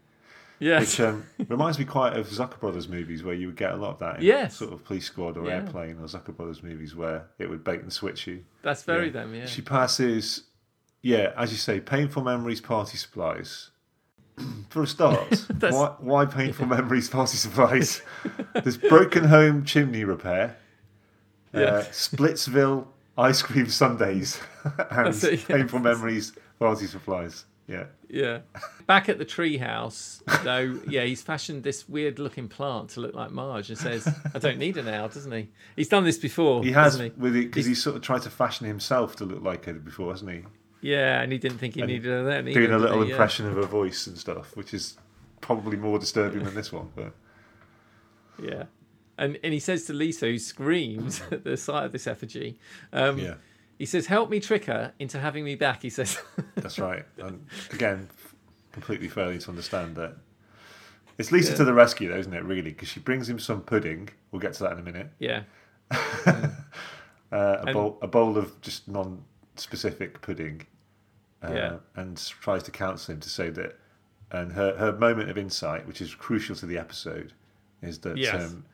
Yes. 0.61 0.81
which 0.81 1.01
um, 1.01 1.25
reminds 1.49 1.79
me 1.79 1.85
quite 1.85 2.16
of 2.16 2.27
Zucker 2.29 2.59
Brothers 2.59 2.88
movies, 2.88 3.23
where 3.23 3.35
you 3.35 3.47
would 3.47 3.57
get 3.57 3.73
a 3.73 3.77
lot 3.77 3.90
of 3.90 3.99
that. 4.01 4.16
In 4.16 4.23
Yes. 4.23 4.57
sort 4.57 4.73
of 4.73 4.85
Police 4.85 5.07
Squad 5.07 5.37
or 5.37 5.47
Yeah. 5.47 5.57
Airplane 5.57 5.99
or 6.01 6.05
Zucker 6.07 6.37
Brothers 6.37 6.62
movies, 6.62 6.94
where 6.97 7.27
it 7.38 7.49
would 7.49 7.62
bait 7.64 7.81
and 7.81 7.92
switch 7.92 8.27
you. 8.27 8.44
That's 8.62 8.83
very 8.83 9.07
Yeah. 9.07 9.12
them, 9.12 9.35
yeah. 9.35 9.47
She 9.47 9.62
passes, 9.62 10.44
yeah, 11.03 11.33
as 11.37 11.53
you 11.53 11.59
say, 11.59 11.81
painful 11.81 12.23
memories, 12.25 12.61
party 12.61 12.97
supplies. 12.97 13.71
For 14.71 14.83
a 14.83 14.87
start, 14.87 15.33
why, 15.61 15.94
why 15.99 16.25
painful 16.27 16.66
memories, 16.77 17.09
party 17.09 17.37
supplies? 17.37 18.03
There's 18.55 18.77
broken 18.79 19.25
home 19.25 19.64
chimney 19.64 20.05
repair, 20.05 20.57
uh, 21.55 21.61
Yeah. 21.61 21.81
Splitsville 21.90 22.87
ice 23.16 23.42
cream 23.42 23.66
sundaes, 23.68 24.40
and 24.90 25.14
it, 25.25 25.40
yeah. 25.49 25.57
painful 25.57 25.79
memories, 25.81 26.33
party 26.61 26.87
supplies. 26.87 27.44
Yeah, 27.68 27.85
Yeah. 28.09 28.38
Back 28.87 29.11
at 29.11 29.18
the 29.18 29.26
treehouse, 29.26 30.22
though, 30.42 30.81
yeah, 30.88 31.04
he's 31.04 31.20
fashioned 31.20 31.62
this 31.64 31.87
weird 31.87 32.18
looking 32.18 32.48
plant 32.48 32.88
to 32.90 33.00
look 33.00 33.14
like 33.14 33.31
Marge 33.31 33.68
and 33.68 33.78
says, 33.78 34.09
I 34.35 34.38
don't 34.38 34.57
need 34.59 34.76
her 34.76 34.83
now, 34.83 35.07
doesn't 35.09 35.31
he? 35.31 35.48
He's 35.76 35.88
done 35.88 36.04
this 36.04 36.16
before. 36.16 36.64
he 36.64 36.72
has 36.72 36.98
with 36.98 37.37
it 37.37 37.48
because 37.50 37.66
he's 37.66 37.83
sort 37.83 37.96
of 37.96 38.02
tried 38.02 38.22
to 38.22 38.31
fashion 38.31 38.66
himself 38.66 39.16
to 39.16 39.26
look 39.26 39.42
like 39.42 39.66
her 39.66 39.74
before, 39.74 40.12
hasn't 40.12 40.31
he? 40.31 40.42
Yeah, 40.81 41.20
and 41.20 41.31
he 41.31 41.37
didn't 41.37 41.59
think 41.59 41.74
he 41.74 41.83
And 41.83 41.90
needed 41.90 42.07
her 42.09 42.24
then. 42.24 42.48
either, 42.48 42.59
Doing 42.61 42.72
a 42.72 42.78
little 42.78 43.02
he? 43.02 43.09
Yeah. 43.09 43.14
impression 43.14 43.46
of 43.46 43.57
her 43.57 43.62
voice 43.66 44.07
and 44.07 44.16
stuff, 44.16 44.57
which 44.57 44.72
is 44.72 44.96
probably 45.42 45.76
more 45.76 45.98
disturbing 45.98 46.44
than 46.44 46.54
this 46.54 46.72
one. 46.72 46.88
But 46.96 47.12
Yeah. 48.42 48.64
And 49.18 49.38
and 49.42 49.52
he 49.52 49.59
says 49.61 49.85
to 49.87 49.92
Lisa, 49.92 50.26
who 50.26 50.38
screams 50.38 51.20
at 51.31 51.44
the 51.44 51.57
sight 51.57 51.85
of 51.85 51.92
this 51.92 52.07
effigy, 52.07 52.59
um, 52.92 53.18
yeah. 53.18 53.35
He 53.79 53.87
says, 53.87 54.07
Help 54.07 54.29
me 54.31 54.41
trick 54.41 54.64
her 54.67 54.93
into 54.99 55.19
having 55.19 55.45
me 55.45 55.55
back. 55.55 55.83
He 55.83 55.91
says, 55.91 56.21
That's 56.57 56.79
right. 56.79 57.05
And 57.19 57.47
again, 57.73 58.09
completely 58.73 59.09
failing 59.09 59.38
to 59.41 59.51
understand 59.51 59.97
that. 59.97 60.17
It's 61.17 61.33
Lisa 61.33 61.51
Yeah. 61.53 61.57
to 61.59 61.64
the 61.64 61.75
rescue, 61.75 62.09
though, 62.11 62.19
isn't 62.19 62.33
it? 62.35 62.45
Really, 62.45 62.71
because 62.71 62.88
she 62.88 63.01
brings 63.01 63.29
him 63.29 63.38
some 63.38 63.62
pudding. 63.62 64.09
We'll 64.31 64.41
get 64.41 64.53
to 64.55 64.62
that 64.64 64.73
in 64.73 64.79
a 64.79 64.83
minute. 64.83 65.11
Yeah. 65.19 65.43
Uh, 67.31 67.59
a 67.61 67.67
And- 67.67 67.73
bowl, 67.75 67.99
a 68.01 68.07
bowl 68.07 68.38
of 68.38 68.59
just 68.62 68.88
non-specific 68.88 70.23
pudding, 70.23 70.67
uh, 71.43 71.53
Yeah. 71.53 71.77
and 71.95 72.17
tries 72.17 72.62
to 72.62 72.71
counsel 72.71 73.12
him 73.14 73.21
to 73.21 73.29
say 73.29 73.51
that. 73.51 73.79
And 74.31 74.53
her 74.53 74.77
her 74.79 74.93
moment 74.93 75.29
of 75.29 75.37
insight, 75.37 75.87
which 75.87 76.01
is 76.01 76.14
crucial 76.14 76.57
to 76.57 76.64
the 76.64 76.79
episode, 76.79 77.35
is 77.83 77.99
that 77.99 78.17
Yes. 78.17 78.51
um, 78.53 78.64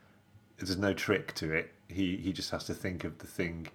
there's 0.59 0.77
no 0.77 0.93
trick 0.95 1.35
to 1.35 1.53
it. 1.53 1.73
He 1.89 2.17
he 2.17 2.33
just 2.33 2.51
has 2.53 2.63
to 2.67 2.75
think 2.75 3.03
of 3.03 3.19
the 3.19 3.27
thing 3.27 3.67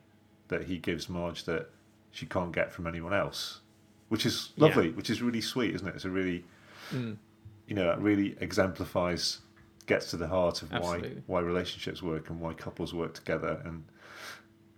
that 0.50 0.66
he 0.66 0.78
gives 0.78 1.10
Marge 1.10 1.46
that 1.46 1.70
she 2.12 2.26
can't 2.26 2.52
get 2.52 2.72
from 2.72 2.88
anyone 2.88 3.14
else, 3.14 3.62
which 4.10 4.26
is 4.26 4.52
Yeah. 4.56 4.66
lovely, 4.66 4.90
which 4.92 5.10
is 5.10 5.22
really 5.22 5.42
sweet, 5.42 5.74
isn't 5.76 5.88
it? 5.88 5.96
It's 5.96 6.06
a 6.06 6.10
really 6.10 6.44
Mm. 6.92 7.18
you 7.68 7.76
know, 7.76 7.86
that 7.86 8.02
really 8.02 8.36
exemplifies, 8.42 9.40
gets 9.86 10.10
to 10.10 10.18
the 10.18 10.28
heart 10.28 10.62
of 10.64 10.72
why 10.72 11.02
why 11.28 11.40
relationships 11.40 12.02
work 12.04 12.30
and 12.30 12.40
why 12.40 12.54
couples 12.54 12.94
work 12.94 13.14
together. 13.14 13.62
And 13.64 13.86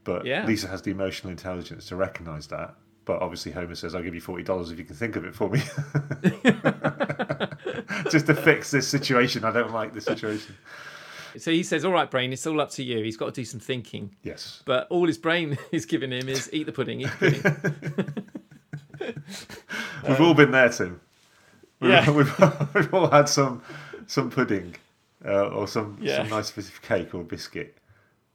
but 0.03 0.25
Yeah. 0.25 0.45
Lisa 0.45 0.67
has 0.67 0.81
the 0.81 0.91
emotional 0.91 1.31
intelligence 1.31 1.87
to 1.87 1.95
recognise 1.95 2.47
that. 2.47 2.75
But 3.05 3.21
obviously, 3.21 3.51
Homer 3.53 3.75
says, 3.75 3.95
"I'll 3.95 4.03
give 4.03 4.13
you 4.15 4.21
forty 4.21 4.43
dollars 4.43 4.71
if 4.71 4.77
you 4.77 4.85
can 4.85 4.95
think 4.95 5.15
of 5.15 5.25
it 5.25 5.33
for 5.33 5.49
me, 5.49 5.59
just 8.11 8.27
to 8.27 8.35
fix 8.35 8.71
this 8.71 8.87
situation. 8.87 9.43
I 9.43 9.51
don't 9.51 9.71
like 9.71 9.93
this 9.93 10.05
situation." 10.05 10.55
So 11.37 11.51
he 11.51 11.63
says, 11.63 11.85
All 11.85 11.91
right, 11.91 12.09
brain, 12.09 12.33
it's 12.33 12.45
all 12.47 12.59
up 12.61 12.69
to 12.71 12.83
you. 12.83 13.03
He's 13.03 13.17
got 13.17 13.27
to 13.27 13.31
do 13.31 13.45
some 13.45 13.59
thinking. 13.59 14.15
Yes, 14.23 14.61
But 14.65 14.87
all 14.89 15.07
his 15.07 15.17
brain 15.17 15.57
is 15.71 15.85
giving 15.85 16.11
him 16.11 16.27
is 16.29 16.49
eat 16.53 16.65
the 16.65 16.71
pudding, 16.71 17.01
eat 17.01 17.09
the 17.19 17.73
pudding. 18.99 19.15
we've 20.07 20.21
all 20.21 20.33
been 20.33 20.51
there, 20.51 20.69
Tim. 20.69 20.99
We've, 21.79 21.91
Yeah. 21.91 22.09
we've, 22.11 22.39
we've 22.75 22.93
all 22.93 23.09
had 23.09 23.27
some 23.29 23.61
some 24.07 24.29
pudding 24.29 24.75
uh, 25.25 25.47
or 25.47 25.67
some 25.67 25.97
Yeah. 26.01 26.17
some 26.17 26.29
nice 26.29 26.51
piece 26.51 26.69
of 26.69 26.81
cake 26.81 27.13
or 27.15 27.23
biscuit, 27.23 27.77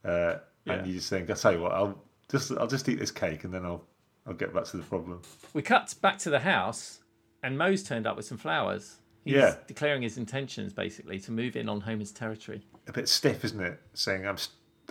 uh, 0.04 0.36
Yeah. 0.64 0.72
and 0.74 0.86
you 0.86 0.94
just 0.94 1.10
think, 1.10 1.30
"I 1.30 1.34
tell 1.34 1.52
you 1.52 1.60
what, 1.60 1.72
I'll 1.72 1.98
just 2.30 2.52
I'll 2.52 2.66
just 2.66 2.88
eat 2.88 2.98
this 2.98 3.10
cake 3.10 3.44
and 3.44 3.52
then 3.52 3.64
I'll 3.64 3.84
I'll 4.26 4.34
get 4.34 4.52
back 4.54 4.64
to 4.66 4.76
the 4.76 4.82
problem." 4.84 5.22
we 5.52 5.62
cut 5.62 5.94
back 6.00 6.18
to 6.20 6.30
the 6.30 6.40
house, 6.40 7.00
and 7.42 7.58
Moe's 7.58 7.82
turned 7.82 8.06
up 8.06 8.16
with 8.16 8.26
some 8.26 8.38
flowers. 8.38 8.96
He's 9.26 9.34
Yeah. 9.34 9.56
declaring 9.66 10.02
his 10.02 10.16
intentions, 10.16 10.72
basically, 10.72 11.18
to 11.20 11.32
move 11.32 11.56
in 11.56 11.68
on 11.68 11.80
Homer's 11.82 12.12
territory. 12.12 12.62
A 12.88 12.92
bit 12.92 13.08
stiff, 13.08 13.44
isn't 13.44 13.60
it? 13.60 13.80
Saying 13.94 14.26
I'm 14.26 14.36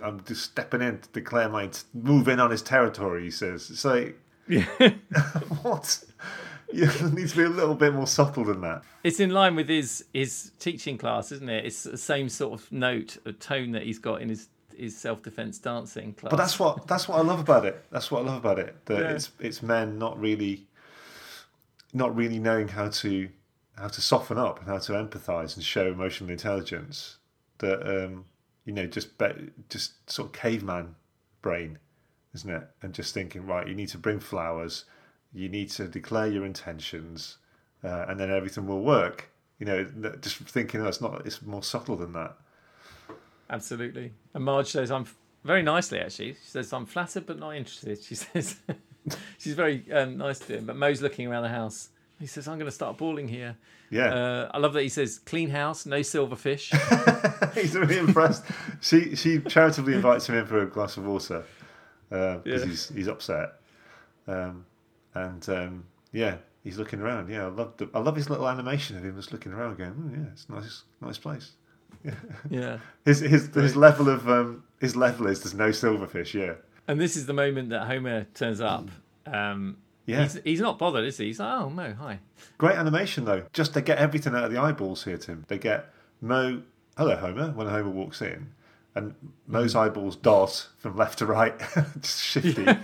I'm 0.02 0.22
just 0.24 0.42
stepping 0.44 0.82
in 0.82 0.98
to 0.98 1.08
declare 1.08 1.48
my 1.48 1.68
t- 1.68 1.80
move 1.94 2.28
in 2.28 2.38
on 2.38 2.50
his 2.50 2.60
territory. 2.62 3.24
He 3.24 3.30
says, 3.30 3.70
"It's 3.70 3.84
like 3.84 4.18
what." 5.62 6.04
You 6.72 6.86
need 7.12 7.28
to 7.28 7.36
be 7.36 7.44
a 7.44 7.48
little 7.48 7.76
bit 7.76 7.94
more 7.94 8.08
subtle 8.08 8.44
than 8.44 8.60
that. 8.62 8.82
It's 9.04 9.20
in 9.20 9.30
line 9.30 9.54
with 9.54 9.68
his 9.68 10.04
his 10.12 10.50
teaching 10.58 10.98
class, 10.98 11.30
isn't 11.30 11.48
it? 11.48 11.64
It's 11.64 11.84
the 11.84 11.96
same 11.96 12.28
sort 12.28 12.60
of 12.60 12.72
note, 12.72 13.18
a 13.24 13.30
tone 13.32 13.70
that 13.72 13.84
he's 13.84 14.00
got 14.00 14.20
in 14.20 14.28
his 14.30 14.48
his 14.76 14.98
self 14.98 15.22
defense 15.22 15.58
dancing 15.58 16.12
class. 16.14 16.30
But 16.32 16.38
that's 16.38 16.58
what 16.58 16.88
that's 16.88 17.06
what 17.06 17.18
I 17.18 17.22
love 17.22 17.38
about 17.38 17.64
it. 17.66 17.84
That's 17.92 18.10
what 18.10 18.22
I 18.22 18.26
love 18.26 18.38
about 18.38 18.58
it. 18.58 18.74
That 18.86 18.98
Yeah. 18.98 19.10
it's 19.12 19.30
it's 19.38 19.62
men 19.62 19.96
not 19.96 20.18
really 20.20 20.66
not 21.94 22.14
really 22.16 22.40
knowing 22.40 22.66
how 22.66 22.88
to 22.88 23.28
how 23.76 23.88
to 23.88 24.00
soften 24.00 24.38
up 24.38 24.60
and 24.60 24.68
how 24.68 24.78
to 24.78 24.92
empathise 24.92 25.54
and 25.56 25.64
show 25.64 25.86
emotional 25.86 26.30
intelligence. 26.30 27.18
That 27.58 27.82
um, 27.82 28.26
you 28.64 28.72
know, 28.72 28.86
just 28.86 29.16
be, 29.18 29.26
just 29.68 30.10
sort 30.10 30.28
of 30.28 30.32
caveman 30.32 30.94
brain, 31.40 31.78
isn't 32.34 32.50
it? 32.50 32.68
And 32.82 32.92
just 32.92 33.14
thinking, 33.14 33.46
right, 33.46 33.66
you 33.66 33.74
need 33.74 33.88
to 33.90 33.98
bring 33.98 34.20
flowers, 34.20 34.84
you 35.32 35.48
need 35.48 35.70
to 35.70 35.86
declare 35.88 36.26
your 36.26 36.44
intentions, 36.44 37.38
uh, 37.84 38.06
and 38.08 38.18
then 38.18 38.30
everything 38.30 38.66
will 38.66 38.82
work. 38.82 39.30
You 39.58 39.66
know, 39.66 39.84
just 40.20 40.36
thinking, 40.36 40.82
oh, 40.82 40.88
it's 40.88 41.00
not. 41.00 41.24
It's 41.24 41.40
more 41.40 41.62
subtle 41.62 41.96
than 41.96 42.12
that. 42.12 42.36
Absolutely. 43.48 44.12
And 44.34 44.44
Marge 44.44 44.68
says, 44.68 44.90
I'm 44.90 45.06
very 45.44 45.62
nicely, 45.62 46.00
actually. 46.00 46.32
She 46.32 46.50
says, 46.50 46.72
I'm 46.72 46.84
flattered 46.84 47.26
but 47.26 47.38
not 47.38 47.56
interested. 47.56 47.98
She 48.02 48.16
says, 48.16 48.56
she's 49.38 49.54
very 49.54 49.84
um, 49.92 50.18
nice 50.18 50.40
to 50.40 50.58
him. 50.58 50.66
But 50.66 50.76
Moe's 50.76 51.00
looking 51.00 51.26
around 51.26 51.44
the 51.44 51.48
house. 51.48 51.90
He 52.18 52.26
says, 52.26 52.48
I'm 52.48 52.56
going 52.58 52.66
to 52.66 52.72
start 52.74 52.96
balling 52.96 53.28
here. 53.28 53.56
Yeah. 53.90 54.06
Uh, 54.14 54.50
I 54.54 54.58
love 54.58 54.72
that 54.72 54.82
he 54.82 54.88
says, 54.88 55.18
clean 55.18 55.50
house, 55.50 55.84
no 55.86 56.00
silverfish. 56.00 56.72
he's 57.54 57.74
really 57.74 57.98
impressed. 57.98 58.44
She 58.80 59.14
she 59.14 59.40
charitably 59.40 59.94
invites 59.94 60.28
him 60.28 60.36
in 60.36 60.46
for 60.46 60.62
a 60.62 60.66
glass 60.66 60.96
of 60.96 61.04
water 61.06 61.44
because 62.08 62.42
Yeah. 62.62 62.64
he's 62.66 62.88
he's 62.88 63.08
upset, 63.08 63.54
um, 64.26 64.64
and 65.14 65.48
um, 65.48 65.84
yeah, 66.12 66.36
He's 66.64 66.78
looking 66.78 66.98
around. 67.00 67.28
Yeah, 67.30 67.44
I 67.44 67.48
love 67.48 67.76
the, 67.76 67.88
I 67.94 68.00
love 68.00 68.16
his 68.16 68.28
little 68.28 68.48
animation 68.48 68.96
of 68.96 69.04
him 69.04 69.14
just 69.14 69.30
looking 69.30 69.52
around, 69.52 69.78
going, 69.78 69.94
oh, 69.96 70.10
"Yeah, 70.18 70.26
it's 70.32 70.46
a 70.48 70.52
nice, 70.52 70.82
nice 71.00 71.16
place." 71.16 71.52
Yeah. 72.02 72.14
yeah. 72.50 72.78
His 73.04 73.20
his 73.20 73.54
his 73.54 73.76
level 73.76 74.08
of 74.08 74.28
um 74.28 74.64
his 74.80 74.96
level 74.96 75.28
is 75.28 75.42
there's 75.44 75.54
no 75.54 75.68
silverfish. 75.68 76.34
Yeah, 76.34 76.54
And 76.88 77.00
this 77.00 77.16
is 77.16 77.26
the 77.26 77.32
moment 77.34 77.68
that 77.70 77.86
Homer 77.86 78.24
turns 78.34 78.60
up. 78.60 78.88
Um, 79.26 79.76
Yeah. 80.06 80.22
He's, 80.22 80.40
he's 80.44 80.60
not 80.60 80.78
bothered, 80.78 81.04
is 81.04 81.18
he? 81.18 81.26
He's 81.26 81.40
like, 81.40 81.52
oh, 81.60 81.68
Moe, 81.68 81.94
hi. 81.94 82.20
great 82.58 82.76
animation 82.76 83.24
though. 83.24 83.42
Just 83.52 83.74
they 83.74 83.82
get 83.82 83.98
everything 83.98 84.34
out 84.34 84.44
of 84.44 84.52
the 84.52 84.60
eyeballs 84.60 85.04
here, 85.04 85.18
Tim. 85.18 85.44
They 85.48 85.58
get 85.58 85.92
Moe. 86.20 86.62
Hello, 86.96 87.16
Homer. 87.16 87.50
When 87.50 87.66
Homer 87.66 87.90
walks 87.90 88.22
in, 88.22 88.52
and 88.94 89.14
Moe's 89.46 89.74
eyeballs 89.74 90.16
dart 90.16 90.68
from 90.78 90.96
left 90.96 91.18
to 91.18 91.26
right, 91.26 91.58
just 92.00 92.22
shifting. 92.22 92.78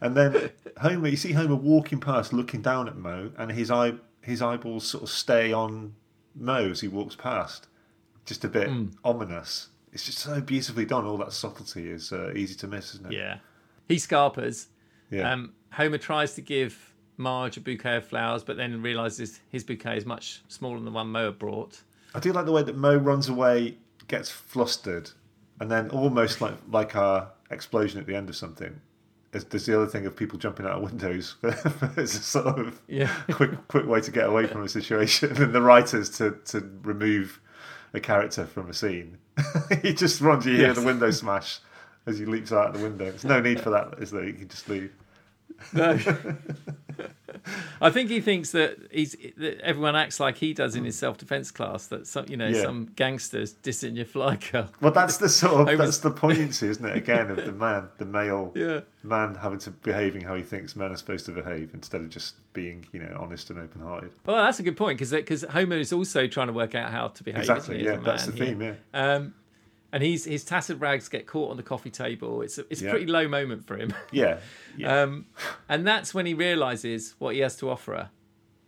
And 0.00 0.16
then 0.16 0.50
Homer, 0.80 1.08
you 1.08 1.16
see 1.16 1.32
Homer 1.32 1.56
walking 1.56 2.00
past, 2.00 2.32
looking 2.32 2.62
down 2.62 2.88
at 2.88 2.96
Moe, 2.96 3.32
and 3.36 3.50
his 3.50 3.70
eye 3.70 3.94
his 4.22 4.40
eyeballs 4.40 4.86
sort 4.86 5.02
of 5.02 5.10
stay 5.10 5.52
on 5.52 5.94
Moe 6.34 6.70
as 6.70 6.80
he 6.80 6.88
walks 6.88 7.16
past. 7.16 7.66
Just 8.26 8.44
a 8.44 8.48
bit 8.48 8.70
ominous. 9.04 9.68
It's 9.92 10.06
just 10.06 10.18
so 10.18 10.40
beautifully 10.40 10.84
done. 10.84 11.04
All 11.04 11.16
that 11.18 11.32
subtlety 11.32 11.90
is 11.90 12.12
uh, 12.12 12.32
easy 12.36 12.54
to 12.56 12.68
miss, 12.68 12.94
isn't 12.94 13.06
it? 13.06 13.16
Yeah. 13.16 13.38
He 13.88 13.98
scarpers. 13.98 14.68
Yeah. 15.10 15.32
Um, 15.32 15.52
Homer 15.72 15.98
tries 15.98 16.34
to 16.34 16.40
give 16.40 16.94
Marge 17.16 17.56
a 17.56 17.60
bouquet 17.60 17.96
of 17.96 18.06
flowers, 18.06 18.42
but 18.42 18.56
then 18.56 18.82
realizes 18.82 19.40
his 19.50 19.62
bouquet 19.64 19.96
is 19.96 20.06
much 20.06 20.42
smaller 20.48 20.76
than 20.76 20.84
the 20.84 20.90
one 20.90 21.08
Moe 21.08 21.26
had 21.26 21.38
brought. 21.38 21.82
I 22.14 22.20
do 22.20 22.32
like 22.32 22.46
the 22.46 22.52
way 22.52 22.62
that 22.62 22.76
Moe 22.76 22.96
runs 22.96 23.28
away, 23.28 23.76
gets 24.08 24.30
flustered, 24.30 25.10
and 25.60 25.70
then 25.70 25.90
almost 25.90 26.40
like 26.40 26.54
like 26.70 26.96
our 26.96 27.28
explosion 27.50 28.00
at 28.00 28.06
the 28.06 28.14
end 28.16 28.28
of 28.28 28.36
something. 28.36 28.80
There's, 29.32 29.44
there's 29.44 29.66
the 29.66 29.76
other 29.76 29.86
thing 29.86 30.06
of 30.06 30.16
people 30.16 30.38
jumping 30.40 30.66
out 30.66 30.72
of 30.72 30.82
windows. 30.82 31.36
it's 31.42 32.16
a 32.16 32.22
sort 32.22 32.46
of 32.58 32.80
Yeah. 32.88 33.14
quick 33.30 33.50
quick 33.68 33.86
way 33.86 34.00
to 34.00 34.10
get 34.10 34.26
away 34.26 34.46
from 34.46 34.64
a 34.64 34.68
situation, 34.68 35.36
and 35.40 35.52
the 35.52 35.62
writers 35.62 36.10
to 36.18 36.32
to 36.46 36.68
remove 36.82 37.40
a 37.92 38.00
character 38.00 38.44
from 38.46 38.68
a 38.70 38.74
scene. 38.74 39.18
he 39.82 39.92
just 39.92 40.20
runs. 40.20 40.46
You 40.46 40.56
hear 40.56 40.68
Yes. 40.68 40.76
the 40.78 40.84
window 40.86 41.10
smash 41.12 41.60
as 42.06 42.18
he 42.18 42.24
leaps 42.24 42.50
out 42.50 42.68
of 42.68 42.74
the 42.78 42.82
window. 42.82 43.04
There's 43.04 43.24
no 43.24 43.40
need 43.40 43.60
for 43.60 43.70
that, 43.70 43.94
is 44.00 44.10
there? 44.10 44.24
You 44.24 44.32
can 44.32 44.48
just 44.48 44.68
leave. 44.68 44.92
No. 45.72 45.98
I 47.80 47.88
think 47.90 48.10
he 48.10 48.20
thinks 48.20 48.50
that 48.52 48.76
he's 48.90 49.16
that 49.38 49.60
everyone 49.62 49.96
acts 49.96 50.20
like 50.20 50.36
he 50.36 50.52
does 50.52 50.76
in 50.76 50.84
his 50.84 50.98
self-defense 50.98 51.50
class. 51.52 51.86
That 51.86 52.06
some, 52.06 52.26
you 52.28 52.36
know, 52.36 52.48
Yeah. 52.48 52.62
some 52.62 52.90
gangsters 52.96 53.54
dissing 53.54 53.96
your 53.96 54.04
fly 54.04 54.36
girl. 54.36 54.68
Well, 54.80 54.92
that's 54.92 55.16
the 55.16 55.28
sort 55.28 55.68
of 55.70 55.78
that's 55.78 55.98
the 55.98 56.10
poignancy, 56.10 56.68
isn't 56.68 56.84
it? 56.84 56.96
Again, 56.96 57.30
of 57.30 57.36
the 57.36 57.52
man, 57.52 57.88
the 57.98 58.04
male 58.04 58.52
Yeah. 58.56 58.80
man 59.02 59.36
having 59.36 59.58
to 59.60 59.70
behaving 59.70 60.22
how 60.22 60.34
he 60.34 60.42
thinks 60.42 60.76
men 60.76 60.92
are 60.92 60.96
supposed 60.96 61.24
to 61.26 61.32
behave 61.32 61.70
instead 61.72 62.02
of 62.02 62.10
just 62.10 62.34
being, 62.52 62.84
you 62.92 63.00
know, 63.00 63.16
honest 63.18 63.48
and 63.48 63.58
open-hearted. 63.58 64.10
Well, 64.26 64.36
that's 64.44 64.58
a 64.60 64.62
good 64.62 64.76
point 64.76 64.98
because 64.98 65.12
because 65.12 65.42
Homer 65.44 65.76
is 65.76 65.92
also 65.92 66.26
trying 66.26 66.48
to 66.48 66.52
work 66.52 66.74
out 66.74 66.90
how 66.90 67.08
to 67.08 67.22
behave. 67.24 67.42
isn't 67.42 67.56
Exactly. 67.56 67.82
Yeah, 67.84 67.96
that's 67.96 68.26
the 68.26 68.32
theme. 68.32 68.60
here. 68.60 68.78
Yeah. 68.92 69.14
Um, 69.14 69.34
and 69.92 70.02
he's 70.02 70.24
his 70.24 70.44
tattered 70.44 70.80
rags 70.80 71.08
get 71.08 71.26
caught 71.26 71.50
on 71.50 71.56
the 71.56 71.62
coffee 71.62 71.90
table. 71.90 72.42
It's 72.42 72.58
a, 72.58 72.64
it's 72.70 72.80
a 72.80 72.84
Yeah. 72.84 72.90
pretty 72.90 73.06
low 73.06 73.26
moment 73.28 73.66
for 73.66 73.76
him. 73.76 73.92
Yeah. 74.12 74.38
Yeah. 74.76 75.02
Um, 75.02 75.26
and 75.68 75.84
that's 75.86 76.14
when 76.14 76.26
he 76.26 76.34
realizes 76.34 77.16
what 77.18 77.34
he 77.34 77.40
has 77.40 77.56
to 77.56 77.68
offer 77.68 77.92
her. 77.94 78.10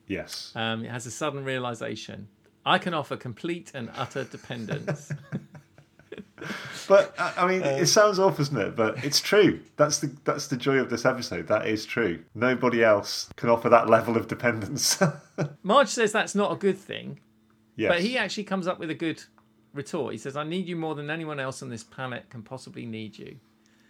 yes. 0.09 0.53
Um, 0.57 0.85
it 0.85 0.91
has 0.91 1.07
a 1.07 1.11
sudden 1.13 1.45
realization. 1.45 2.27
I 2.67 2.79
can 2.79 2.93
offer 2.93 3.17
complete 3.17 3.71
and 3.75 3.89
utter 3.97 4.25
dependence. 4.25 5.13
But 6.89 7.15
I 7.19 7.33
I 7.39 7.47
mean, 7.47 7.63
Um, 7.63 7.69
it 7.83 7.87
sounds 7.87 8.19
off, 8.19 8.37
doesn't 8.39 8.57
it? 8.57 8.75
But 8.75 9.05
it's 9.05 9.21
true. 9.21 9.61
That's 9.77 10.01
the 10.01 10.09
that's 10.25 10.49
the 10.49 10.57
joy 10.57 10.77
of 10.79 10.91
this 10.91 11.05
episode. 11.05 11.47
That 11.47 11.67
is 11.69 11.87
true. 11.87 12.25
Nobody 12.35 12.83
else 12.83 13.29
can 13.37 13.49
offer 13.49 13.69
that 13.69 13.89
level 13.89 14.17
of 14.17 14.27
dependence. 14.27 15.01
Marge 15.63 15.89
says 15.89 16.11
that's 16.13 16.35
not 16.35 16.51
a 16.53 16.57
good 16.57 16.77
thing, 16.79 17.21
yes. 17.77 17.91
but 17.93 18.01
he 18.01 18.19
actually 18.19 18.45
comes 18.45 18.67
up 18.67 18.81
with 18.81 18.91
a 18.91 18.95
good 18.95 19.23
retort. 19.73 20.13
He 20.13 20.19
says, 20.19 20.37
"I 20.37 20.45
need 20.45 20.67
you 20.67 20.77
more 20.77 20.95
than 20.95 21.11
anyone 21.11 21.41
else 21.41 21.63
on 21.63 21.69
this 21.69 21.85
planet 21.85 22.29
can 22.31 22.43
possibly 22.43 22.87
need 22.87 23.19
you." 23.19 23.37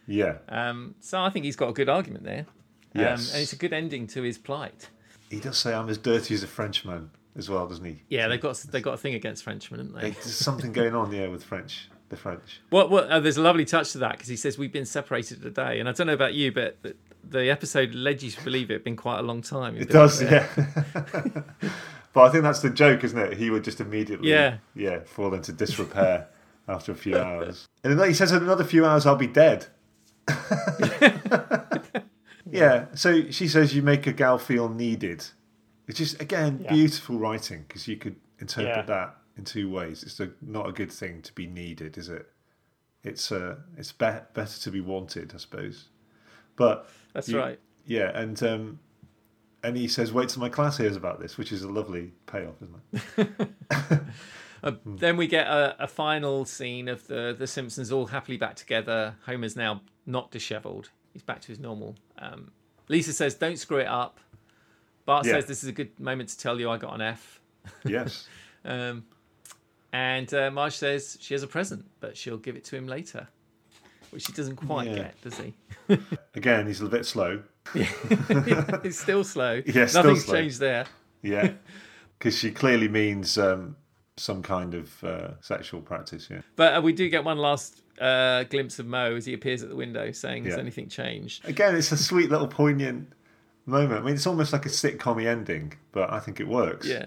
Yeah. 0.06 0.38
Um, 0.48 0.94
so 1.00 1.20
I 1.20 1.30
think 1.30 1.44
he's 1.44 1.56
got 1.56 1.68
a 1.68 1.72
good 1.72 1.88
argument 1.88 2.24
there. 2.24 2.46
Yes. 2.94 3.30
Um, 3.30 3.34
and 3.34 3.42
it's 3.42 3.52
a 3.52 3.56
good 3.56 3.72
ending 3.72 4.06
to 4.08 4.22
his 4.22 4.38
plight. 4.38 4.88
He 5.30 5.40
does 5.40 5.58
say, 5.58 5.72
"I'm 5.72 5.88
as 5.88 5.98
dirty 5.98 6.34
as 6.34 6.42
a 6.42 6.46
Frenchman," 6.46 7.10
as 7.36 7.48
well, 7.48 7.66
doesn't 7.66 7.84
he? 7.84 8.02
Yeah, 8.08 8.28
they've 8.28 8.40
got 8.40 8.56
they've 8.70 8.82
got 8.82 8.94
a 8.94 8.98
thing 8.98 9.14
against 9.14 9.44
Frenchmen, 9.44 9.80
haven't 9.80 9.94
they? 9.94 10.10
There's 10.10 10.36
something 10.36 10.72
going 10.72 10.94
on, 10.94 11.12
yeah, 11.12 11.28
with 11.28 11.44
French. 11.44 11.88
The 12.08 12.16
French. 12.16 12.60
What? 12.68 12.90
What? 12.90 13.08
Uh, 13.08 13.20
there's 13.20 13.38
a 13.38 13.42
lovely 13.42 13.64
touch 13.64 13.92
to 13.92 13.98
that 13.98 14.12
because 14.12 14.28
he 14.28 14.36
says 14.36 14.58
we've 14.58 14.72
been 14.72 14.84
separated 14.84 15.40
today, 15.40 15.80
and 15.80 15.88
I 15.88 15.92
don't 15.92 16.06
know 16.06 16.12
about 16.12 16.34
you, 16.34 16.52
but 16.52 16.82
the, 16.82 16.94
the 17.24 17.50
episode 17.50 17.94
led 17.94 18.22
you 18.22 18.30
to 18.30 18.44
believe 18.44 18.70
it 18.70 18.74
had 18.74 18.84
been 18.84 18.96
quite 18.96 19.18
a 19.18 19.22
long 19.22 19.40
time. 19.40 19.76
It 19.76 19.88
does, 19.88 20.22
yeah. 20.22 20.46
but 22.12 22.22
I 22.22 22.28
think 22.30 22.42
that's 22.44 22.60
the 22.60 22.70
joke, 22.70 23.04
isn't 23.04 23.18
it? 23.18 23.36
He 23.38 23.50
would 23.50 23.64
just 23.64 23.80
immediately, 23.80 24.30
Yeah. 24.30 24.58
yeah, 24.74 25.00
fall 25.04 25.32
into 25.34 25.52
disrepair 25.52 26.28
after 26.68 26.92
a 26.92 26.94
few 26.94 27.16
hours. 27.18 27.66
And 27.84 27.98
then 27.98 28.08
he 28.08 28.14
says, 28.14 28.32
"In 28.32 28.42
another 28.42 28.64
few 28.64 28.84
hours, 28.86 29.06
I'll 29.06 29.16
be 29.16 29.26
dead." 29.26 29.66
yeah. 32.50 32.86
So 32.94 33.30
she 33.30 33.48
says, 33.48 33.74
"You 33.74 33.82
make 33.82 34.06
a 34.06 34.12
gal 34.12 34.38
feel 34.38 34.68
needed," 34.68 35.26
It's 35.88 35.98
just, 35.98 36.20
again 36.22 36.60
Yeah. 36.64 36.72
beautiful 36.72 37.18
writing 37.18 37.64
because 37.66 37.88
you 37.88 37.96
could 37.96 38.16
interpret 38.38 38.76
Yeah. 38.76 38.82
that 38.82 39.16
in 39.36 39.44
two 39.44 39.68
ways. 39.70 40.02
It's 40.04 40.20
a, 40.20 40.30
not 40.40 40.68
a 40.68 40.72
good 40.72 40.92
thing 40.92 41.22
to 41.22 41.32
be 41.32 41.46
needed, 41.46 41.98
is 41.98 42.08
it? 42.08 42.30
It's 43.02 43.32
uh, 43.32 43.56
it's 43.76 43.90
be- 43.92 44.06
better 44.32 44.60
to 44.60 44.70
be 44.70 44.80
wanted, 44.80 45.32
I 45.34 45.38
suppose. 45.38 45.88
But 46.56 46.88
That's 47.14 47.28
you- 47.28 47.38
right. 47.38 47.58
yeah, 47.84 48.16
and 48.16 48.40
um, 48.44 48.78
and 49.62 49.76
he 49.76 49.88
says, 49.88 50.12
"Wait 50.12 50.28
till 50.28 50.40
my 50.40 50.48
class 50.48 50.76
hears 50.78 50.96
about 50.96 51.20
this," 51.20 51.36
which 51.38 51.52
is 51.52 51.62
a 51.62 51.68
lovely 51.68 52.12
payoff, 52.26 52.56
isn't 52.62 53.28
it? 53.38 53.50
Uh, 54.64 54.70
then 54.86 55.16
we 55.16 55.26
get 55.26 55.48
a, 55.48 55.74
a 55.82 55.88
final 55.88 56.44
scene 56.44 56.86
of 56.86 57.04
the 57.08 57.34
the 57.36 57.48
Simpsons 57.48 57.90
all 57.90 58.06
happily 58.06 58.36
back 58.36 58.54
together. 58.54 59.16
Homer's 59.26 59.56
now 59.56 59.80
not 60.06 60.30
dishevelled; 60.30 60.90
he's 61.12 61.22
back 61.24 61.40
to 61.40 61.48
his 61.48 61.58
normal. 61.58 61.96
Um, 62.18 62.52
Lisa 62.88 63.12
says, 63.12 63.34
"Don't 63.34 63.58
screw 63.58 63.78
it 63.78 63.88
up." 63.88 64.20
Bart 65.04 65.26
Yeah. 65.26 65.32
says, 65.32 65.46
"This 65.46 65.64
is 65.64 65.68
a 65.68 65.72
good 65.72 65.98
moment 65.98 66.28
to 66.28 66.38
tell 66.38 66.60
you 66.60 66.70
I 66.70 66.76
got 66.76 66.94
an 66.94 67.00
F." 67.00 67.40
Yes. 67.84 68.28
Um, 68.64 69.04
and 69.92 70.32
uh, 70.32 70.48
Marge 70.52 70.76
says 70.76 71.18
she 71.20 71.34
has 71.34 71.42
a 71.42 71.48
present, 71.48 71.84
but 71.98 72.16
she'll 72.16 72.38
give 72.38 72.54
it 72.54 72.62
to 72.66 72.76
him 72.76 72.86
later, 72.86 73.26
which 74.12 74.26
he 74.26 74.32
doesn't 74.32 74.56
quite 74.56 74.88
Yeah. 74.88 74.94
get, 74.94 75.20
does 75.22 75.38
he? 75.38 75.54
Again, 76.34 76.66
he's 76.66 76.80
a 76.80 76.86
bit 76.86 77.04
slow. 77.06 77.42
He's 78.82 78.98
still 78.98 79.24
slow. 79.24 79.62
Yeah, 79.66 79.86
Nothing's 79.94 80.24
slow. 80.24 80.34
changed 80.34 80.58
there. 80.60 80.86
Yeah, 81.22 81.52
because 82.18 82.36
she 82.36 82.50
clearly 82.50 82.88
means 82.88 83.38
um, 83.38 83.76
some 84.16 84.42
kind 84.42 84.74
of 84.74 85.04
uh, 85.04 85.40
sexual 85.40 85.80
practice. 85.80 86.28
Yeah. 86.30 86.40
But 86.56 86.76
uh, 86.76 86.80
we 86.82 86.92
do 86.92 87.08
get 87.08 87.22
one 87.24 87.38
last 87.38 87.80
uh, 88.00 88.42
glimpse 88.44 88.78
of 88.80 88.86
Moe 88.86 89.14
as 89.14 89.26
he 89.26 89.32
appears 89.34 89.62
at 89.62 89.68
the 89.68 89.76
window, 89.76 90.10
saying, 90.10 90.44
"Has 90.44 90.54
Yeah. 90.54 90.60
anything 90.60 90.88
changed?" 90.88 91.48
Again, 91.48 91.76
it's 91.76 91.92
a 91.92 91.96
sweet 91.96 92.30
little 92.30 92.48
poignant 92.48 93.12
moment. 93.66 94.00
I 94.00 94.04
mean, 94.04 94.14
it's 94.14 94.26
almost 94.26 94.52
like 94.52 94.66
a 94.66 94.70
sitcom 94.70 95.24
ending, 95.24 95.74
but 95.92 96.12
I 96.12 96.18
think 96.18 96.40
it 96.40 96.48
works. 96.48 96.86
Yeah, 96.88 97.06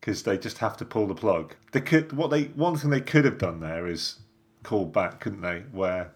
because 0.00 0.24
they 0.24 0.36
just 0.36 0.58
have 0.58 0.76
to 0.78 0.84
pull 0.84 1.06
the 1.06 1.14
plug. 1.14 1.54
They 1.70 1.80
could 1.80 2.12
what 2.12 2.30
they 2.30 2.44
one 2.46 2.76
thing 2.76 2.90
they 2.90 3.00
could 3.00 3.24
have 3.24 3.38
done 3.38 3.60
there 3.60 3.86
is 3.86 4.16
called 4.64 4.92
back, 4.92 5.20
couldn't 5.20 5.42
they? 5.42 5.60
Where 5.70 6.10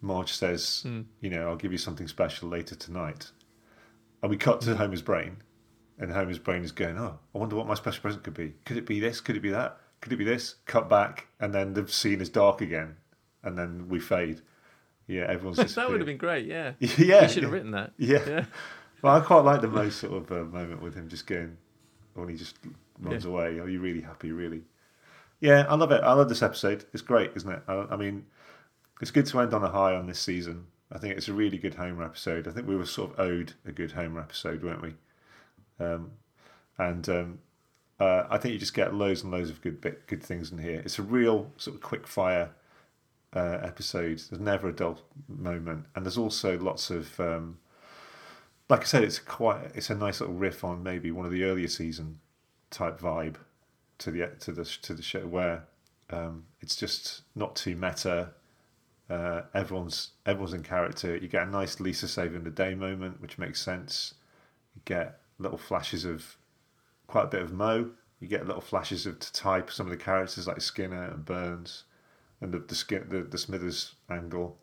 Marge 0.00 0.32
says, 0.32 0.80
Hmm. 0.82 1.02
you 1.20 1.30
know, 1.30 1.48
I'll 1.48 1.56
give 1.56 1.72
you 1.72 1.78
something 1.78 2.08
special 2.08 2.48
later 2.48 2.74
tonight, 2.74 3.30
and 4.22 4.30
we 4.30 4.36
cut 4.36 4.62
Hmm. 4.64 4.70
to 4.70 4.76
Homer's 4.76 5.02
brain, 5.02 5.38
and 5.98 6.10
Homer's 6.12 6.38
brain 6.38 6.62
is 6.62 6.72
going, 6.72 6.98
oh, 6.98 7.18
I 7.34 7.38
wonder 7.38 7.56
what 7.56 7.66
my 7.66 7.74
special 7.74 8.00
present 8.02 8.24
could 8.24 8.34
be. 8.34 8.54
Could 8.64 8.76
it 8.76 8.86
be 8.86 9.00
this? 9.00 9.20
Could 9.20 9.36
it 9.36 9.40
be 9.40 9.50
that? 9.50 9.78
Could 10.00 10.12
it 10.12 10.16
be 10.16 10.24
this? 10.24 10.56
Cut 10.66 10.88
back, 10.88 11.26
and 11.38 11.52
then 11.54 11.74
the 11.74 11.86
scene 11.88 12.20
is 12.20 12.28
dark 12.30 12.60
again, 12.62 12.96
and 13.42 13.58
then 13.58 13.88
we 13.88 14.00
fade. 14.00 14.40
Yeah, 15.06 15.22
everyone's 15.28 15.56
that 15.74 15.90
would 15.90 15.98
have 16.00 16.06
been 16.06 16.16
great. 16.16 16.46
Yeah, 16.46 16.72
yeah, 16.78 17.26
he 17.26 17.32
should 17.34 17.42
have 17.42 17.52
written 17.52 17.72
that. 17.72 17.92
yeah. 17.98 18.26
Yeah, 18.26 18.44
Well, 19.02 19.16
I 19.16 19.20
quite 19.20 19.40
like 19.44 19.60
the 19.60 19.68
most 19.68 19.98
sort 19.98 20.12
of 20.22 20.30
uh, 20.32 20.44
moment 20.44 20.82
with 20.82 20.94
him 20.94 21.08
just 21.08 21.26
going 21.26 21.56
when 22.14 22.28
he 22.28 22.36
just 22.36 22.56
runs 22.98 23.24
Yeah. 23.24 23.30
away. 23.30 23.58
Are 23.58 23.68
you 23.68 23.80
really 23.80 24.02
happy? 24.02 24.30
Really? 24.30 24.62
Yeah, 25.40 25.64
I 25.68 25.74
love 25.74 25.90
it. 25.90 26.02
I 26.04 26.12
love 26.12 26.28
this 26.28 26.42
episode. 26.42 26.84
It's 26.92 27.02
great, 27.02 27.32
isn't 27.34 27.50
it? 27.50 27.62
I, 27.66 27.86
I 27.90 27.96
mean, 27.96 28.26
it's 29.00 29.10
good 29.10 29.26
to 29.26 29.40
end 29.40 29.54
on 29.54 29.64
a 29.64 29.68
high 29.70 29.94
on 29.94 30.06
this 30.06 30.20
season. 30.20 30.66
I 30.92 30.98
think 30.98 31.16
it's 31.16 31.28
a 31.28 31.32
really 31.32 31.58
good 31.58 31.74
Homer 31.74 32.04
episode. 32.04 32.48
I 32.48 32.50
think 32.50 32.66
we 32.66 32.76
were 32.76 32.86
sort 32.86 33.12
of 33.12 33.20
owed 33.20 33.54
a 33.64 33.72
good 33.72 33.92
Homer 33.92 34.20
episode, 34.20 34.62
weren't 34.62 34.82
we? 34.82 34.94
Um, 35.78 36.12
and 36.78 37.08
um, 37.08 37.38
uh, 37.98 38.24
I 38.28 38.38
think 38.38 38.52
you 38.52 38.58
just 38.58 38.74
get 38.74 38.94
loads 38.94 39.22
and 39.22 39.32
loads 39.32 39.50
of 39.50 39.60
good 39.60 39.80
bit, 39.80 40.06
good 40.06 40.22
things 40.22 40.50
in 40.50 40.58
here. 40.58 40.82
It's 40.84 40.98
a 40.98 41.02
real 41.02 41.52
sort 41.56 41.76
of 41.76 41.82
quick 41.82 42.06
fire 42.06 42.50
uh, 43.32 43.58
episode. 43.62 44.20
There's 44.30 44.40
never 44.40 44.68
a 44.68 44.72
dull 44.72 45.00
moment, 45.28 45.86
and 45.94 46.04
there's 46.04 46.18
also 46.18 46.58
lots 46.58 46.90
of 46.90 47.18
um, 47.20 47.58
like 48.70 48.80
I 48.80 48.84
said, 48.84 49.04
it's 49.04 49.18
quite 49.18 49.72
it's 49.74 49.90
a 49.90 49.94
nice 49.94 50.20
little 50.20 50.36
riff 50.36 50.64
on 50.64 50.82
maybe 50.82 51.10
one 51.10 51.26
of 51.26 51.32
the 51.32 51.44
earlier 51.44 51.68
season 51.68 52.20
type 52.70 53.00
vibe 53.00 53.34
to 53.98 54.10
the 54.10 54.30
to 54.40 54.52
the 54.52 54.64
to 54.64 54.94
the 54.94 55.02
show 55.02 55.26
where 55.26 55.64
um, 56.10 56.44
it's 56.60 56.76
just 56.76 57.22
not 57.34 57.56
too 57.56 57.76
meta. 57.76 58.30
Uh, 59.10 59.42
everyone's 59.54 60.12
everyone's 60.24 60.54
in 60.54 60.62
character. 60.62 61.16
You 61.16 61.26
get 61.26 61.48
a 61.48 61.50
nice 61.50 61.80
Lisa 61.80 62.06
saving 62.06 62.44
the 62.44 62.50
day 62.50 62.74
moment, 62.74 63.20
which 63.20 63.38
makes 63.38 63.60
sense. 63.60 64.14
You 64.76 64.82
get 64.84 65.18
little 65.38 65.58
flashes 65.58 66.04
of 66.04 66.36
quite 67.08 67.24
a 67.24 67.28
bit 67.28 67.42
of 67.42 67.52
Moe. 67.52 67.90
You 68.20 68.28
get 68.28 68.46
little 68.46 68.60
flashes 68.60 69.06
of 69.06 69.18
type 69.18 69.70
some 69.70 69.86
of 69.86 69.90
the 69.90 69.96
characters 69.96 70.46
like 70.46 70.60
Skinner 70.60 71.04
and 71.10 71.24
Burns, 71.24 71.84
and 72.40 72.52
the 72.52 72.60
the, 72.60 72.74
skin, 72.76 73.06
the 73.08 73.22
the 73.22 73.38
Smithers 73.38 73.94
angle. 74.08 74.58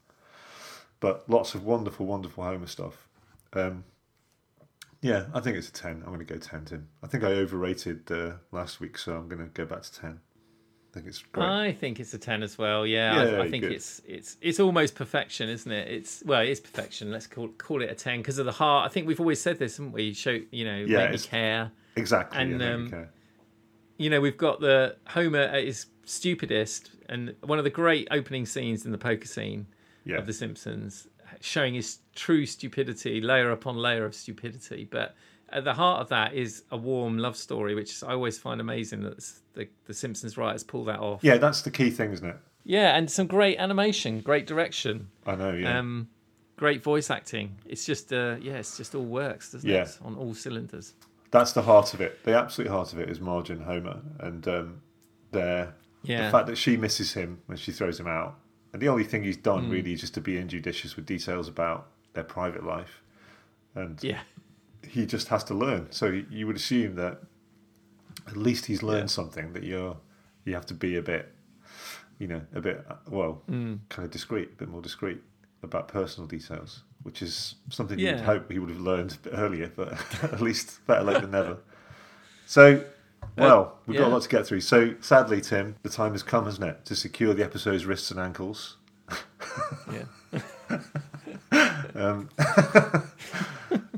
But 1.01 1.29
lots 1.29 1.53
of 1.53 1.65
wonderful, 1.65 2.05
wonderful 2.05 2.43
Homer 2.43 2.67
stuff. 2.67 3.07
Um, 3.53 3.83
yeah, 5.01 5.25
I 5.33 5.41
think 5.41 5.57
it's 5.57 5.69
a 5.69 5.73
ten. 5.73 6.01
I'm 6.05 6.13
going 6.13 6.19
to 6.19 6.25
go 6.25 6.39
ten. 6.39 6.65
Tim. 6.65 6.87
I 7.03 7.07
think 7.07 7.23
I 7.23 7.33
overrated 7.33 8.09
uh, 8.11 8.33
last 8.51 8.79
week, 8.79 8.97
so 8.97 9.15
I'm 9.15 9.27
going 9.27 9.41
to 9.41 9.47
go 9.47 9.65
back 9.65 9.83
to 9.83 9.93
ten. 9.93 10.21
I 10.97 11.01
think 11.01 11.09
it's 11.09 11.23
great. 11.31 11.45
I 11.45 11.71
think 11.73 11.99
it's 11.99 12.13
a 12.13 12.17
ten 12.17 12.43
as 12.43 12.57
well. 12.57 12.85
Yeah, 12.85 13.23
Yeah, 13.23 13.37
I, 13.37 13.41
I 13.43 13.49
think 13.49 13.63
good. 13.63 13.71
it's 13.73 14.01
it's 14.05 14.37
it's 14.41 14.59
almost 14.59 14.95
perfection, 14.95 15.47
isn't 15.49 15.71
it? 15.71 15.87
It's 15.89 16.23
well, 16.25 16.41
it 16.41 16.49
is 16.49 16.59
perfection. 16.59 17.11
Let's 17.11 17.27
call 17.27 17.49
call 17.49 17.81
it 17.81 17.89
a 17.89 17.95
ten 17.95 18.19
because 18.19 18.37
of 18.39 18.45
the 18.45 18.51
heart. 18.51 18.89
I 18.89 18.93
think 18.93 19.07
we've 19.07 19.19
always 19.19 19.39
said 19.41 19.59
this, 19.59 19.77
haven't 19.77 19.91
we? 19.93 20.13
Show 20.13 20.39
you 20.51 20.65
know, 20.65 20.77
Yeah, 20.77 20.97
make 21.05 21.11
me 21.11 21.17
care. 21.19 21.71
exactly. 21.95 22.39
and, 22.41 22.61
um. 22.61 23.07
You 23.99 24.11
know, 24.11 24.21
we've 24.21 24.37
got 24.37 24.59
the 24.59 24.95
Homer 25.07 25.39
at 25.39 25.63
his 25.63 25.87
stupidest, 26.05 26.91
and 27.09 27.33
one 27.41 27.57
of 27.57 27.63
the 27.63 27.71
great 27.71 28.07
opening 28.11 28.45
scenes 28.45 28.85
in 28.85 28.91
the 28.91 28.97
poker 28.99 29.25
scene 29.25 29.65
yeah. 30.05 30.17
of 30.17 30.27
The 30.27 30.33
Simpsons, 30.33 31.07
showing 31.41 31.73
his 31.73 31.97
true 32.15 32.45
stupidity, 32.45 33.21
layer 33.21 33.49
upon 33.49 33.75
layer 33.77 34.05
of 34.05 34.13
stupidity. 34.13 34.87
But 34.89 35.15
at 35.49 35.63
the 35.63 35.73
heart 35.73 36.01
of 36.01 36.09
that 36.09 36.33
is 36.33 36.63
a 36.71 36.77
warm 36.77 37.17
love 37.17 37.37
story, 37.37 37.73
which 37.75 38.03
I 38.03 38.11
always 38.13 38.37
find 38.37 38.59
amazing 38.61 39.01
that 39.03 39.23
the, 39.53 39.67
the 39.85 39.93
Simpsons 39.93 40.37
writers 40.37 40.63
pull 40.63 40.83
that 40.85 40.99
off. 40.99 41.23
yeah, 41.23 41.37
that's 41.37 41.61
the 41.61 41.71
key 41.71 41.89
thing, 41.89 42.11
isn't 42.11 42.27
it? 42.27 42.37
Yeah, 42.63 42.97
and 42.97 43.09
some 43.09 43.27
great 43.27 43.57
animation, 43.59 44.19
great 44.19 44.45
direction, 44.45 45.07
I 45.25 45.35
know. 45.35 45.53
Yeah. 45.53 45.79
um, 45.79 46.09
great 46.57 46.83
voice 46.83 47.09
acting. 47.09 47.55
It's 47.65 47.85
just, 47.85 48.11
uh, 48.11 48.35
yeah, 48.41 48.53
it's 48.55 48.75
just 48.75 48.93
all 48.93 49.05
works, 49.05 49.51
doesn't 49.53 49.69
Yeah. 49.69 49.83
it? 49.83 49.97
On 50.03 50.15
all 50.15 50.33
cylinders. 50.33 50.93
That's 51.31 51.53
the 51.53 51.61
heart 51.61 51.93
of 51.93 52.01
it. 52.01 52.23
The 52.25 52.37
absolute 52.37 52.69
heart 52.69 52.91
of 52.93 52.99
it 52.99 53.09
is 53.09 53.19
Marge 53.21 53.49
and 53.49 53.61
Homer, 53.63 54.01
and 54.19 54.45
um, 54.47 54.81
their 55.31 55.73
Yeah. 56.03 56.25
the 56.25 56.31
fact 56.31 56.47
that 56.47 56.57
she 56.57 56.75
misses 56.77 57.13
him 57.13 57.39
when 57.45 57.57
she 57.57 57.71
throws 57.71 57.99
him 57.99 58.07
out, 58.07 58.35
and 58.73 58.81
the 58.81 58.89
only 58.89 59.03
thing 59.05 59.23
he's 59.23 59.37
done 59.37 59.65
Hmm. 59.65 59.71
really 59.71 59.93
is 59.93 60.01
just 60.01 60.13
to 60.15 60.21
be 60.21 60.37
injudicious 60.37 60.95
with 60.97 61.05
details 61.05 61.47
about 61.47 61.87
their 62.13 62.23
private 62.25 62.65
life, 62.65 63.01
and 63.75 64.01
Yeah, 64.03 64.21
he 64.87 65.05
just 65.05 65.27
has 65.29 65.43
to 65.45 65.53
learn. 65.53 65.87
So 65.91 66.07
you 66.29 66.47
would 66.47 66.55
assume 66.55 66.95
that 66.95 67.21
at 68.27 68.35
least 68.37 68.65
he's 68.65 68.83
learned 68.83 69.03
Yeah. 69.09 69.15
something 69.19 69.53
that 69.53 69.63
you're 69.63 69.97
you 70.45 70.53
have 70.55 70.65
to 70.67 70.73
be 70.73 70.95
a 70.95 71.01
bit, 71.01 71.33
you 72.19 72.27
know, 72.27 72.41
a 72.53 72.61
bit 72.61 72.85
uh, 72.89 72.95
well, 73.09 73.41
Hmm. 73.47 73.75
kind 73.89 74.05
of 74.05 74.11
discreet, 74.11 74.49
a 74.53 74.55
bit 74.55 74.69
more 74.69 74.81
discreet 74.81 75.21
about 75.63 75.87
personal 75.89 76.25
details, 76.27 76.83
which 77.03 77.21
is 77.21 77.55
something 77.69 77.99
Yeah. 77.99 78.21
hope 78.21 78.51
he 78.51 78.59
would 78.59 78.69
have 78.69 78.79
learned 78.79 79.11
a 79.13 79.17
bit 79.29 79.33
earlier, 79.35 79.71
but 79.75 79.93
at 80.23 80.39
least 80.41 80.85
better 80.87 81.03
late 81.03 81.21
than 81.21 81.31
never. 81.31 81.57
So. 82.45 82.83
Well, 83.35 83.77
we've 83.85 83.97
got 83.97 84.07
a 84.07 84.09
lot 84.13 84.21
to 84.23 84.29
get 84.29 84.47
through. 84.47 84.61
So, 84.61 84.95
sadly, 84.99 85.41
Tim, 85.41 85.75
the 85.83 85.89
time 85.89 86.13
has 86.13 86.23
come, 86.23 86.45
hasn't 86.45 86.65
it, 86.67 86.85
to 86.85 86.95
secure 86.95 87.33
the 87.35 87.43
episode's 87.43 87.85
wrists 87.85 88.09
and 88.09 88.19
ankles. 88.19 88.77
yeah. 89.91 90.05
Um, 91.95 92.29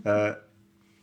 uh, 0.06 0.34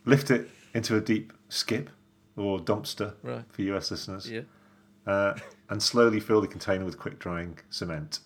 lift 0.07 0.31
it 0.31 0.49
into 0.73 0.95
a 0.95 1.01
deep 1.01 1.33
skip 1.49 1.89
or 2.35 2.59
dumpster 2.59 3.13
Right. 3.23 3.43
for 3.49 3.61
US 3.63 3.91
listeners, 3.91 4.29
Yeah. 4.29 4.41
uh, 5.05 5.35
and 5.69 5.81
slowly 5.81 6.19
fill 6.19 6.41
the 6.41 6.47
container 6.47 6.85
with 6.85 6.97
quick 6.97 7.19
drying 7.19 7.57
cement. 7.69 8.19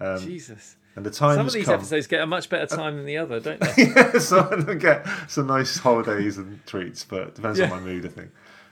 Um, 0.00 0.18
Jesus. 0.20 0.76
and 0.94 1.04
the 1.06 1.10
time 1.10 1.36
Some 1.36 1.46
of 1.46 1.52
these 1.52 1.64
come. 1.66 1.74
episodes 1.74 2.06
get 2.06 2.20
a 2.22 2.26
much 2.26 2.48
better 2.50 2.66
time 2.66 2.96
than 2.96 3.06
the 3.06 3.16
other, 3.18 3.40
don't 3.40 3.60
they? 3.76 3.84
yeah, 3.94 4.18
some 4.18 4.52
of 4.52 4.66
them 4.66 4.78
get 4.78 5.06
some 5.28 5.46
nice 5.46 5.78
holidays 5.78 6.36
and 6.38 6.64
treats, 6.66 7.02
but 7.04 7.28
it 7.28 7.34
depends 7.34 7.58
on 7.60 7.70
my 7.70 7.80
mood, 7.80 8.04
I 8.04 8.08
think. 8.08 8.30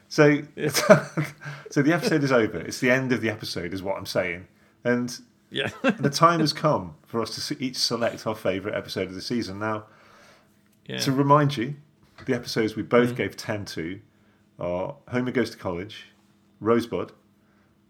So, 0.08 0.42
so 1.70 1.82
the 1.82 1.92
episode 1.92 2.22
is 2.22 2.30
over. 2.32 2.58
It's 2.58 2.78
the 2.80 2.90
end 2.90 3.12
of 3.12 3.20
the 3.20 3.30
episode, 3.30 3.72
is 3.72 3.82
what 3.82 3.96
I'm 3.96 4.06
saying, 4.06 4.46
and 4.84 5.18
yeah. 5.50 5.70
the 5.82 6.10
time 6.10 6.40
has 6.40 6.52
come 6.52 6.94
for 7.06 7.22
us 7.22 7.48
to 7.48 7.62
each 7.62 7.76
select 7.76 8.26
our 8.26 8.34
favourite 8.34 8.76
episode 8.76 9.08
of 9.08 9.14
the 9.14 9.22
season. 9.22 9.58
Now, 9.58 9.84
yeah. 10.86 10.98
To 10.98 11.12
remind 11.12 11.56
you, 11.56 11.76
the 12.26 12.34
episodes 12.34 12.76
we 12.76 12.82
both 12.82 13.10
Mm. 13.12 13.16
gave 13.16 13.36
10 13.36 13.64
to 13.66 14.00
are 14.58 14.96
Homer 15.08 15.30
Goes 15.32 15.50
to 15.50 15.56
College, 15.56 16.06
Rosebud, 16.60 17.12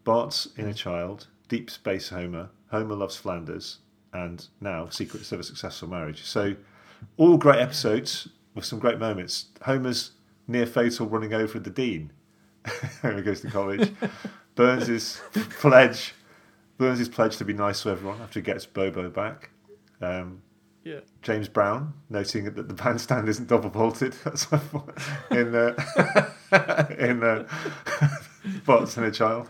Bart's 0.04 0.48
Inner 0.56 0.70
Mm. 0.72 0.76
Child, 0.76 1.26
Deep 1.48 1.70
Space 1.70 2.08
Homer, 2.10 2.50
Homer 2.70 2.94
Loves 2.94 3.16
Flanders, 3.16 3.78
and 4.12 4.46
now 4.60 4.88
Secrets 4.88 5.30
of 5.32 5.40
a 5.40 5.44
Successful 5.44 5.88
Marriage. 5.88 6.22
So, 6.24 6.56
all 7.16 7.36
great 7.36 7.58
episodes 7.60 8.28
with 8.54 8.64
some 8.64 8.78
great 8.78 8.98
moments. 8.98 9.46
Homer's 9.62 10.12
near 10.46 10.66
fatal 10.66 11.06
running 11.06 11.32
over 11.34 11.58
the 11.58 11.70
Dean. 11.70 12.12
Homer 13.02 13.22
Goes 13.22 13.40
to 13.42 13.50
College. 13.50 13.92
Burns' 14.54 15.20
pledge. 15.58 16.14
Burns' 16.78 17.08
pledge 17.08 17.36
to 17.38 17.44
be 17.44 17.52
nice 17.52 17.82
to 17.82 17.90
everyone 17.90 18.20
after 18.20 18.38
he 18.40 18.44
gets 18.44 18.66
Bobo 18.66 19.10
back. 19.10 19.50
Um, 20.00 20.42
yeah. 20.84 21.00
James 21.22 21.48
Brown 21.48 21.94
noting 22.10 22.44
that 22.44 22.68
the 22.68 22.74
bandstand 22.74 23.28
isn't 23.28 23.48
double 23.48 23.70
vaulted. 23.70 24.12
That's 24.24 24.50
my 24.52 24.58
point. 24.58 24.90
in 25.30 25.54
uh, 25.54 25.74
in 26.98 27.22
uh, 27.22 27.48
Bart's 28.66 28.96
Inner 28.98 29.10
Child. 29.10 29.48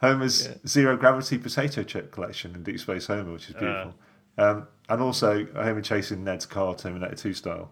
Homer's 0.00 0.46
Yeah. 0.48 0.54
zero 0.66 0.96
gravity 0.96 1.38
potato 1.38 1.82
chip 1.84 2.10
collection 2.10 2.54
in 2.56 2.62
Deep 2.64 2.80
Space 2.80 3.06
Homer, 3.06 3.32
which 3.32 3.48
is 3.48 3.54
beautiful. 3.54 3.94
um, 4.38 4.66
and 4.88 5.00
also 5.00 5.46
Homer 5.54 5.80
chasing 5.82 6.24
Ned's 6.24 6.44
car 6.46 6.74
Terminator 6.74 7.14
2 7.14 7.34
style 7.34 7.70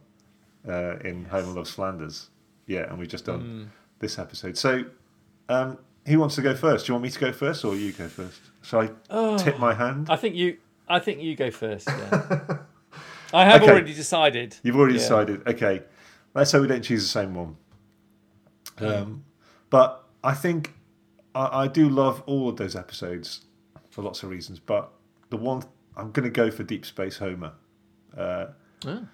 uh, 0.68 0.96
in 1.05 1.24
Homer 1.24 1.53
Loves 1.55 1.70
Flanders. 1.72 2.28
Yeah, 2.66 2.88
and 2.88 2.98
we've 2.98 3.09
just 3.09 3.24
done 3.24 3.72
this 3.98 4.16
episode. 4.18 4.57
So, 4.57 4.84
um, 5.48 5.76
who 6.07 6.20
wants 6.20 6.36
to 6.36 6.42
go 6.42 6.55
first? 6.55 6.86
Do 6.86 6.90
you 6.90 6.94
want 6.94 7.03
me 7.03 7.11
to 7.11 7.18
go 7.18 7.32
first 7.32 7.64
or 7.64 7.74
you 7.74 7.90
go 7.92 8.07
first? 8.09 8.40
Shall 8.62 8.82
I 8.82 8.90
Oh. 9.11 9.36
tip 9.36 9.59
my 9.59 9.74
hand? 9.74 10.07
I 10.09 10.14
think 10.16 10.36
you. 10.36 10.59
I 10.88 11.01
think 11.01 11.20
you 11.20 11.34
go 11.34 11.51
first. 11.51 11.88
Yeah. 11.88 12.59
I 13.33 13.45
have 13.45 13.62
Okay. 13.62 13.70
already 13.70 13.95
decided. 13.95 14.57
You've 14.62 14.76
already 14.76 14.95
Yeah. 14.95 15.01
decided. 15.01 15.47
Okay, 15.49 15.83
let's 16.35 16.53
hope 16.53 16.62
we 16.62 16.68
don't 16.68 16.83
choose 16.83 17.03
the 17.03 17.09
same 17.09 17.35
one. 17.35 17.57
Um, 18.78 19.24
but 19.68 20.05
I 20.24 20.35
think 20.35 20.74
I, 21.35 21.62
I 21.64 21.68
do 21.68 21.89
love 21.89 22.22
all 22.26 22.49
of 22.49 22.57
those 22.57 22.74
episodes 22.74 23.45
for 23.91 24.03
lots 24.03 24.22
of 24.22 24.31
reasons. 24.31 24.59
But 24.59 24.91
the 25.28 25.37
one 25.37 25.62
I'm 25.97 26.12
going 26.12 26.24
to 26.24 26.31
go 26.31 26.51
for 26.51 26.62
Deep 26.62 26.87
Space 26.87 27.18
Homer. 27.18 27.53
Uh, 28.16 28.47
Oh, 28.87 29.07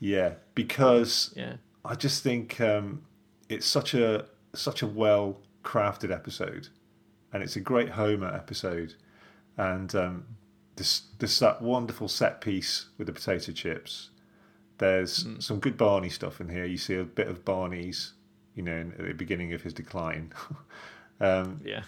yeah, 0.00 0.34
because 0.56 1.32
yeah. 1.36 1.54
I 1.84 1.94
just 1.94 2.24
think 2.24 2.60
um, 2.60 3.02
it's 3.48 3.64
such 3.64 3.94
a 3.94 4.26
such 4.52 4.82
a 4.82 4.86
well 4.88 5.40
crafted 5.62 6.10
episode, 6.12 6.68
and 7.32 7.40
it's 7.42 7.54
a 7.54 7.60
great 7.60 7.90
Homer 7.90 8.26
episode, 8.34 8.94
and 9.56 9.94
um, 9.94 10.24
this 10.76 11.02
this 11.18 11.38
that 11.38 11.62
wonderful 11.62 12.08
set 12.08 12.40
piece 12.40 12.86
with 12.98 13.06
the 13.06 13.12
potato 13.12 13.52
chips. 13.52 14.10
There's 14.78 15.26
some 15.38 15.60
good 15.60 15.76
Barney 15.76 16.08
stuff 16.08 16.40
in 16.40 16.48
here. 16.48 16.64
You 16.64 16.76
see 16.78 16.96
a 16.96 17.04
bit 17.04 17.28
of 17.28 17.44
Barney's, 17.44 18.14
you 18.54 18.62
know, 18.62 18.76
in- 18.76 18.92
at 18.92 19.06
the 19.06 19.12
beginning 19.12 19.52
of 19.52 19.62
his 19.62 19.72
decline. 19.72 20.32
um, 21.20 21.60
Yeah. 21.64 21.82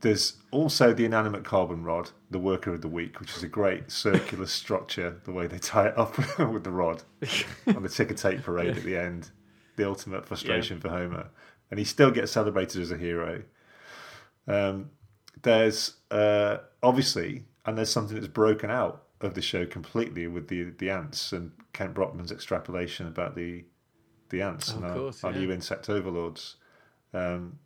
there's 0.00 0.38
also 0.50 0.94
the 0.94 1.04
inanimate 1.04 1.44
carbon 1.44 1.84
rod, 1.84 2.10
the 2.30 2.38
worker 2.38 2.72
of 2.72 2.80
the 2.80 2.88
week, 2.88 3.20
which 3.20 3.36
is 3.36 3.42
a 3.42 3.48
great 3.48 3.90
circular 3.90 4.46
structure, 4.62 5.20
the 5.24 5.32
way 5.32 5.46
they 5.46 5.58
tie 5.58 5.88
it 5.88 5.98
up 5.98 6.16
with 6.38 6.64
the 6.64 6.70
rod 6.70 7.02
on 7.66 7.82
the 7.82 7.88
ticker 7.90 8.14
tape 8.14 8.42
parade 8.42 8.74
at 8.76 8.84
the 8.84 8.96
end. 8.96 9.30
The 9.76 9.86
ultimate 9.86 10.24
frustration 10.26 10.80
for 10.80 10.88
Homer. 10.88 11.28
And 11.70 11.78
he 11.78 11.84
still 11.84 12.10
gets 12.10 12.32
celebrated 12.32 12.80
as 12.80 12.90
a 12.90 12.96
hero. 12.96 13.42
Um, 14.48 14.90
there's 15.42 15.96
uh, 16.10 16.58
obviously, 16.82 17.44
and 17.66 17.76
there's 17.78 17.90
something 17.90 18.14
that's 18.16 18.28
broken 18.28 18.70
out 18.70 19.04
of 19.20 19.34
the 19.34 19.42
show 19.42 19.66
completely 19.66 20.26
with 20.26 20.48
the 20.48 20.70
the 20.78 20.90
ants 20.90 21.32
and 21.32 21.52
Kent 21.72 21.94
Brockman's 21.94 22.32
extrapolation 22.32 23.06
about 23.06 23.34
the 23.36 23.64
the 24.30 24.42
ants 24.42 24.72
Oh, 24.72 24.76
and 24.76 24.84
our, 24.86 24.94
course, 24.94 25.24
our 25.24 25.32
yeah. 25.32 25.38
new 25.40 25.52
insect 25.52 25.88
overlords. 25.90 26.56
Um, 27.12 27.58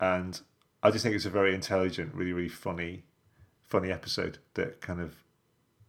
and 0.00 0.40
I 0.82 0.90
just 0.90 1.04
think 1.04 1.14
it's 1.14 1.26
a 1.26 1.30
very 1.30 1.54
intelligent, 1.54 2.14
really, 2.14 2.32
really 2.32 2.48
funny, 2.48 3.04
funny 3.68 3.90
episode 3.92 4.38
that 4.54 4.80
kind 4.80 5.00
of 5.00 5.14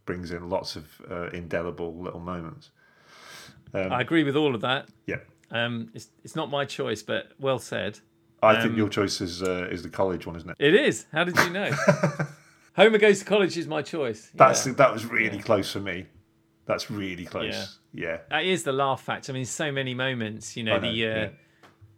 brings 0.05 0.31
in 0.31 0.49
lots 0.49 0.75
of 0.75 1.01
uh, 1.09 1.29
indelible 1.29 1.95
little 1.95 2.19
moments. 2.19 2.69
Um, 3.73 3.91
I 3.91 4.01
agree 4.01 4.23
with 4.23 4.35
all 4.35 4.53
of 4.53 4.61
that. 4.61 4.89
yeah, 5.07 5.19
Um, 5.49 5.89
it's 5.93 6.09
it's 6.23 6.35
not 6.35 6.49
my 6.51 6.65
choice, 6.65 7.01
but 7.03 7.31
well 7.39 7.57
said. 7.59 7.99
I 8.43 8.55
think 8.61 8.71
Um, 8.73 8.77
your 8.77 8.89
choice 8.89 9.21
is 9.21 9.41
uh, 9.41 9.67
is 9.71 9.81
the 9.83 9.89
college 9.89 10.25
one, 10.27 10.35
isn't 10.35 10.49
it? 10.49 10.55
It 10.59 10.73
is. 10.75 11.05
How 11.11 11.23
did 11.23 11.37
you 11.37 11.49
know? 11.49 11.71
Homer 12.75 12.97
goes 12.97 13.19
to 13.19 13.25
college 13.25 13.57
is 13.57 13.67
my 13.67 13.81
choice. 13.81 14.31
That's 14.33 14.65
Yeah. 14.65 14.73
that 14.73 14.93
was 14.93 15.05
really 15.05 15.39
close 15.39 15.71
for 15.71 15.79
me. 15.79 16.05
That's 16.65 16.89
really 16.89 17.25
close. 17.25 17.79
Yeah, 17.93 18.19
That 18.29 18.45
is 18.45 18.63
the 18.63 18.71
laugh 18.71 19.01
factor. 19.01 19.31
I 19.31 19.35
mean, 19.35 19.45
so 19.45 19.71
many 19.71 19.93
moments. 19.93 20.55
You 20.55 20.63
know, 20.63 20.75
know, 20.77 20.79
the 20.79 20.87
uh, 20.87 20.91
yeah. 21.15 21.29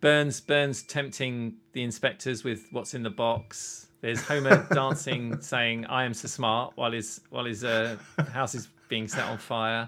Burns 0.02 0.42
Burns 0.42 0.82
tempting 0.84 1.56
the 1.74 1.84
inspectors 1.84 2.44
with 2.44 2.68
what's 2.72 2.94
in 2.94 3.04
the 3.04 3.10
box. 3.12 3.88
There's 4.02 4.22
Homer 4.24 4.68
dancing, 4.74 5.40
saying 5.42 5.86
"I 5.86 6.04
am 6.04 6.14
so 6.14 6.28
smart" 6.28 6.74
while 6.76 6.92
his 6.92 7.22
while 7.30 7.46
his 7.46 7.64
uh, 7.64 7.98
house 8.32 8.56
is 8.56 8.68
being 8.90 9.08
set 9.08 9.26
on 9.26 9.38
fire. 9.38 9.88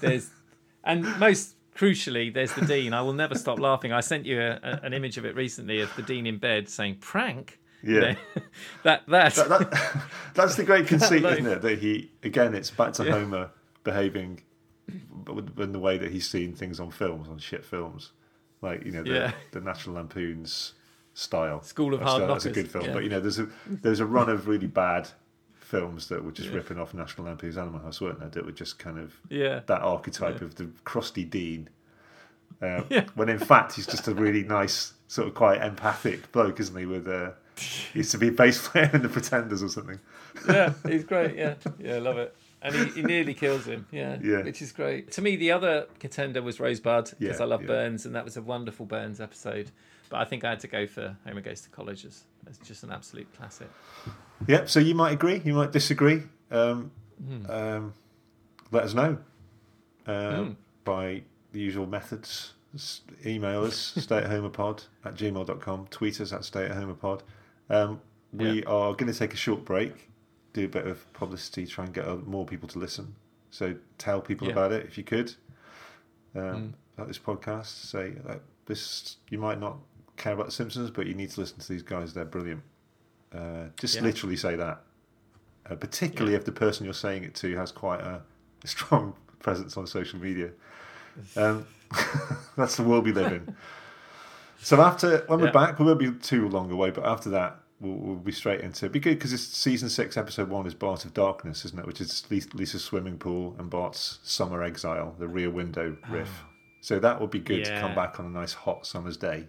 There's 0.00 0.30
and 0.84 1.02
most 1.18 1.54
crucially, 1.74 2.32
there's 2.32 2.52
the 2.52 2.66
dean. 2.66 2.92
I 2.92 3.00
will 3.02 3.12
never 3.14 3.34
stop 3.34 3.58
laughing. 3.58 3.92
I 3.92 4.00
sent 4.00 4.26
you 4.26 4.40
a, 4.40 4.58
a, 4.62 4.80
an 4.84 4.92
image 4.92 5.16
of 5.16 5.24
it 5.24 5.34
recently 5.34 5.80
of 5.80 5.94
the 5.96 6.02
dean 6.02 6.26
in 6.26 6.38
bed 6.38 6.68
saying 6.68 6.96
"prank." 7.00 7.58
Yeah. 7.82 8.16
that 8.82 9.06
that, 9.08 9.34
That- 9.34 9.48
that- 9.48 10.02
that's 10.34 10.56
the 10.56 10.64
great 10.64 10.86
conceit, 10.88 11.24
isn't 11.24 11.46
it? 11.46 11.62
That 11.62 11.78
he 11.78 12.10
again, 12.22 12.54
it's 12.54 12.70
back 12.70 12.92
to 12.94 13.04
Yeah. 13.04 13.12
Homer 13.12 13.50
behaving 13.84 14.42
in 15.58 15.72
the 15.72 15.78
way 15.78 15.98
that 15.98 16.10
he's 16.10 16.28
seen 16.28 16.54
things 16.54 16.80
on 16.80 16.90
films, 16.90 17.28
on 17.28 17.38
shit 17.38 17.64
films, 17.64 18.12
like 18.62 18.84
you 18.84 18.92
know 18.92 19.02
the, 19.02 19.10
Yeah. 19.10 19.32
the 19.52 19.60
National 19.60 19.96
Lampoon's 19.96 20.72
style. 21.14 21.62
School 21.62 21.94
of 21.94 22.00
That's 22.00 22.10
Hard 22.10 22.22
a- 22.22 22.26
That's 22.26 22.46
a 22.46 22.50
good 22.50 22.70
film, 22.70 22.86
yeah. 22.86 22.92
but 22.92 23.02
you 23.04 23.10
know, 23.10 23.20
there's 23.20 23.38
a 23.38 23.48
there's 23.66 24.00
a 24.00 24.06
run 24.06 24.28
of 24.28 24.48
really 24.48 24.66
bad 24.66 25.08
films 25.60 26.08
that 26.08 26.24
were 26.24 26.32
just 26.32 26.48
Yeah. 26.48 26.56
ripping 26.56 26.78
off 26.78 26.94
National 26.94 27.26
Lampoon's 27.26 27.58
Animal 27.58 27.80
House, 27.80 28.00
weren't 28.00 28.20
there? 28.20 28.28
That 28.30 28.46
were 28.46 28.52
just 28.52 28.78
kind 28.78 28.98
of 28.98 29.14
yeah, 29.28 29.60
that 29.66 29.82
archetype 29.82 30.40
of 30.40 30.54
the 30.56 30.70
crusty 30.84 31.24
dean. 31.24 31.68
Uh. 32.62 32.82
When 33.14 33.28
in 33.28 33.38
fact 33.38 33.74
he's 33.74 33.86
just 33.86 34.08
a 34.08 34.14
really 34.14 34.42
nice, 34.42 34.94
sort 35.06 35.28
of 35.28 35.34
quite 35.34 35.60
empathic 35.62 36.32
bloke, 36.32 36.58
isn't 36.58 36.76
he? 36.76 36.86
With 36.86 37.06
uh, 37.06 37.32
he 37.58 37.98
used 38.00 38.10
to 38.12 38.18
be 38.18 38.28
a 38.28 38.32
bass 38.32 38.66
player 38.68 38.90
in 38.92 39.02
the 39.02 39.08
Pretenders 39.08 39.62
or 39.62 39.68
something. 39.68 39.98
yeah, 40.48 40.72
he's 40.86 41.04
great. 41.12 41.36
Yeah, 41.36 41.54
yeah, 41.78 41.94
I 41.96 41.98
love 41.98 42.18
it. 42.18 42.34
And 42.60 42.74
he, 42.74 42.84
he 42.86 43.02
nearly 43.02 43.34
kills 43.34 43.66
him. 43.66 43.86
Yeah, 43.92 44.18
Yeah. 44.22 44.42
which 44.42 44.60
is 44.62 44.72
great. 44.72 45.12
To 45.12 45.22
me, 45.22 45.36
the 45.36 45.52
other 45.52 45.86
contender 46.00 46.42
was 46.42 46.58
Rosebud 46.58 47.14
because 47.18 47.38
Yeah, 47.38 47.44
I 47.44 47.46
love 47.46 47.62
yeah. 47.62 47.68
Burns, 47.68 48.04
and 48.06 48.14
that 48.16 48.24
was 48.24 48.36
a 48.36 48.42
wonderful 48.42 48.84
Burns 48.86 49.20
episode. 49.20 49.70
But 50.10 50.16
I 50.20 50.24
think 50.24 50.42
I 50.44 50.50
had 50.50 50.60
to 50.60 50.68
go 50.68 50.86
for 50.86 51.16
Homer 51.26 51.40
Goes 51.42 51.60
to 51.60 51.68
College 51.70 52.04
as, 52.04 52.24
as 52.48 52.58
just 52.58 52.82
an 52.82 52.90
absolute 52.90 53.28
classic. 53.36 53.68
Yep. 54.46 54.68
So 54.70 54.80
you 54.80 54.94
might 54.94 55.12
agree, 55.12 55.40
you 55.44 55.52
might 55.54 55.70
disagree. 55.72 56.22
Um, 56.50 56.90
Hmm. 57.22 57.50
um, 57.50 57.94
let 58.70 58.84
us 58.84 58.94
know 58.94 59.18
um, 60.06 60.14
Mm. 60.14 60.56
by 60.84 61.22
the 61.52 61.60
usual 61.60 61.86
methods. 61.86 62.54
Email 63.26 63.64
us, 63.64 63.94
stayathomerpod 63.98 64.84
at 65.04 65.14
gmail.com. 65.14 65.86
Tweet 65.90 66.20
us 66.20 66.32
at 66.32 66.40
stayathomerpod. 66.42 67.20
Um, 67.70 68.00
we 68.32 68.62
are 68.64 68.92
going 68.94 69.10
to 69.12 69.18
take 69.18 69.32
a 69.34 69.36
short 69.36 69.64
break, 69.64 70.10
do 70.52 70.64
a 70.64 70.68
bit 70.68 70.86
of 70.86 71.10
publicity, 71.12 71.66
try 71.66 71.84
and 71.84 71.94
get 71.94 72.06
uh, 72.06 72.16
more 72.16 72.44
people 72.46 72.68
to 72.68 72.78
listen. 72.78 73.14
So 73.50 73.74
tell 73.96 74.20
people 74.20 74.46
Yeah. 74.48 74.52
about 74.52 74.72
it 74.72 74.86
if 74.86 74.98
you 74.98 75.04
could. 75.04 75.34
Um, 76.34 76.42
Mm. 76.42 76.72
About 76.96 77.06
this 77.08 77.18
podcast, 77.18 77.66
say 77.66 78.10
that 78.26 78.40
this 78.66 79.16
you 79.30 79.38
might 79.38 79.60
not 79.60 79.76
care 80.16 80.32
about 80.32 80.46
the 80.46 80.52
Simpsons, 80.52 80.90
but 80.90 81.06
you 81.06 81.14
need 81.14 81.30
to 81.30 81.40
listen 81.40 81.58
to 81.60 81.68
these 81.68 81.82
guys. 81.82 82.12
They're 82.12 82.24
brilliant. 82.24 82.62
Uh, 83.32 83.66
just 83.78 83.94
Yeah. 83.96 84.02
literally 84.02 84.34
say 84.36 84.56
that. 84.56 84.82
Uh, 85.70 85.76
particularly 85.76 86.32
Yeah. 86.32 86.38
if 86.38 86.44
the 86.44 86.50
person 86.52 86.84
you're 86.84 86.94
saying 86.94 87.22
it 87.22 87.34
to 87.36 87.54
has 87.56 87.70
quite 87.70 88.00
a 88.00 88.22
strong 88.64 89.14
presence 89.38 89.76
on 89.76 89.86
social 89.86 90.18
media. 90.18 90.50
Um, 91.36 91.66
that's 92.56 92.76
the 92.76 92.82
world 92.82 93.04
we 93.04 93.12
live 93.12 93.32
in. 93.32 93.54
So 94.60 94.80
after 94.80 95.24
when 95.28 95.40
we're 95.40 95.46
Yeah. 95.46 95.52
back, 95.52 95.78
we 95.78 95.84
won't 95.86 95.98
be 95.98 96.10
too 96.12 96.48
long 96.48 96.70
away, 96.70 96.90
but 96.90 97.04
after 97.06 97.30
that, 97.30 97.60
we'll, 97.80 97.94
we'll 97.94 98.16
be 98.16 98.32
straight 98.32 98.60
into 98.60 98.86
it. 98.86 98.92
Be 98.92 99.00
good 99.00 99.14
because 99.18 99.32
it's 99.32 99.42
season 99.44 99.88
six, 99.88 100.16
episode 100.16 100.48
one 100.48 100.66
is 100.66 100.74
Bart 100.74 101.04
of 101.04 101.14
Darkness, 101.14 101.64
isn't 101.64 101.78
it? 101.78 101.86
Which 101.86 102.00
is 102.00 102.24
Lisa's 102.30 102.82
swimming 102.84 103.18
pool 103.18 103.54
and 103.58 103.70
Bart's 103.70 104.18
summer 104.22 104.62
exile, 104.62 105.14
the 105.18 105.28
rear 105.28 105.50
window 105.50 105.96
riff. 106.10 106.42
So 106.80 106.98
that 106.98 107.20
would 107.20 107.30
be 107.30 107.40
good 107.40 107.64
to 107.64 107.80
come 107.80 107.94
back 107.94 108.18
on 108.20 108.26
a 108.26 108.30
nice 108.30 108.52
hot 108.52 108.86
summer's 108.86 109.16
day. 109.16 109.46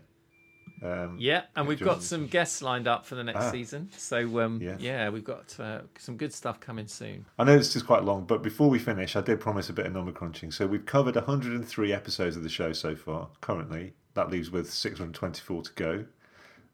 Um, 0.81 1.17
Yeah, 1.19 1.43
and 1.57 1.67
we've 1.67 1.79
got 1.81 2.01
some 2.03 2.27
guests 2.27 2.61
lined 2.61 2.87
up 2.87 3.05
for 3.05 3.15
the 3.15 3.23
next 3.23 3.45
Ah. 3.45 3.51
season. 3.51 3.89
So 3.97 4.39
um, 4.39 4.61
Yeah. 4.61 4.77
yeah. 4.79 5.09
we've 5.09 5.23
got 5.25 5.59
uh, 5.59 5.81
some 5.97 6.15
good 6.15 6.33
stuff 6.33 6.59
coming 6.61 6.87
soon. 6.87 7.25
I 7.37 7.43
know 7.43 7.57
this 7.57 7.75
is 7.75 7.83
quite 7.83 8.03
long, 8.03 8.23
but 8.25 8.41
before 8.41 8.69
we 8.69 8.79
finish, 8.79 9.15
I 9.17 9.21
did 9.21 9.41
promise 9.41 9.69
a 9.69 9.73
bit 9.73 9.87
of 9.87 9.93
number 9.93 10.11
crunching. 10.13 10.51
So 10.51 10.67
we've 10.67 10.85
covered 10.85 11.15
103 11.15 11.91
episodes 11.91 12.37
of 12.37 12.43
the 12.43 12.49
show 12.49 12.71
so 12.71 12.95
far. 12.95 13.27
Currently, 13.41 13.93
that 14.13 14.29
leaves 14.29 14.49
with 14.51 14.71
624 14.71 15.63
to 15.63 15.71
go. 15.73 16.05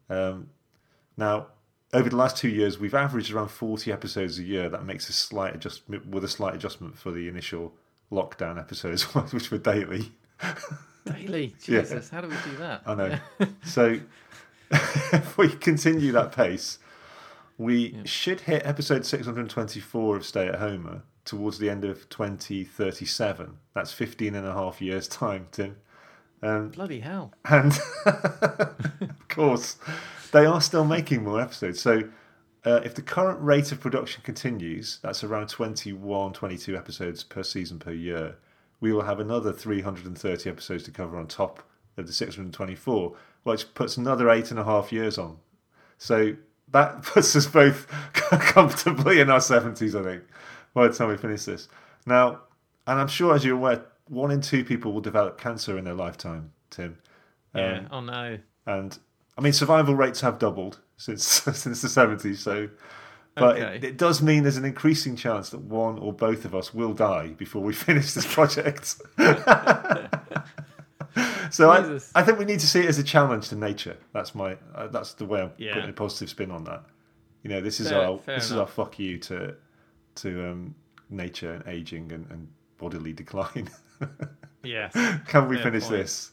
Um, 0.10 0.50
now, 1.18 1.48
over 1.94 2.10
the 2.10 2.16
last 2.16 2.38
two 2.38 2.50
years, 2.50 2.78
we've 2.78 2.94
averaged 2.94 3.32
around 3.32 3.50
40 3.50 3.92
episodes 3.92 4.40
a 4.40 4.44
year. 4.44 4.70
That 4.70 4.86
makes 4.86 5.10
a 5.10 5.14
slight 5.14 5.56
adjustment, 5.56 6.08
with 6.08 6.24
a 6.24 6.28
slight 6.28 6.56
adjustment 6.56 6.98
for 6.98 7.12
the 7.12 7.28
initial 7.28 7.74
lockdown 8.12 8.60
episodes, 8.60 9.04
which 9.34 9.52
were 9.52 9.58
daily. 9.58 10.12
Daily, 11.06 11.56
Yeah. 11.66 11.82
Jesus, 11.82 12.10
how 12.10 12.22
do 12.22 12.28
we 12.28 12.36
do 12.50 12.58
that? 12.58 12.82
I 12.86 12.96
know. 12.96 13.20
so 13.64 14.00
if 14.72 15.38
we 15.38 15.50
continue 15.50 16.12
that 16.12 16.32
pace, 16.32 16.80
we 17.58 17.98
should 18.06 18.42
hit 18.42 18.66
episode 18.66 19.06
624 19.06 20.18
of 20.18 20.26
Stay 20.26 20.48
at 20.48 20.56
Homer 20.56 21.04
towards 21.24 21.60
the 21.60 21.70
end 21.70 21.86
of 21.86 22.10
2037. 22.10 23.58
That's 23.74 23.94
15 23.94 24.36
and 24.36 24.46
a 24.46 24.54
half 24.54 24.82
years' 24.82 25.08
time, 25.08 25.48
Tim. 25.52 25.78
Um, 26.42 26.70
Bloody 26.70 27.00
hell! 27.00 27.34
and 27.46 27.78
of 28.06 29.28
course, 29.30 29.78
they 30.32 30.46
are 30.46 30.62
still 30.62 30.86
making 30.86 31.24
more 31.24 31.42
episodes. 31.42 31.82
So 31.82 32.04
uh, 32.66 32.82
if 32.84 32.96
the 32.96 33.02
current 33.02 33.40
rate 33.42 33.72
of 33.72 33.80
production 33.80 34.24
continues, 34.24 35.00
that's 35.02 35.24
around 35.24 35.50
21, 35.50 36.34
22 36.34 36.76
episodes 36.76 37.24
per 37.24 37.44
season 37.44 37.80
per 37.80 37.92
year, 37.92 38.36
we 38.80 38.92
will 38.92 39.04
have 39.04 39.20
another 39.20 39.54
330 39.54 40.50
episodes 40.50 40.84
to 40.84 40.92
cover 40.92 41.18
on 41.18 41.28
top 41.28 41.64
of 41.98 42.08
the 42.08 42.14
624, 42.14 43.16
which 43.44 43.74
puts 43.74 43.98
another 43.98 44.30
eight 44.30 44.52
and 44.52 44.60
a 44.60 44.64
half 44.64 44.92
years 44.92 45.18
on. 45.18 45.38
So 45.98 46.36
that 46.72 47.02
puts 47.04 47.36
us 47.36 47.46
both 47.46 47.88
comfortably 48.14 49.20
in 49.20 49.30
our 49.30 49.40
70s, 49.40 50.00
I 50.00 50.04
think, 50.04 50.24
by 50.74 50.88
the 50.88 50.94
time 50.94 51.10
we 51.10 51.18
finish 51.18 51.46
this. 51.46 51.70
Now, 52.06 52.42
and 52.88 53.00
I'm 53.00 53.08
sure, 53.08 53.36
as 53.36 53.46
you're 53.46 53.56
aware, 53.56 53.86
one 54.08 54.32
in 54.32 54.42
two 54.42 54.64
people 54.64 54.94
will 54.94 55.02
develop 55.02 55.38
cancer 55.40 55.78
in 55.78 55.84
their 55.86 55.94
lifetime, 55.96 56.52
Tim. 56.70 56.98
Yeah. 57.56 57.80
Um, 57.80 57.88
oh 57.92 58.02
no. 58.02 58.38
and 58.66 58.98
I 59.38 59.42
mean, 59.42 59.54
survival 59.54 59.96
rates 59.96 60.22
have 60.22 60.40
doubled 60.40 60.80
since 60.98 61.24
since 61.54 61.82
the 61.82 61.88
70s. 61.88 62.38
So, 62.38 62.70
but 63.36 63.58
Okay. 63.58 63.76
it, 63.78 63.84
it 63.84 63.98
does 63.98 64.22
mean 64.22 64.44
there's 64.44 64.58
an 64.58 64.66
increasing 64.66 65.16
chance 65.16 65.50
that 65.50 65.62
one 65.62 65.98
or 66.00 66.14
both 66.14 66.46
of 66.46 66.54
us 66.56 66.74
will 66.74 66.94
die 66.94 67.30
before 67.30 67.62
we 67.64 67.74
finish 67.88 68.14
this 68.14 68.26
project. 68.32 68.96
so 71.52 71.72
I, 71.72 72.00
I 72.14 72.24
think 72.24 72.38
we 72.40 72.46
need 72.46 72.60
to 72.60 72.68
see 72.68 72.82
it 72.82 72.88
as 72.88 73.00
a 73.00 73.04
challenge 73.04 73.50
to 73.50 73.56
nature. 73.56 73.98
That's 74.14 74.36
my 74.36 74.58
uh, 74.74 74.88
that's 74.88 75.14
the 75.14 75.26
way 75.26 75.42
I'm 75.42 75.52
Yeah. 75.58 75.74
putting 75.76 75.90
a 75.90 75.94
positive 75.94 76.30
spin 76.30 76.52
on 76.52 76.64
that. 76.66 76.84
You 77.44 77.50
know, 77.50 77.62
this 77.62 77.80
is 77.80 77.90
Fair- 77.90 78.02
our 78.06 78.18
fair 78.20 78.36
this 78.36 78.46
is 78.52 78.58
our 78.58 78.68
fuck 78.68 79.00
you 79.00 79.18
to 79.20 79.56
to 80.16 80.50
um, 80.52 80.76
nature 81.10 81.54
and 81.54 81.68
aging 81.68 82.12
and, 82.12 82.30
and 82.32 82.48
bodily 82.78 83.14
decline. 83.14 83.70
Yes. 84.64 84.94
Can 85.28 85.48
we 85.48 85.58
finish 85.58 85.84
point. 85.84 85.96
this? 85.96 86.32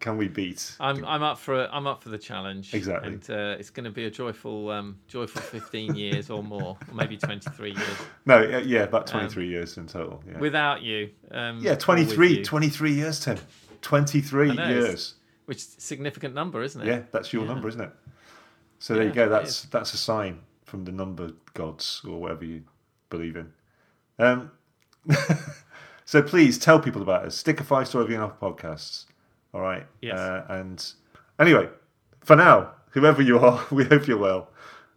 Can 0.00 0.18
we 0.18 0.28
beat? 0.28 0.76
I'm 0.78 1.04
I'm 1.04 1.22
up 1.22 1.38
for 1.38 1.64
it. 1.64 1.70
I'm 1.72 1.86
up 1.86 2.02
for 2.02 2.10
the 2.10 2.18
challenge. 2.18 2.74
Exactly. 2.74 3.14
And 3.14 3.30
uh, 3.30 3.56
it's 3.58 3.70
going 3.70 3.84
to 3.84 3.90
be 3.90 4.04
a 4.04 4.10
joyful 4.10 4.70
um, 4.70 4.98
joyful 5.08 5.40
15 5.40 5.94
years 6.04 6.28
or 6.30 6.42
more, 6.42 6.76
or 6.88 6.94
maybe 6.94 7.16
23 7.16 7.70
years 7.70 7.88
No, 8.26 8.40
yeah, 8.42 8.82
about 8.82 9.06
23 9.06 9.48
years 9.48 9.78
in 9.78 9.86
total. 9.86 10.22
Yeah, 10.30 10.38
without 10.38 10.82
you. 10.82 11.10
Um, 11.30 11.60
yeah 11.62 11.74
23, 11.74 12.38
you, 12.38 12.44
23 12.44 12.92
years, 12.92 13.20
Tim. 13.20 13.38
23 13.80 14.52
know, 14.52 14.68
years. 14.68 15.14
which 15.46 15.58
is 15.58 15.76
a 15.78 15.80
significant 15.80 16.34
number, 16.34 16.62
isn't 16.62 16.82
it? 16.82 16.86
Yeah, 16.86 17.02
that's 17.10 17.32
your 17.32 17.44
Yeah. 17.44 17.54
number, 17.54 17.68
isn't 17.68 17.80
it? 17.80 17.90
So 18.78 18.94
there 18.94 19.04
you 19.04 19.12
go. 19.12 19.28
That's 19.28 19.62
that's 19.64 19.94
a 19.94 19.98
sign 19.98 20.40
from 20.64 20.84
the 20.84 20.92
number 20.92 21.30
gods 21.54 22.02
or 22.06 22.20
whatever 22.20 22.44
you 22.44 22.64
believe 23.08 23.36
in. 23.36 23.52
Um, 24.18 24.50
so 26.06 26.22
please 26.22 26.56
tell 26.56 26.80
people 26.80 27.02
about 27.02 27.26
us. 27.26 27.36
Stick 27.36 27.60
a 27.60 27.64
five 27.64 27.88
star 27.88 28.00
review 28.00 28.16
on 28.16 28.22
our 28.22 28.32
podcasts. 28.32 29.06
All 29.52 29.60
right. 29.60 29.86
Yes. 30.00 30.18
Uh, 30.18 30.46
and 30.48 30.92
anyway, 31.38 31.68
for 32.24 32.36
now, 32.36 32.70
whoever 32.90 33.22
you 33.22 33.38
are, 33.40 33.66
we 33.72 33.84
hope 33.84 34.06
you're 34.06 34.16
well, 34.16 34.48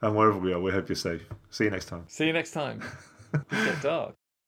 and 0.01 0.16
wherever 0.16 0.38
we 0.38 0.53
are, 0.53 0.62
we 0.62 0.72
hope 0.72 0.88
you're 0.88 0.95
safe. 0.95 1.24
See 1.49 1.64
you 1.66 1.72
next 1.72 1.86
time. 1.86 2.05
See 2.07 2.28
you 2.28 2.34
next 2.34 2.51
time. 2.51 2.84
Get 3.51 3.82
dark. 3.82 4.19